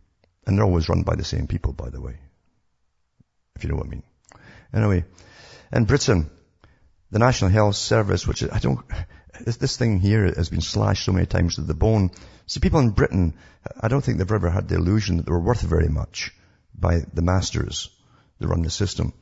And 0.46 0.56
they're 0.56 0.64
always 0.64 0.88
run 0.88 1.02
by 1.02 1.16
the 1.16 1.24
same 1.24 1.46
people, 1.46 1.72
by 1.72 1.90
the 1.90 2.00
way. 2.00 2.18
If 3.56 3.64
you 3.64 3.70
know 3.70 3.76
what 3.76 3.86
I 3.86 3.90
mean. 3.90 4.02
Anyway, 4.72 5.04
in 5.72 5.84
Britain, 5.84 6.30
the 7.10 7.18
National 7.18 7.50
Health 7.50 7.76
Service, 7.76 8.26
which 8.26 8.42
I 8.42 8.58
don't, 8.58 8.80
this, 9.40 9.56
this 9.56 9.76
thing 9.76 10.00
here 10.00 10.24
has 10.24 10.48
been 10.48 10.60
slashed 10.60 11.04
so 11.04 11.12
many 11.12 11.26
times 11.26 11.56
to 11.56 11.62
the 11.62 11.74
bone. 11.74 12.10
See, 12.46 12.60
people 12.60 12.80
in 12.80 12.90
Britain, 12.90 13.34
I 13.80 13.88
don't 13.88 14.02
think 14.02 14.18
they've 14.18 14.30
ever 14.30 14.50
had 14.50 14.68
the 14.68 14.76
illusion 14.76 15.16
that 15.16 15.26
they 15.26 15.32
were 15.32 15.40
worth 15.40 15.62
very 15.62 15.88
much 15.88 16.32
by 16.74 17.02
the 17.12 17.22
masters 17.22 17.90
that 18.38 18.48
run 18.48 18.62
the 18.62 18.70
system. 18.70 19.12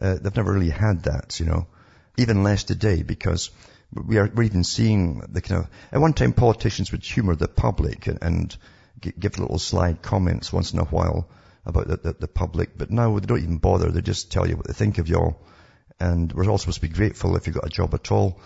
Uh, 0.00 0.16
they've 0.20 0.36
never 0.36 0.52
really 0.52 0.70
had 0.70 1.04
that, 1.04 1.40
you 1.40 1.46
know. 1.46 1.66
Even 2.18 2.42
less 2.42 2.64
today 2.64 3.02
because 3.02 3.50
we 3.92 4.18
are, 4.18 4.30
we're 4.34 4.44
even 4.44 4.64
seeing 4.64 5.20
the 5.28 5.40
kind 5.40 5.62
of, 5.62 5.70
at 5.92 6.00
one 6.00 6.12
time 6.12 6.32
politicians 6.32 6.92
would 6.92 7.04
humor 7.04 7.36
the 7.36 7.48
public 7.48 8.06
and, 8.06 8.18
and 8.22 8.56
give 9.00 9.38
little 9.38 9.58
slide 9.58 10.02
comments 10.02 10.52
once 10.52 10.72
in 10.72 10.78
a 10.78 10.84
while 10.84 11.28
about 11.64 11.88
the, 11.88 11.96
the, 11.96 12.12
the, 12.20 12.28
public, 12.28 12.78
but 12.78 12.90
now 12.90 13.18
they 13.18 13.26
don't 13.26 13.42
even 13.42 13.58
bother. 13.58 13.90
They 13.90 14.00
just 14.00 14.30
tell 14.32 14.48
you 14.48 14.56
what 14.56 14.66
they 14.66 14.72
think 14.72 14.98
of 14.98 15.08
y'all. 15.08 15.40
And 15.98 16.32
we're 16.32 16.48
all 16.48 16.58
supposed 16.58 16.80
to 16.80 16.88
be 16.88 16.94
grateful 16.94 17.36
if 17.36 17.46
you 17.46 17.52
got 17.52 17.66
a 17.66 17.70
job 17.70 17.94
at 17.94 18.12
all, 18.12 18.40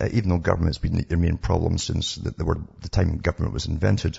uh, 0.00 0.08
even 0.12 0.30
though 0.30 0.38
government's 0.38 0.78
been 0.78 1.04
their 1.08 1.18
main 1.18 1.36
problem 1.36 1.78
since 1.78 2.14
the, 2.16 2.30
the, 2.30 2.44
word, 2.44 2.66
the 2.80 2.88
time 2.88 3.18
government 3.18 3.52
was 3.52 3.66
invented. 3.66 4.18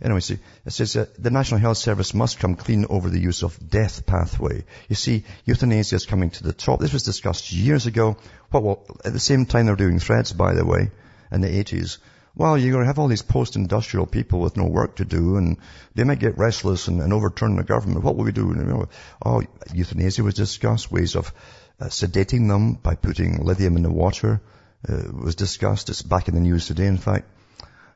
Anyway, 0.00 0.20
see, 0.20 0.38
it 0.64 0.72
says 0.72 0.96
uh, 0.96 1.06
the 1.18 1.30
National 1.30 1.60
Health 1.60 1.78
Service 1.78 2.14
must 2.14 2.38
come 2.38 2.54
clean 2.54 2.86
over 2.88 3.10
the 3.10 3.18
use 3.18 3.42
of 3.42 3.58
death 3.68 4.06
pathway. 4.06 4.64
You 4.88 4.94
see, 4.94 5.24
euthanasia 5.44 5.96
is 5.96 6.06
coming 6.06 6.30
to 6.30 6.44
the 6.44 6.52
top. 6.52 6.78
This 6.78 6.92
was 6.92 7.02
discussed 7.02 7.52
years 7.52 7.86
ago. 7.86 8.16
What, 8.50 8.62
well, 8.62 8.84
at 9.04 9.12
the 9.12 9.20
same 9.20 9.46
time 9.46 9.66
they're 9.66 9.76
doing 9.76 9.98
threads, 9.98 10.32
by 10.32 10.54
the 10.54 10.64
way, 10.64 10.90
in 11.32 11.40
the 11.40 11.48
80s. 11.48 11.98
Well, 12.36 12.56
you're 12.56 12.70
going 12.70 12.84
to 12.84 12.86
have 12.86 13.00
all 13.00 13.08
these 13.08 13.22
post-industrial 13.22 14.06
people 14.06 14.38
with 14.38 14.56
no 14.56 14.66
work 14.66 14.96
to 14.96 15.04
do, 15.04 15.36
and 15.36 15.56
they 15.96 16.04
might 16.04 16.20
get 16.20 16.38
restless 16.38 16.86
and, 16.86 17.00
and 17.00 17.12
overturn 17.12 17.56
the 17.56 17.64
government. 17.64 18.04
What 18.04 18.16
will 18.16 18.24
we 18.24 18.32
do? 18.32 18.88
Oh, 19.24 19.42
euthanasia 19.74 20.22
was 20.22 20.34
discussed, 20.34 20.92
ways 20.92 21.16
of 21.16 21.32
uh, 21.80 21.86
sedating 21.86 22.46
them 22.46 22.74
by 22.74 22.94
putting 22.94 23.44
lithium 23.44 23.76
in 23.76 23.82
the 23.82 23.90
water 23.90 24.40
uh, 24.86 25.02
was 25.12 25.34
discussed. 25.34 25.88
It's 25.88 26.02
back 26.02 26.28
in 26.28 26.34
the 26.34 26.40
news 26.40 26.66
today, 26.66 26.86
in 26.86 26.98
fact 26.98 27.26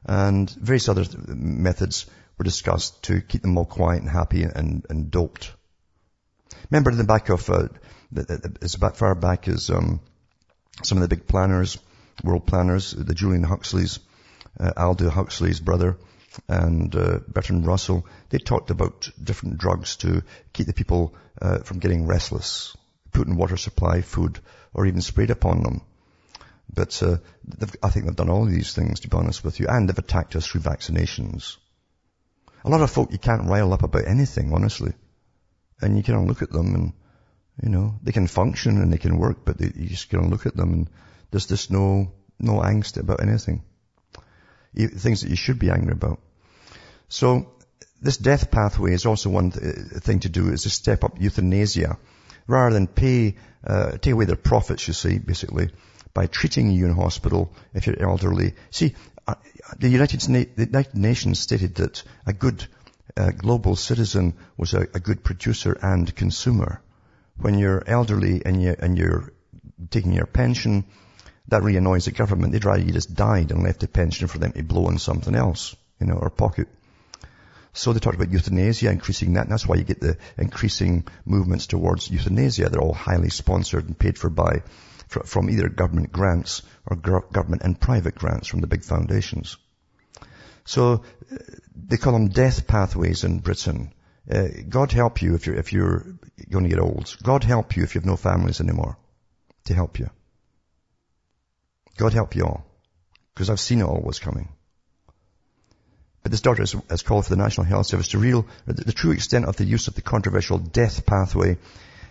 and 0.04 0.50
various 0.50 0.88
other 0.88 1.04
methods 1.28 2.06
were 2.38 2.44
discussed 2.44 3.02
to 3.04 3.20
keep 3.20 3.42
them 3.42 3.56
all 3.56 3.64
quiet 3.64 4.00
and 4.00 4.10
happy 4.10 4.42
and, 4.42 4.84
and 4.88 5.10
doped. 5.10 5.52
Remember 6.70 6.90
in 6.90 6.98
the 6.98 7.04
back 7.04 7.28
of, 7.28 7.48
uh, 7.50 7.68
as 8.60 8.74
far 8.74 9.14
back 9.14 9.48
as 9.48 9.70
um, 9.70 10.00
some 10.82 10.98
of 10.98 11.02
the 11.02 11.14
big 11.14 11.26
planners, 11.26 11.78
world 12.24 12.46
planners, 12.46 12.92
the 12.92 13.14
Julian 13.14 13.44
Huxley's, 13.44 13.98
uh, 14.58 14.72
Aldous 14.76 15.12
Huxley's 15.12 15.60
brother, 15.60 15.98
and 16.48 16.94
uh, 16.96 17.18
Bertrand 17.28 17.66
Russell, 17.66 18.06
they 18.30 18.38
talked 18.38 18.70
about 18.70 19.10
different 19.22 19.58
drugs 19.58 19.96
to 19.96 20.22
keep 20.52 20.66
the 20.66 20.72
people 20.72 21.14
uh, 21.40 21.58
from 21.58 21.78
getting 21.78 22.06
restless, 22.06 22.74
put 23.12 23.28
in 23.28 23.36
water 23.36 23.56
supply, 23.56 24.00
food, 24.00 24.40
or 24.72 24.86
even 24.86 25.02
sprayed 25.02 25.30
upon 25.30 25.62
them. 25.62 25.82
But 26.72 27.02
uh, 27.02 27.18
I 27.82 27.90
think 27.90 28.06
they've 28.06 28.16
done 28.16 28.30
all 28.30 28.44
these 28.44 28.74
things, 28.74 29.00
to 29.00 29.08
be 29.08 29.16
honest 29.16 29.44
with 29.44 29.60
you, 29.60 29.66
and 29.68 29.88
they've 29.88 29.98
attacked 29.98 30.36
us 30.36 30.46
through 30.46 30.62
vaccinations. 30.62 31.56
A 32.64 32.70
lot 32.70 32.80
of 32.80 32.90
folk 32.90 33.12
you 33.12 33.18
can't 33.18 33.48
rile 33.48 33.72
up 33.72 33.82
about 33.82 34.06
anything, 34.06 34.52
honestly. 34.52 34.92
And 35.80 35.96
you 35.96 36.02
can 36.02 36.26
look 36.26 36.42
at 36.42 36.52
them 36.52 36.74
and, 36.74 36.92
you 37.62 37.68
know, 37.68 37.98
they 38.02 38.12
can 38.12 38.28
function 38.28 38.80
and 38.80 38.92
they 38.92 38.98
can 38.98 39.18
work, 39.18 39.44
but 39.44 39.58
they, 39.58 39.72
you 39.74 39.88
just 39.88 40.08
can 40.08 40.30
look 40.30 40.46
at 40.46 40.56
them 40.56 40.72
and 40.72 40.90
there's 41.30 41.46
just 41.46 41.70
no, 41.70 42.12
no 42.38 42.60
angst 42.60 42.98
about 42.98 43.22
anything. 43.22 43.62
Things 44.74 45.22
that 45.22 45.30
you 45.30 45.36
should 45.36 45.58
be 45.58 45.70
angry 45.70 45.92
about. 45.92 46.20
So, 47.08 47.52
this 48.00 48.16
death 48.16 48.50
pathway 48.50 48.94
is 48.94 49.06
also 49.06 49.30
one 49.30 49.50
th- 49.50 49.74
thing 50.02 50.20
to 50.20 50.28
do, 50.28 50.48
is 50.50 50.62
to 50.62 50.70
step 50.70 51.04
up 51.04 51.20
euthanasia. 51.20 51.98
Rather 52.46 52.74
than 52.74 52.86
pay, 52.86 53.36
uh, 53.64 53.92
take 53.92 54.14
away 54.14 54.24
their 54.24 54.36
profits, 54.36 54.88
you 54.88 54.94
see, 54.94 55.18
basically, 55.18 55.70
by 56.14 56.26
treating 56.26 56.70
you 56.70 56.86
in 56.86 56.94
hospital 56.94 57.52
if 57.74 57.86
you're 57.86 58.02
elderly. 58.02 58.54
See, 58.70 58.94
uh, 59.26 59.34
the 59.78 59.88
United, 59.88 60.28
Na- 60.28 60.44
the 60.56 60.66
United 60.66 60.94
Nations 60.94 61.38
stated 61.38 61.76
that 61.76 62.02
a 62.26 62.32
good 62.32 62.66
uh, 63.16 63.30
global 63.30 63.76
citizen 63.76 64.34
was 64.56 64.74
a, 64.74 64.82
a, 64.94 65.00
good 65.00 65.22
producer 65.22 65.78
and 65.82 66.14
consumer. 66.14 66.80
When 67.36 67.58
you're 67.58 67.82
elderly 67.86 68.42
and, 68.44 68.62
you, 68.62 68.74
and 68.78 68.98
you're 68.98 69.32
taking 69.90 70.12
your 70.12 70.26
pension, 70.26 70.84
that 71.48 71.62
really 71.62 71.78
annoys 71.78 72.06
the 72.06 72.12
government. 72.12 72.52
They'd 72.52 72.64
rather 72.64 72.82
you 72.82 72.92
just 72.92 73.14
died 73.14 73.50
and 73.50 73.62
left 73.62 73.82
a 73.82 73.88
pension 73.88 74.28
for 74.28 74.38
them 74.38 74.52
to 74.52 74.62
blow 74.62 74.86
on 74.86 74.98
something 74.98 75.34
else, 75.34 75.74
you 76.00 76.06
know, 76.06 76.14
or 76.14 76.30
pocket. 76.30 76.68
So 77.74 77.92
they 77.92 78.00
talked 78.00 78.16
about 78.16 78.30
euthanasia, 78.30 78.90
increasing 78.90 79.32
that, 79.34 79.44
and 79.44 79.52
that's 79.52 79.66
why 79.66 79.76
you 79.76 79.84
get 79.84 80.00
the 80.00 80.18
increasing 80.36 81.06
movements 81.24 81.66
towards 81.66 82.10
euthanasia. 82.10 82.68
They're 82.68 82.82
all 82.82 82.92
highly 82.92 83.30
sponsored 83.30 83.86
and 83.86 83.98
paid 83.98 84.18
for 84.18 84.28
by 84.28 84.62
from 85.12 85.50
either 85.50 85.68
government 85.68 86.12
grants 86.12 86.62
or 86.86 86.96
government 86.96 87.62
and 87.62 87.80
private 87.80 88.14
grants 88.14 88.48
from 88.48 88.60
the 88.60 88.66
big 88.66 88.84
foundations. 88.84 89.56
So 90.64 91.04
uh, 91.32 91.36
they 91.74 91.96
call 91.96 92.12
them 92.12 92.28
death 92.28 92.66
pathways 92.66 93.24
in 93.24 93.40
Britain. 93.40 93.92
Uh, 94.30 94.48
God 94.68 94.92
help 94.92 95.22
you 95.22 95.34
if 95.34 95.46
you're, 95.46 95.56
if 95.56 95.72
you're 95.72 96.06
going 96.50 96.64
to 96.64 96.70
get 96.70 96.78
old. 96.78 97.16
God 97.22 97.44
help 97.44 97.76
you 97.76 97.82
if 97.82 97.94
you 97.94 98.00
have 98.00 98.06
no 98.06 98.16
families 98.16 98.60
anymore 98.60 98.96
to 99.64 99.74
help 99.74 99.98
you. 99.98 100.10
God 101.96 102.12
help 102.12 102.36
you 102.36 102.44
all. 102.44 102.64
Because 103.34 103.50
I've 103.50 103.60
seen 103.60 103.80
it 103.80 103.84
all 103.84 104.00
was 104.00 104.18
coming. 104.18 104.48
But 106.22 106.30
this 106.30 106.40
doctor 106.40 106.62
has, 106.62 106.76
has, 106.88 107.02
called 107.02 107.24
for 107.24 107.30
the 107.30 107.42
National 107.42 107.66
Health 107.66 107.86
Service 107.86 108.08
to 108.08 108.18
reveal 108.18 108.46
the, 108.66 108.74
the 108.74 108.92
true 108.92 109.10
extent 109.10 109.46
of 109.46 109.56
the 109.56 109.64
use 109.64 109.88
of 109.88 109.94
the 109.94 110.02
controversial 110.02 110.58
death 110.58 111.04
pathway 111.04 111.58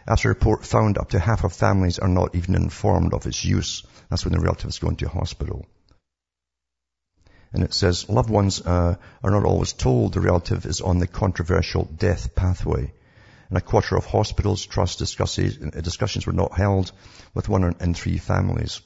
after 0.07 0.29
a 0.29 0.33
report 0.33 0.65
found 0.65 0.97
up 0.97 1.09
to 1.09 1.19
half 1.19 1.43
of 1.43 1.53
families 1.53 1.99
are 1.99 2.07
not 2.07 2.35
even 2.35 2.55
informed 2.55 3.13
of 3.13 3.25
its 3.25 3.45
use. 3.45 3.83
That's 4.09 4.25
when 4.25 4.33
the 4.33 4.39
relatives 4.39 4.79
go 4.79 4.89
into 4.89 5.07
hospital. 5.07 5.65
And 7.53 7.63
it 7.63 7.73
says 7.73 8.09
loved 8.09 8.29
ones 8.29 8.61
uh, 8.61 8.95
are 9.23 9.31
not 9.31 9.45
always 9.45 9.73
told 9.73 10.13
the 10.13 10.21
relative 10.21 10.65
is 10.65 10.81
on 10.81 10.99
the 10.99 11.07
controversial 11.07 11.85
death 11.85 12.33
pathway. 12.33 12.93
And 13.49 13.57
a 13.57 13.61
quarter 13.61 13.97
of 13.97 14.05
hospitals 14.05 14.65
trust 14.65 14.99
discussions 14.99 16.25
were 16.25 16.33
not 16.33 16.55
held 16.55 16.93
with 17.33 17.49
one 17.49 17.75
in 17.81 17.93
three 17.93 18.17
families. 18.17 18.81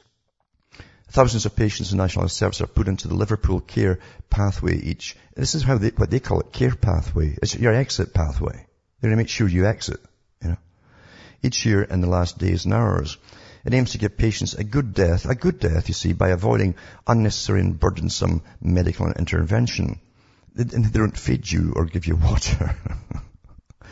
Thousands 1.09 1.45
of 1.45 1.55
patients 1.55 1.91
in 1.91 1.99
National 1.99 2.24
Health 2.24 2.32
Service 2.32 2.61
are 2.61 2.68
put 2.68 2.88
into 2.88 3.07
the 3.07 3.13
Liverpool 3.13 3.59
care 3.59 3.99
pathway 4.32 4.78
each. 4.78 5.16
This 5.36 5.53
is 5.53 5.61
how 5.61 5.78
they, 5.78 5.89
what 5.89 6.09
they 6.09 6.20
call 6.20 6.39
it, 6.39 6.51
care 6.51 6.76
pathway. 6.76 7.38
It's 7.41 7.55
your 7.55 7.76
exit 7.76 8.13
pathway. 8.13 8.66
They're 8.99 9.11
going 9.11 9.18
to 9.18 9.24
make 9.24 9.30
sure 9.30 9.47
you 9.47 9.68
exit, 9.68 9.99
each 11.45 11.65
year 11.65 11.83
in 11.83 12.01
the 12.01 12.09
last 12.09 12.37
days 12.37 12.65
and 12.65 12.73
hours. 12.73 13.17
It 13.65 13.73
aims 13.73 13.91
to 13.91 13.97
give 13.97 14.17
patients 14.17 14.53
a 14.53 14.63
good 14.63 14.93
death, 14.93 15.25
a 15.25 15.33
good 15.33 15.59
death, 15.59 15.87
you 15.87 15.93
see, 15.93 16.13
by 16.13 16.29
avoiding 16.29 16.75
unnecessary 17.07 17.61
and 17.61 17.79
burdensome 17.79 18.43
medical 18.61 19.11
intervention. 19.11 19.99
They, 20.53 20.63
they 20.63 20.99
don't 20.99 21.17
feed 21.17 21.51
you 21.51 21.73
or 21.75 21.85
give 21.85 22.05
you 22.05 22.15
water. 22.29 22.75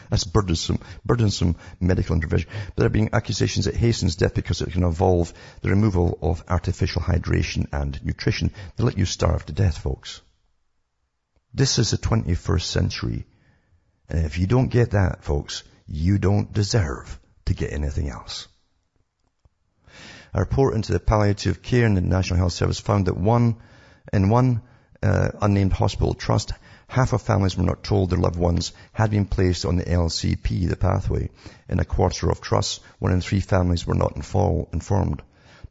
That's 0.10 0.26
burdensome, 0.26 0.80
burdensome 1.04 1.56
medical 1.80 2.16
intervention. 2.16 2.50
But 2.68 2.76
there 2.76 2.86
are 2.86 2.98
being 2.98 3.10
accusations 3.14 3.66
it 3.66 3.76
hastens 3.76 4.16
death 4.16 4.36
because 4.36 4.62
it 4.62 4.72
can 4.72 4.84
involve 4.84 5.34
the 5.62 5.70
removal 5.70 6.20
of 6.22 6.44
artificial 6.48 7.02
hydration 7.02 7.68
and 7.72 8.00
nutrition. 8.06 8.52
They 8.76 8.84
let 8.84 8.98
you 9.00 9.06
starve 9.06 9.46
to 9.48 9.54
death, 9.54 9.80
folks. 9.80 10.22
This 11.52 11.80
is 11.80 11.90
the 11.90 11.98
21st 11.98 12.62
century. 12.62 13.26
And 14.08 14.26
if 14.26 14.38
you 14.38 14.46
don't 14.46 14.68
get 14.68 14.92
that, 14.92 15.24
folks, 15.24 15.64
you 15.88 16.20
don't 16.20 16.54
deserve 16.54 17.20
to 17.46 17.54
get 17.54 17.74
anything 17.74 18.10
else. 18.10 18.48
A 20.34 20.40
report 20.40 20.74
into 20.74 20.92
the 20.92 21.00
palliative 21.00 21.62
care 21.62 21.86
in 21.86 21.94
the 21.94 22.02
National 22.02 22.40
Health 22.40 22.54
Service 22.54 22.80
found 22.80 23.06
that 23.06 23.18
one, 23.18 23.58
in 24.12 24.30
one 24.30 24.62
uh, 25.04 25.30
unnamed 25.42 25.74
hospital 25.74 26.14
trust, 26.14 26.54
half 26.88 27.14
of 27.14 27.22
families 27.22 27.56
were 27.56 27.64
not 27.64 27.84
told 27.84 28.10
their 28.10 28.18
loved 28.18 28.38
ones 28.38 28.72
had 28.94 29.12
been 29.12 29.26
placed 29.26 29.66
on 29.66 29.76
the 29.76 29.84
LCP, 29.84 30.68
the 30.68 30.76
pathway. 30.76 31.30
In 31.70 31.80
a 31.80 31.86
quarter 31.86 32.30
of 32.30 32.42
trusts, 32.42 32.80
one 33.00 33.12
in 33.12 33.22
three 33.22 33.42
families 33.42 33.86
were 33.86 33.96
not 33.96 34.16
informed. 34.16 35.22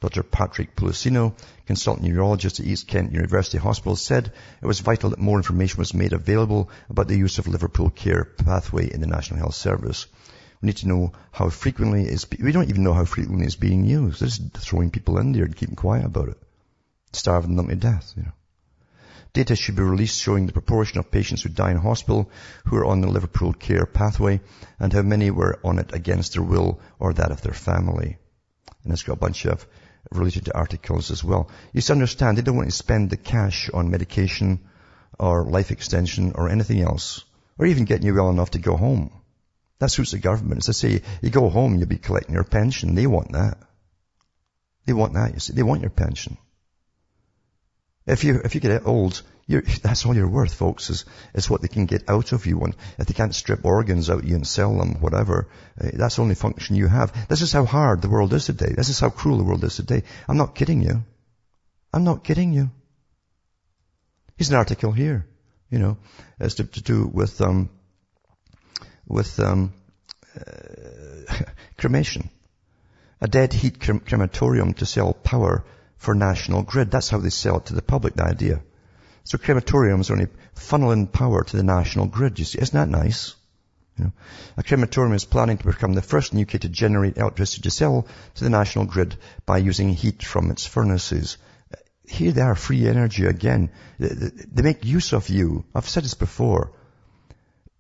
Dr. 0.03 0.25
Patrick 0.25 0.75
Pullicino, 0.75 1.35
consultant 1.67 2.09
neurologist 2.09 2.59
at 2.59 2.67
East 2.67 2.89
Kent 2.89 3.13
University 3.13 3.59
Hospital, 3.59 3.95
said 3.95 4.33
it 4.61 4.67
was 4.67 4.81
vital 4.81 5.11
that 5.11 5.19
more 5.21 5.39
information 5.39 5.79
was 5.79 5.95
made 5.95 6.13
available 6.13 6.71
about 6.91 7.07
the 7.07 7.17
use 7.17 7.39
of 7.39 7.47
Liverpool 7.47 7.89
Care 7.89 8.25
pathway 8.25 8.93
in 8.93 9.01
the 9.01 9.07
National 9.07 9.39
Health 9.39 9.55
Service. 9.55 10.07
We 10.63 10.69
need 10.69 10.77
to 10.79 10.89
know 10.89 11.13
how 11.33 11.51
frequently 11.51 12.05
it's, 12.05 12.27
we 12.31 12.53
don't 12.53 12.71
even 12.71 12.85
know 12.85 12.95
how 12.95 13.05
frequently 13.05 13.47
it's 13.47 13.57
being 13.57 13.85
used. 13.85 14.21
They're 14.21 14.29
just 14.29 14.57
throwing 14.57 14.91
people 14.91 15.19
in 15.19 15.33
there 15.33 15.45
and 15.45 15.57
keeping 15.57 15.75
quiet 15.75 16.07
about 16.07 16.29
it. 16.29 16.39
Starving 17.13 17.57
them 17.57 17.69
to 17.69 17.75
death, 17.75 18.15
you 18.17 18.23
know. 18.23 18.33
Data 19.33 19.57
should 19.57 19.77
be 19.77 19.83
released 19.83 20.21
showing 20.21 20.47
the 20.47 20.53
proportion 20.53 20.99
of 20.99 21.11
patients 21.11 21.43
who 21.43 21.49
die 21.49 21.71
in 21.71 21.79
hospital 21.79 22.31
who 22.67 22.77
are 22.77 22.85
on 22.85 23.01
the 23.01 23.09
Liverpool 23.09 23.55
care 23.55 23.87
pathway 23.87 24.41
and 24.79 24.93
how 24.93 25.03
many 25.03 25.31
were 25.31 25.59
on 25.65 25.79
it 25.79 25.95
against 25.95 26.35
their 26.35 26.43
will 26.43 26.81
or 26.99 27.15
that 27.15 27.33
of 27.33 27.41
their 27.41 27.55
family. 27.55 28.19
And 28.85 28.93
it's 28.93 29.03
got 29.03 29.15
a 29.15 29.17
bunch 29.17 29.47
of 29.47 29.67
related 30.11 30.51
articles 30.55 31.11
as 31.11 31.25
well. 31.25 31.49
You 31.73 31.81
should 31.81 31.93
understand 31.93 32.37
they 32.37 32.43
don't 32.43 32.57
want 32.57 32.69
to 32.69 32.77
spend 32.77 33.09
the 33.09 33.17
cash 33.17 33.71
on 33.71 33.91
medication 33.91 34.61
or 35.19 35.45
life 35.45 35.71
extension 35.71 36.33
or 36.35 36.51
anything 36.51 36.83
else, 36.83 37.25
or 37.59 37.67
even 37.67 37.85
getting 37.85 38.07
you 38.07 38.15
well 38.15 38.31
enough 38.31 38.51
to 38.51 38.59
go 38.59 38.77
home. 38.77 39.11
That 39.83 39.91
suits 39.91 40.13
the 40.13 40.19
government. 40.19 40.61
As 40.61 40.69
I 40.69 40.73
say, 40.75 41.03
you 41.23 41.31
go 41.31 41.49
home, 41.49 41.75
you'll 41.75 41.89
be 41.89 41.99
collecting 41.99 42.37
your 42.37 42.45
pension. 42.45 42.95
They 42.95 43.09
want 43.09 43.33
that. 43.33 43.59
They 44.87 44.93
want 44.93 45.15
that, 45.15 45.35
you 45.35 45.41
see. 45.41 45.55
They 45.55 45.65
want 45.65 45.81
your 45.81 45.91
pension. 45.91 46.39
If 48.07 48.23
you, 48.23 48.41
if 48.45 48.55
you 48.55 48.61
get 48.61 48.87
old, 48.87 49.21
that's 49.83 50.07
all 50.07 50.15
you're 50.15 50.29
worth, 50.29 50.55
folks, 50.55 50.89
is, 50.89 51.05
is 51.35 51.51
what 51.51 51.63
they 51.63 51.67
can 51.67 51.87
get 51.87 52.09
out 52.09 52.31
of 52.31 52.47
you. 52.47 52.61
And 52.61 52.77
if 52.97 53.09
they 53.09 53.15
can't 53.15 53.35
strip 53.35 53.65
organs 53.65 54.09
out 54.09 54.21
of 54.21 54.25
you 54.25 54.37
and 54.37 54.47
sell 54.47 54.79
them, 54.79 55.01
whatever, 55.01 55.49
uh, 55.81 55.89
that's 55.95 56.15
the 56.15 56.23
only 56.23 56.37
function 56.37 56.77
you 56.77 56.87
have. 56.87 57.27
This 57.27 57.43
is 57.43 57.51
how 57.51 57.65
hard 57.65 58.03
the 58.03 58.09
world 58.09 58.33
is 58.35 58.47
today. 58.47 58.73
This 58.77 58.89
is 58.89 59.01
how 59.01 59.11
cruel 59.11 59.39
the 59.39 59.45
world 59.45 59.65
is 59.65 59.75
today. 59.75 60.05
I'm 60.29 60.37
not 60.37 60.55
kidding 60.55 60.83
you. 60.83 61.03
I'm 61.93 62.05
not 62.05 62.23
kidding 62.23 62.53
you. 62.53 62.71
Here's 64.37 64.51
an 64.51 64.55
article 64.55 64.93
here, 64.93 65.27
you 65.71 65.81
know, 65.81 65.97
as 66.39 66.55
to, 66.55 66.65
to 66.67 66.81
do 66.81 67.11
with, 67.13 67.41
um, 67.41 67.69
with, 69.07 69.39
um, 69.41 69.73
uh, 70.37 71.35
cremation. 71.79 72.31
A 73.21 73.29
dead 73.29 73.53
heat 73.53 73.79
crematorium 73.81 74.75
to 74.75 74.87
sell 74.87 75.13
power 75.13 75.65
for 75.97 76.15
national 76.15 76.63
grid. 76.63 76.91
That's 76.91 77.09
how 77.09 77.19
they 77.19 77.31
sell 77.31 77.59
it 77.59 77.67
to 77.67 77.75
the 77.75 77.83
public, 77.83 78.15
the 78.15 78.25
idea. 78.25 78.63
So 79.25 79.39
crematoriums 79.39 80.11
are 80.11 80.15
only 80.15 80.29
funneling 80.57 81.11
power 81.13 81.45
to 81.45 81.57
the 81.57 81.63
national 81.63 82.07
grid, 82.07 82.39
you 82.39 82.45
see. 82.45 82.59
Isn't 82.61 82.75
that 82.75 82.89
nice? 82.89 83.37
You 83.97 84.05
know, 84.07 84.13
a 84.57 84.63
crematorium 84.63 85.15
is 85.15 85.25
planning 85.25 85.59
to 85.59 85.67
become 85.67 85.93
the 85.93 86.03
first 86.03 86.33
in 86.33 86.41
UK 86.41 86.61
to 86.63 86.69
generate 86.69 87.19
electricity 87.19 87.63
to 87.63 87.71
sell 87.71 88.07
to 88.35 88.45
the 88.45 88.51
national 88.51 88.87
grid 88.87 89.17
by 89.47 89.59
using 89.59 89.91
heat 89.91 90.25
from 90.25 90.51
its 90.51 90.67
furnaces. 90.67 91.37
Here 92.09 92.33
they 92.33 92.41
are, 92.41 92.57
free 92.57 92.89
energy 92.89 93.27
again. 93.27 93.71
They 93.99 94.63
make 94.63 94.85
use 94.85 95.13
of 95.13 95.29
you. 95.29 95.65
I've 95.75 95.89
said 95.89 96.05
this 96.05 96.15
before. 96.15 96.73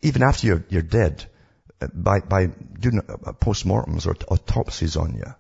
Even 0.03 0.23
after 0.23 0.47
you're, 0.47 0.65
you're 0.69 0.83
dead, 0.83 1.25
uh, 1.81 1.87
by, 1.95 2.21
by 2.21 2.47
doing 2.47 3.01
post-mortems 3.41 4.07
or 4.07 4.17
autopsies 4.29 4.97
on 4.97 5.15
you. 5.15 5.35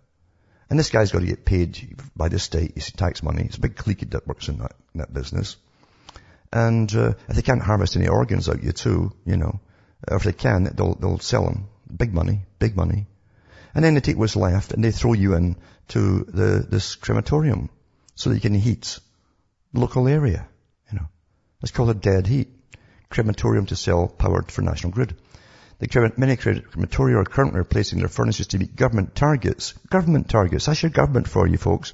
And 0.70 0.78
this 0.78 0.90
guy's 0.90 1.12
got 1.12 1.20
to 1.20 1.26
get 1.26 1.44
paid 1.44 1.98
by 2.16 2.28
the 2.28 2.38
state. 2.38 2.72
It's 2.76 2.90
tax 2.90 3.22
money. 3.22 3.42
It's 3.44 3.58
a 3.58 3.60
big 3.60 3.76
clique 3.76 4.08
that 4.10 4.26
works 4.26 4.48
in 4.48 4.58
that, 4.58 4.72
in 4.94 5.00
that 5.00 5.12
business. 5.12 5.56
And 6.52 6.94
uh, 6.94 7.14
if 7.28 7.36
they 7.36 7.42
can't 7.42 7.62
harvest 7.62 7.96
any 7.96 8.08
organs 8.08 8.48
out 8.48 8.62
you 8.62 8.72
too, 8.72 9.12
you 9.26 9.36
know, 9.36 9.60
or 10.08 10.16
if 10.16 10.22
they 10.22 10.32
can, 10.32 10.64
they'll, 10.74 10.94
they'll 10.94 11.18
sell 11.18 11.44
them. 11.44 11.68
Big 11.94 12.14
money, 12.14 12.40
big 12.58 12.76
money. 12.76 13.06
And 13.74 13.84
then 13.84 13.94
they 13.94 14.00
take 14.00 14.16
what's 14.16 14.36
left 14.36 14.72
and 14.72 14.82
they 14.82 14.92
throw 14.92 15.12
you 15.12 15.34
in 15.34 15.56
to 15.88 16.24
the, 16.24 16.66
this 16.68 16.94
crematorium 16.94 17.70
so 18.14 18.30
that 18.30 18.36
you 18.36 18.40
can 18.40 18.54
heat 18.54 18.98
the 19.72 19.80
local 19.80 20.08
area, 20.08 20.48
you 20.90 20.98
know. 20.98 21.06
It's 21.62 21.72
called 21.72 21.90
a 21.90 21.94
dead 21.94 22.26
heat. 22.26 22.48
Crematorium 23.12 23.66
to 23.66 23.76
sell 23.76 24.08
powered 24.08 24.50
for 24.50 24.62
national 24.62 24.92
grid. 24.92 25.14
The 25.80 26.12
many 26.16 26.36
crematoria 26.36 27.16
are 27.16 27.24
currently 27.24 27.58
replacing 27.58 27.98
their 27.98 28.08
furnaces 28.08 28.46
to 28.48 28.58
meet 28.58 28.74
government 28.74 29.14
targets. 29.14 29.74
Government 29.90 30.30
targets. 30.30 30.64
That's 30.64 30.82
your 30.82 30.90
government 30.90 31.28
for 31.28 31.46
you 31.46 31.58
folks. 31.58 31.92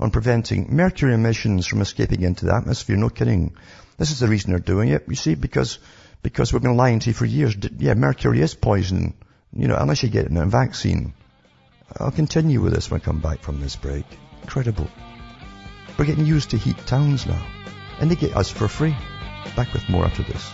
On 0.00 0.10
preventing 0.10 0.74
mercury 0.74 1.14
emissions 1.14 1.66
from 1.66 1.82
escaping 1.82 2.22
into 2.22 2.46
the 2.46 2.54
atmosphere. 2.54 2.96
No 2.96 3.10
kidding. 3.10 3.54
This 3.96 4.10
is 4.10 4.18
the 4.18 4.26
reason 4.26 4.50
they're 4.50 4.58
doing 4.58 4.88
it. 4.88 5.04
You 5.06 5.14
see, 5.14 5.36
because, 5.36 5.78
because 6.22 6.52
we've 6.52 6.62
been 6.62 6.76
lying 6.76 6.98
to 6.98 7.10
you 7.10 7.14
for 7.14 7.26
years. 7.26 7.54
Yeah, 7.78 7.94
mercury 7.94 8.40
is 8.40 8.54
poison. 8.54 9.14
You 9.52 9.68
know, 9.68 9.76
unless 9.76 10.02
you 10.02 10.08
get 10.08 10.30
a 10.30 10.46
vaccine. 10.46 11.14
I'll 12.00 12.10
continue 12.10 12.60
with 12.60 12.74
this 12.74 12.90
when 12.90 13.00
I 13.00 13.04
come 13.04 13.20
back 13.20 13.40
from 13.40 13.60
this 13.60 13.76
break. 13.76 14.06
Incredible. 14.42 14.88
We're 15.96 16.06
getting 16.06 16.26
used 16.26 16.50
to 16.50 16.58
heat 16.58 16.78
towns 16.86 17.24
now. 17.24 17.46
And 18.00 18.10
they 18.10 18.16
get 18.16 18.36
us 18.36 18.50
for 18.50 18.66
free. 18.66 18.96
Back 19.56 19.72
with 19.72 19.88
more 19.88 20.04
after 20.04 20.22
this. 20.22 20.52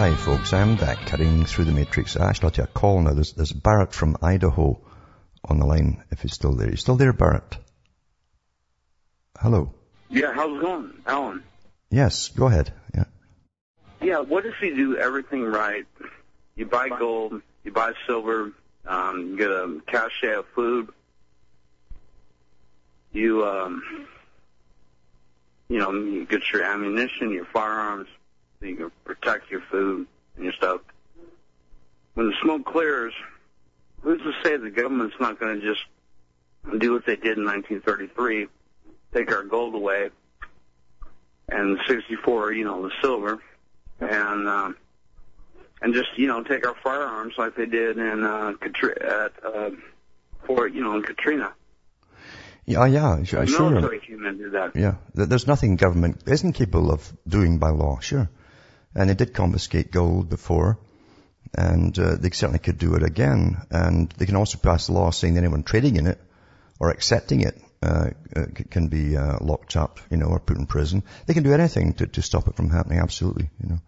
Hi 0.00 0.14
folks, 0.14 0.54
I'm 0.54 0.76
back 0.76 1.06
cutting 1.06 1.44
through 1.44 1.66
the 1.66 1.72
matrix. 1.72 2.16
I 2.16 2.30
actually 2.30 2.52
got 2.52 2.58
a 2.60 2.66
call 2.68 3.02
now. 3.02 3.12
There's, 3.12 3.34
there's 3.34 3.52
Barrett 3.52 3.92
from 3.92 4.16
Idaho 4.22 4.80
on 5.44 5.58
the 5.58 5.66
line, 5.66 6.02
if 6.10 6.22
he's 6.22 6.32
still 6.32 6.54
there. 6.54 6.70
You 6.70 6.76
still 6.76 6.96
there, 6.96 7.12
Barrett? 7.12 7.58
Hello. 9.38 9.74
Yeah, 10.08 10.32
how's 10.32 10.56
it 10.56 10.62
going, 10.62 10.92
Alan? 11.06 11.42
Yes, 11.90 12.28
go 12.28 12.46
ahead. 12.46 12.72
Yeah. 12.94 13.04
Yeah, 14.00 14.20
what 14.20 14.46
if 14.46 14.54
you 14.62 14.74
do 14.74 14.96
everything 14.96 15.44
right? 15.44 15.86
You 16.56 16.66
buy 16.66 16.88
gold, 16.88 17.42
you 17.64 17.72
buy 17.72 17.92
silver, 18.06 18.52
um, 18.86 19.20
you 19.20 19.36
get 19.36 19.50
a 19.50 19.80
cache 19.86 20.24
of 20.24 20.46
food, 20.54 20.88
you, 23.12 23.44
um, 23.44 24.06
you 25.68 25.78
know, 25.78 25.92
you 25.92 26.24
get 26.24 26.42
your 26.52 26.62
ammunition, 26.62 27.30
your 27.30 27.44
firearms, 27.46 28.08
so 28.58 28.66
you 28.66 28.76
can 28.76 28.90
protect 29.04 29.50
your 29.50 29.62
food 29.70 30.06
and 30.36 30.44
your 30.44 30.52
stuff. 30.54 30.80
When 32.14 32.28
the 32.28 32.34
smoke 32.42 32.64
clears, 32.64 33.14
who's 34.02 34.20
to 34.22 34.32
say 34.42 34.56
the 34.56 34.70
government's 34.70 35.16
not 35.20 35.38
going 35.38 35.60
to 35.60 35.66
just 35.66 35.82
do 36.78 36.92
what 36.92 37.06
they 37.06 37.16
did 37.16 37.38
in 37.38 37.44
1933, 37.44 38.48
take 39.12 39.32
our 39.32 39.42
gold 39.42 39.74
away, 39.74 40.10
and 41.48 41.78
64, 41.86 42.52
you 42.52 42.64
know, 42.64 42.82
the 42.82 42.92
silver, 43.00 43.38
and 44.00 44.48
uh, 44.48 44.72
and 45.82 45.94
just 45.94 46.10
you 46.16 46.26
know 46.26 46.42
take 46.42 46.66
our 46.66 46.74
firearms 46.82 47.34
like 47.38 47.56
they 47.56 47.66
did 47.66 47.98
in 47.98 48.24
uh, 48.24 48.52
at 48.62 49.32
uh, 49.44 49.70
for 50.44 50.68
you 50.68 50.82
know 50.82 50.96
in 50.96 51.02
Katrina. 51.02 51.52
Yeah, 52.66 52.86
yeah, 52.86 53.22
sure. 53.24 53.44
Military 53.44 54.00
came 54.00 54.24
in 54.24 54.38
do 54.38 54.50
that. 54.50 54.76
Yeah, 54.76 54.96
there's 55.14 55.46
nothing 55.46 55.76
government 55.76 56.22
isn't 56.26 56.52
capable 56.52 56.92
of 56.92 57.12
doing 57.26 57.58
by 57.58 57.70
law. 57.70 57.98
Sure. 58.00 58.30
And 58.94 59.08
they 59.08 59.14
did 59.14 59.34
confiscate 59.34 59.90
gold 59.90 60.28
before, 60.28 60.78
and 61.56 61.96
uh, 61.98 62.16
they 62.16 62.30
certainly 62.30 62.58
could 62.58 62.78
do 62.78 62.94
it 62.94 63.02
again. 63.02 63.62
And 63.70 64.10
they 64.18 64.26
can 64.26 64.36
also 64.36 64.58
pass 64.58 64.88
a 64.88 64.92
law 64.92 65.10
saying 65.10 65.34
that 65.34 65.40
anyone 65.40 65.62
trading 65.62 65.96
in 65.96 66.06
it 66.06 66.20
or 66.78 66.90
accepting 66.90 67.40
it 67.40 67.60
uh, 67.82 68.10
uh 68.36 68.46
can 68.70 68.88
be 68.88 69.16
uh, 69.16 69.38
locked 69.40 69.76
up, 69.76 70.00
you 70.10 70.16
know, 70.16 70.26
or 70.26 70.38
put 70.38 70.58
in 70.58 70.66
prison. 70.66 71.02
They 71.26 71.34
can 71.34 71.44
do 71.44 71.54
anything 71.54 71.94
to, 71.94 72.06
to 72.06 72.22
stop 72.22 72.46
it 72.46 72.56
from 72.56 72.70
happening. 72.70 72.98
Absolutely, 72.98 73.48
you 73.62 73.70
know. 73.70 73.78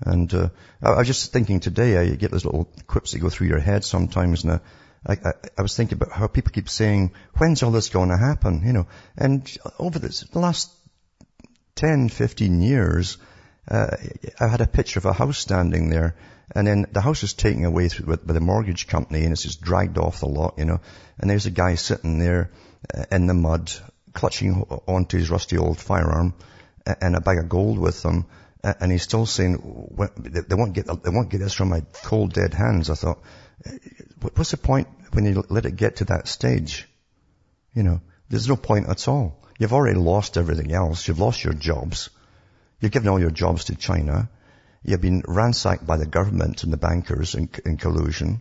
And 0.00 0.32
uh, 0.32 0.48
I, 0.82 0.90
I 0.90 0.98
was 0.98 1.06
just 1.06 1.32
thinking 1.32 1.60
today, 1.60 1.98
I 1.98 2.14
get 2.14 2.30
those 2.30 2.44
little 2.44 2.68
quips 2.86 3.12
that 3.12 3.18
go 3.18 3.28
through 3.28 3.48
your 3.48 3.60
head 3.60 3.84
sometimes, 3.84 4.44
and 4.44 4.60
I, 5.06 5.12
I, 5.12 5.32
I, 5.58 5.62
was 5.62 5.76
thinking 5.76 5.96
about 5.96 6.12
how 6.12 6.26
people 6.26 6.52
keep 6.52 6.68
saying, 6.68 7.12
when's 7.36 7.62
all 7.62 7.70
this 7.70 7.88
going 7.88 8.10
to 8.10 8.16
happen? 8.16 8.62
You 8.64 8.72
know, 8.72 8.86
and 9.16 9.58
over 9.78 9.98
this, 9.98 10.20
the 10.20 10.38
last 10.38 10.70
10, 11.76 12.08
15 12.08 12.62
years, 12.62 13.18
uh, 13.68 13.96
I 14.38 14.46
had 14.46 14.60
a 14.60 14.66
picture 14.66 14.98
of 14.98 15.06
a 15.06 15.12
house 15.12 15.38
standing 15.38 15.90
there, 15.90 16.16
and 16.54 16.66
then 16.66 16.86
the 16.92 17.00
house 17.00 17.22
is 17.22 17.34
taken 17.34 17.64
away 17.64 17.88
through, 17.88 18.16
by 18.16 18.32
the 18.32 18.40
mortgage 18.40 18.86
company, 18.86 19.24
and 19.24 19.32
it's 19.32 19.42
just 19.42 19.60
dragged 19.60 19.98
off 19.98 20.20
the 20.20 20.26
lot, 20.26 20.54
you 20.58 20.64
know. 20.64 20.80
And 21.18 21.30
there's 21.30 21.46
a 21.46 21.50
guy 21.50 21.76
sitting 21.76 22.18
there 22.18 22.50
uh, 22.94 23.04
in 23.12 23.26
the 23.26 23.34
mud, 23.34 23.72
clutching 24.12 24.62
onto 24.86 25.18
his 25.18 25.30
rusty 25.30 25.58
old 25.58 25.78
firearm, 25.78 26.34
and 27.00 27.14
a 27.14 27.20
bag 27.20 27.38
of 27.38 27.48
gold 27.48 27.78
with 27.78 28.02
him, 28.02 28.26
and 28.62 28.92
he's 28.92 29.02
still 29.02 29.26
saying, 29.26 29.56
"They 29.96 30.54
won't 30.54 30.72
get, 30.72 30.86
they 30.86 31.10
won't 31.10 31.30
get 31.30 31.38
this 31.38 31.54
from 31.54 31.70
my 31.70 31.82
cold 32.02 32.32
dead 32.32 32.54
hands." 32.54 32.90
I 32.90 32.94
thought, 32.94 33.22
uh, 33.66 33.70
what's 34.34 34.50
the 34.50 34.56
point 34.56 34.88
when 35.12 35.24
you 35.24 35.44
let 35.48 35.66
it 35.66 35.76
get 35.76 35.96
to 35.96 36.04
that 36.06 36.28
stage? 36.28 36.88
You 37.74 37.82
know, 37.82 38.00
there's 38.28 38.48
no 38.48 38.56
point 38.56 38.88
at 38.88 39.08
all. 39.08 39.40
You've 39.58 39.72
already 39.72 39.98
lost 39.98 40.38
everything 40.38 40.72
else. 40.72 41.06
You've 41.06 41.18
lost 41.18 41.44
your 41.44 41.52
jobs. 41.52 42.10
You've 42.80 42.92
given 42.92 43.08
all 43.08 43.20
your 43.20 43.30
jobs 43.30 43.66
to 43.66 43.74
China. 43.74 44.28
You've 44.82 45.02
been 45.02 45.22
ransacked 45.26 45.86
by 45.86 45.98
the 45.98 46.06
government 46.06 46.64
and 46.64 46.72
the 46.72 46.78
bankers 46.78 47.34
in, 47.34 47.50
in 47.66 47.76
collusion. 47.76 48.40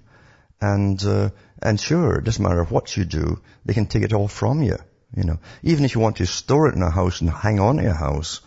And, 0.62 1.02
uh, 1.04 1.30
and 1.62 1.80
sure, 1.80 2.16
it 2.16 2.24
doesn't 2.24 2.44
matter 2.44 2.64
what 2.64 2.96
you 2.96 3.06
do, 3.06 3.42
they 3.66 3.74
can 3.74 3.86
take 3.86 4.04
it 4.04 4.14
all 4.14 4.28
from 4.28 4.62
you. 4.62 4.78
You 5.16 5.24
know, 5.24 5.40
even 5.64 5.86
if 5.86 5.96
you 5.96 6.02
want 6.02 6.18
to 6.18 6.26
store 6.26 6.70
it 6.70 6.76
in 6.76 6.84
a 6.84 6.90
house 6.90 7.22
and 7.22 7.30
hang 7.30 7.60
on 7.60 7.78
to 7.78 7.90
a 7.90 7.94
house, 7.94 8.42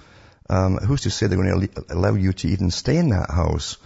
um, 0.50 0.76
who's 0.76 1.02
to 1.02 1.10
say 1.10 1.26
they're 1.26 1.42
going 1.42 1.68
to 1.68 1.84
allow 1.90 2.14
you 2.14 2.32
to 2.32 2.48
even 2.48 2.70
stay 2.70 2.96
in 2.96 3.10
that 3.10 3.30
house 3.30 3.76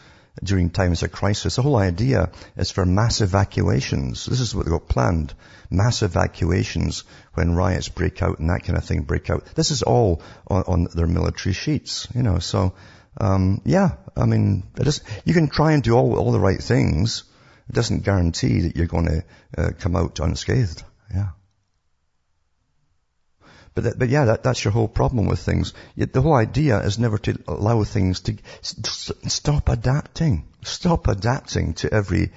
during 0.42 0.70
times 0.70 1.02
of 1.02 1.12
crisis? 1.12 1.56
The 1.56 1.62
whole 1.62 1.76
idea 1.76 2.30
is 2.56 2.70
for 2.70 2.84
mass 2.84 3.20
evacuations. 3.20 4.26
This 4.26 4.40
is 4.40 4.54
what 4.54 4.66
they've 4.66 4.72
got 4.72 4.88
planned 4.88 5.34
mass 5.70 6.02
evacuations 6.02 7.04
when 7.34 7.54
riots 7.54 7.88
break 7.88 8.22
out 8.22 8.38
and 8.38 8.50
that 8.50 8.64
kind 8.64 8.78
of 8.78 8.84
thing 8.84 9.02
break 9.02 9.30
out. 9.30 9.44
This 9.54 9.70
is 9.70 9.82
all 9.82 10.22
on, 10.46 10.62
on 10.62 10.88
their 10.94 11.06
military 11.06 11.52
sheets, 11.52 12.08
you 12.14 12.22
know. 12.22 12.38
So, 12.38 12.74
um, 13.18 13.60
yeah, 13.64 13.96
I 14.16 14.26
mean, 14.26 14.64
you 15.24 15.34
can 15.34 15.48
try 15.48 15.72
and 15.72 15.82
do 15.82 15.94
all, 15.94 16.16
all 16.18 16.32
the 16.32 16.40
right 16.40 16.62
things, 16.62 17.24
It 17.68 17.74
doesn't 17.74 18.04
guarantee 18.04 18.60
that 18.62 18.76
you're 18.76 18.86
going 18.86 19.06
to 19.06 19.24
uh, 19.58 19.70
come 19.78 19.96
out 19.96 20.20
unscathed. 20.20 20.82
Yeah. 21.12 21.30
But, 23.76 23.84
that, 23.84 23.98
but 23.98 24.08
yeah, 24.08 24.24
that, 24.24 24.42
that's 24.42 24.64
your 24.64 24.72
whole 24.72 24.88
problem 24.88 25.26
with 25.26 25.38
things. 25.38 25.74
The 25.96 26.22
whole 26.22 26.32
idea 26.32 26.80
is 26.80 26.98
never 26.98 27.18
to 27.18 27.38
allow 27.46 27.84
things 27.84 28.20
to 28.20 28.36
stop 28.62 29.68
adapting. 29.68 30.48
Stop 30.64 31.08
adapting 31.08 31.74
to 31.74 31.92
every 31.92 32.32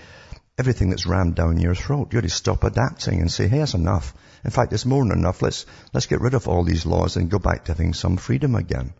everything 0.57 0.89
that's 0.89 1.05
rammed 1.05 1.35
down 1.35 1.57
your 1.61 1.75
throat. 1.75 2.11
You 2.11 2.19
ought 2.19 2.23
to 2.23 2.29
stop 2.29 2.65
adapting 2.65 3.21
and 3.21 3.31
say, 3.31 3.47
hey, 3.47 3.59
that's 3.59 3.73
enough. 3.73 4.13
In 4.43 4.51
fact, 4.51 4.73
it's 4.73 4.85
more 4.85 5.01
than 5.05 5.17
enough. 5.17 5.41
Let's, 5.41 5.65
let's 5.93 6.07
get 6.07 6.19
rid 6.19 6.33
of 6.33 6.49
all 6.49 6.65
these 6.65 6.85
laws 6.85 7.15
and 7.15 7.31
go 7.31 7.39
back 7.39 7.63
to 7.63 7.71
having 7.71 7.93
some 7.93 8.17
freedom 8.17 8.55
again. 8.55 8.93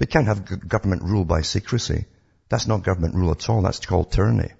We 0.00 0.06
can't 0.06 0.26
have 0.26 0.68
government 0.68 1.04
rule 1.04 1.24
by 1.24 1.42
secrecy. 1.42 2.06
That's 2.48 2.66
not 2.66 2.82
government 2.82 3.14
rule 3.14 3.30
at 3.30 3.48
all. 3.48 3.62
That's 3.62 3.86
called 3.86 4.10
tyranny. 4.10 4.50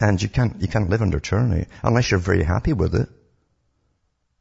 And 0.00 0.22
you 0.22 0.30
can't, 0.30 0.62
you 0.62 0.68
can't 0.68 0.88
live 0.88 1.02
under 1.02 1.20
tyranny 1.20 1.66
unless 1.82 2.10
you're 2.10 2.18
very 2.18 2.42
happy 2.42 2.72
with 2.72 2.94
it. 2.94 3.10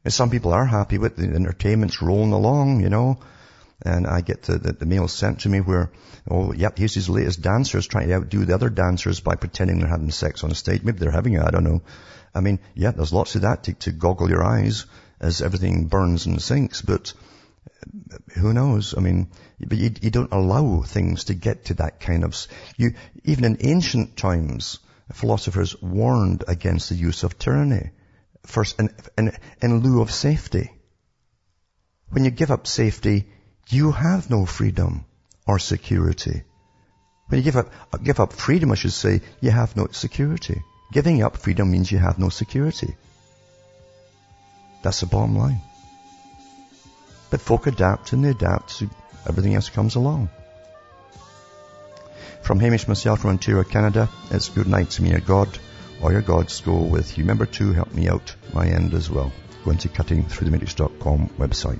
And 0.03 0.13
some 0.13 0.29
people 0.29 0.53
are 0.53 0.65
happy 0.65 0.97
with 0.97 1.15
the 1.15 1.27
entertainment's 1.27 2.01
rolling 2.01 2.33
along, 2.33 2.81
you 2.81 2.89
know. 2.89 3.19
And 3.85 4.05
I 4.05 4.21
get 4.21 4.43
the, 4.43 4.57
the, 4.57 4.73
the 4.73 4.85
mail 4.85 5.07
sent 5.07 5.41
to 5.41 5.49
me 5.49 5.59
where, 5.61 5.91
oh, 6.29 6.53
yep, 6.53 6.77
here's 6.77 6.93
his 6.93 7.09
latest 7.09 7.41
dancers 7.41 7.87
trying 7.87 8.09
to 8.09 8.15
outdo 8.15 8.45
the 8.45 8.55
other 8.55 8.69
dancers 8.69 9.19
by 9.19 9.35
pretending 9.35 9.79
they're 9.79 9.87
having 9.87 10.11
sex 10.11 10.43
on 10.43 10.51
a 10.51 10.55
stage. 10.55 10.83
Maybe 10.83 10.99
they're 10.99 11.11
having 11.11 11.33
it, 11.33 11.41
I 11.41 11.51
don't 11.51 11.63
know. 11.63 11.81
I 12.35 12.41
mean, 12.41 12.59
yeah, 12.75 12.91
there's 12.91 13.13
lots 13.13 13.35
of 13.35 13.41
that 13.41 13.63
to, 13.63 13.73
to 13.73 13.91
goggle 13.91 14.29
your 14.29 14.43
eyes 14.43 14.85
as 15.19 15.41
everything 15.41 15.87
burns 15.87 16.25
and 16.25 16.41
sinks, 16.41 16.81
but 16.81 17.13
uh, 18.11 18.17
who 18.39 18.53
knows? 18.53 18.95
I 18.97 19.01
mean, 19.01 19.29
but 19.59 19.77
you, 19.77 19.91
you 20.01 20.11
don't 20.11 20.33
allow 20.33 20.81
things 20.81 21.25
to 21.25 21.33
get 21.33 21.65
to 21.65 21.75
that 21.75 21.99
kind 21.99 22.23
of, 22.23 22.35
you, 22.77 22.93
even 23.23 23.45
in 23.45 23.57
ancient 23.61 24.17
times, 24.17 24.79
philosophers 25.13 25.81
warned 25.81 26.43
against 26.47 26.89
the 26.89 26.95
use 26.95 27.23
of 27.23 27.37
tyranny 27.37 27.91
first 28.45 28.79
in, 28.79 28.89
in, 29.17 29.31
in 29.61 29.79
lieu 29.79 30.01
of 30.01 30.11
safety. 30.11 30.71
When 32.09 32.25
you 32.25 32.31
give 32.31 32.51
up 32.51 32.67
safety, 32.67 33.27
you 33.69 33.91
have 33.91 34.29
no 34.29 34.45
freedom 34.45 35.05
or 35.47 35.59
security. 35.59 36.43
When 37.27 37.39
you 37.39 37.43
give 37.43 37.55
up, 37.55 37.71
give 38.03 38.19
up 38.19 38.33
freedom, 38.33 38.71
I 38.71 38.75
should 38.75 38.93
say, 38.93 39.21
you 39.41 39.51
have 39.51 39.75
no 39.75 39.87
security. 39.91 40.61
Giving 40.91 41.23
up 41.23 41.37
freedom 41.37 41.71
means 41.71 41.91
you 41.91 41.97
have 41.97 42.19
no 42.19 42.29
security. 42.29 42.95
That's 44.83 44.99
the 44.99 45.07
bottom 45.07 45.37
line. 45.37 45.61
But 47.31 47.41
folk 47.41 47.65
adapt 47.65 48.13
and 48.13 48.23
they 48.23 48.29
adapt 48.29 48.77
to 48.77 48.89
everything 49.27 49.55
else 49.55 49.69
comes 49.69 49.95
along. 49.95 50.29
From 52.43 52.59
Hamish 52.59 52.87
myself 52.87 53.21
from 53.21 53.31
Ontario, 53.31 53.63
Canada, 53.63 54.09
it's 54.29 54.49
good 54.49 54.67
night 54.67 54.91
to 54.91 55.01
me, 55.01 55.17
God, 55.21 55.57
or 56.03 56.11
your 56.11 56.21
gods 56.21 56.59
go 56.61 56.75
with 56.75 57.17
you. 57.17 57.23
Remember 57.23 57.45
to 57.45 57.71
help 57.71 57.93
me 57.93 58.09
out 58.09 58.35
my 58.53 58.67
end 58.67 58.93
as 58.93 59.09
well. 59.09 59.31
Go 59.63 59.71
into 59.71 59.87
cuttingthroughthematrix.com 59.87 61.29
website. 61.39 61.79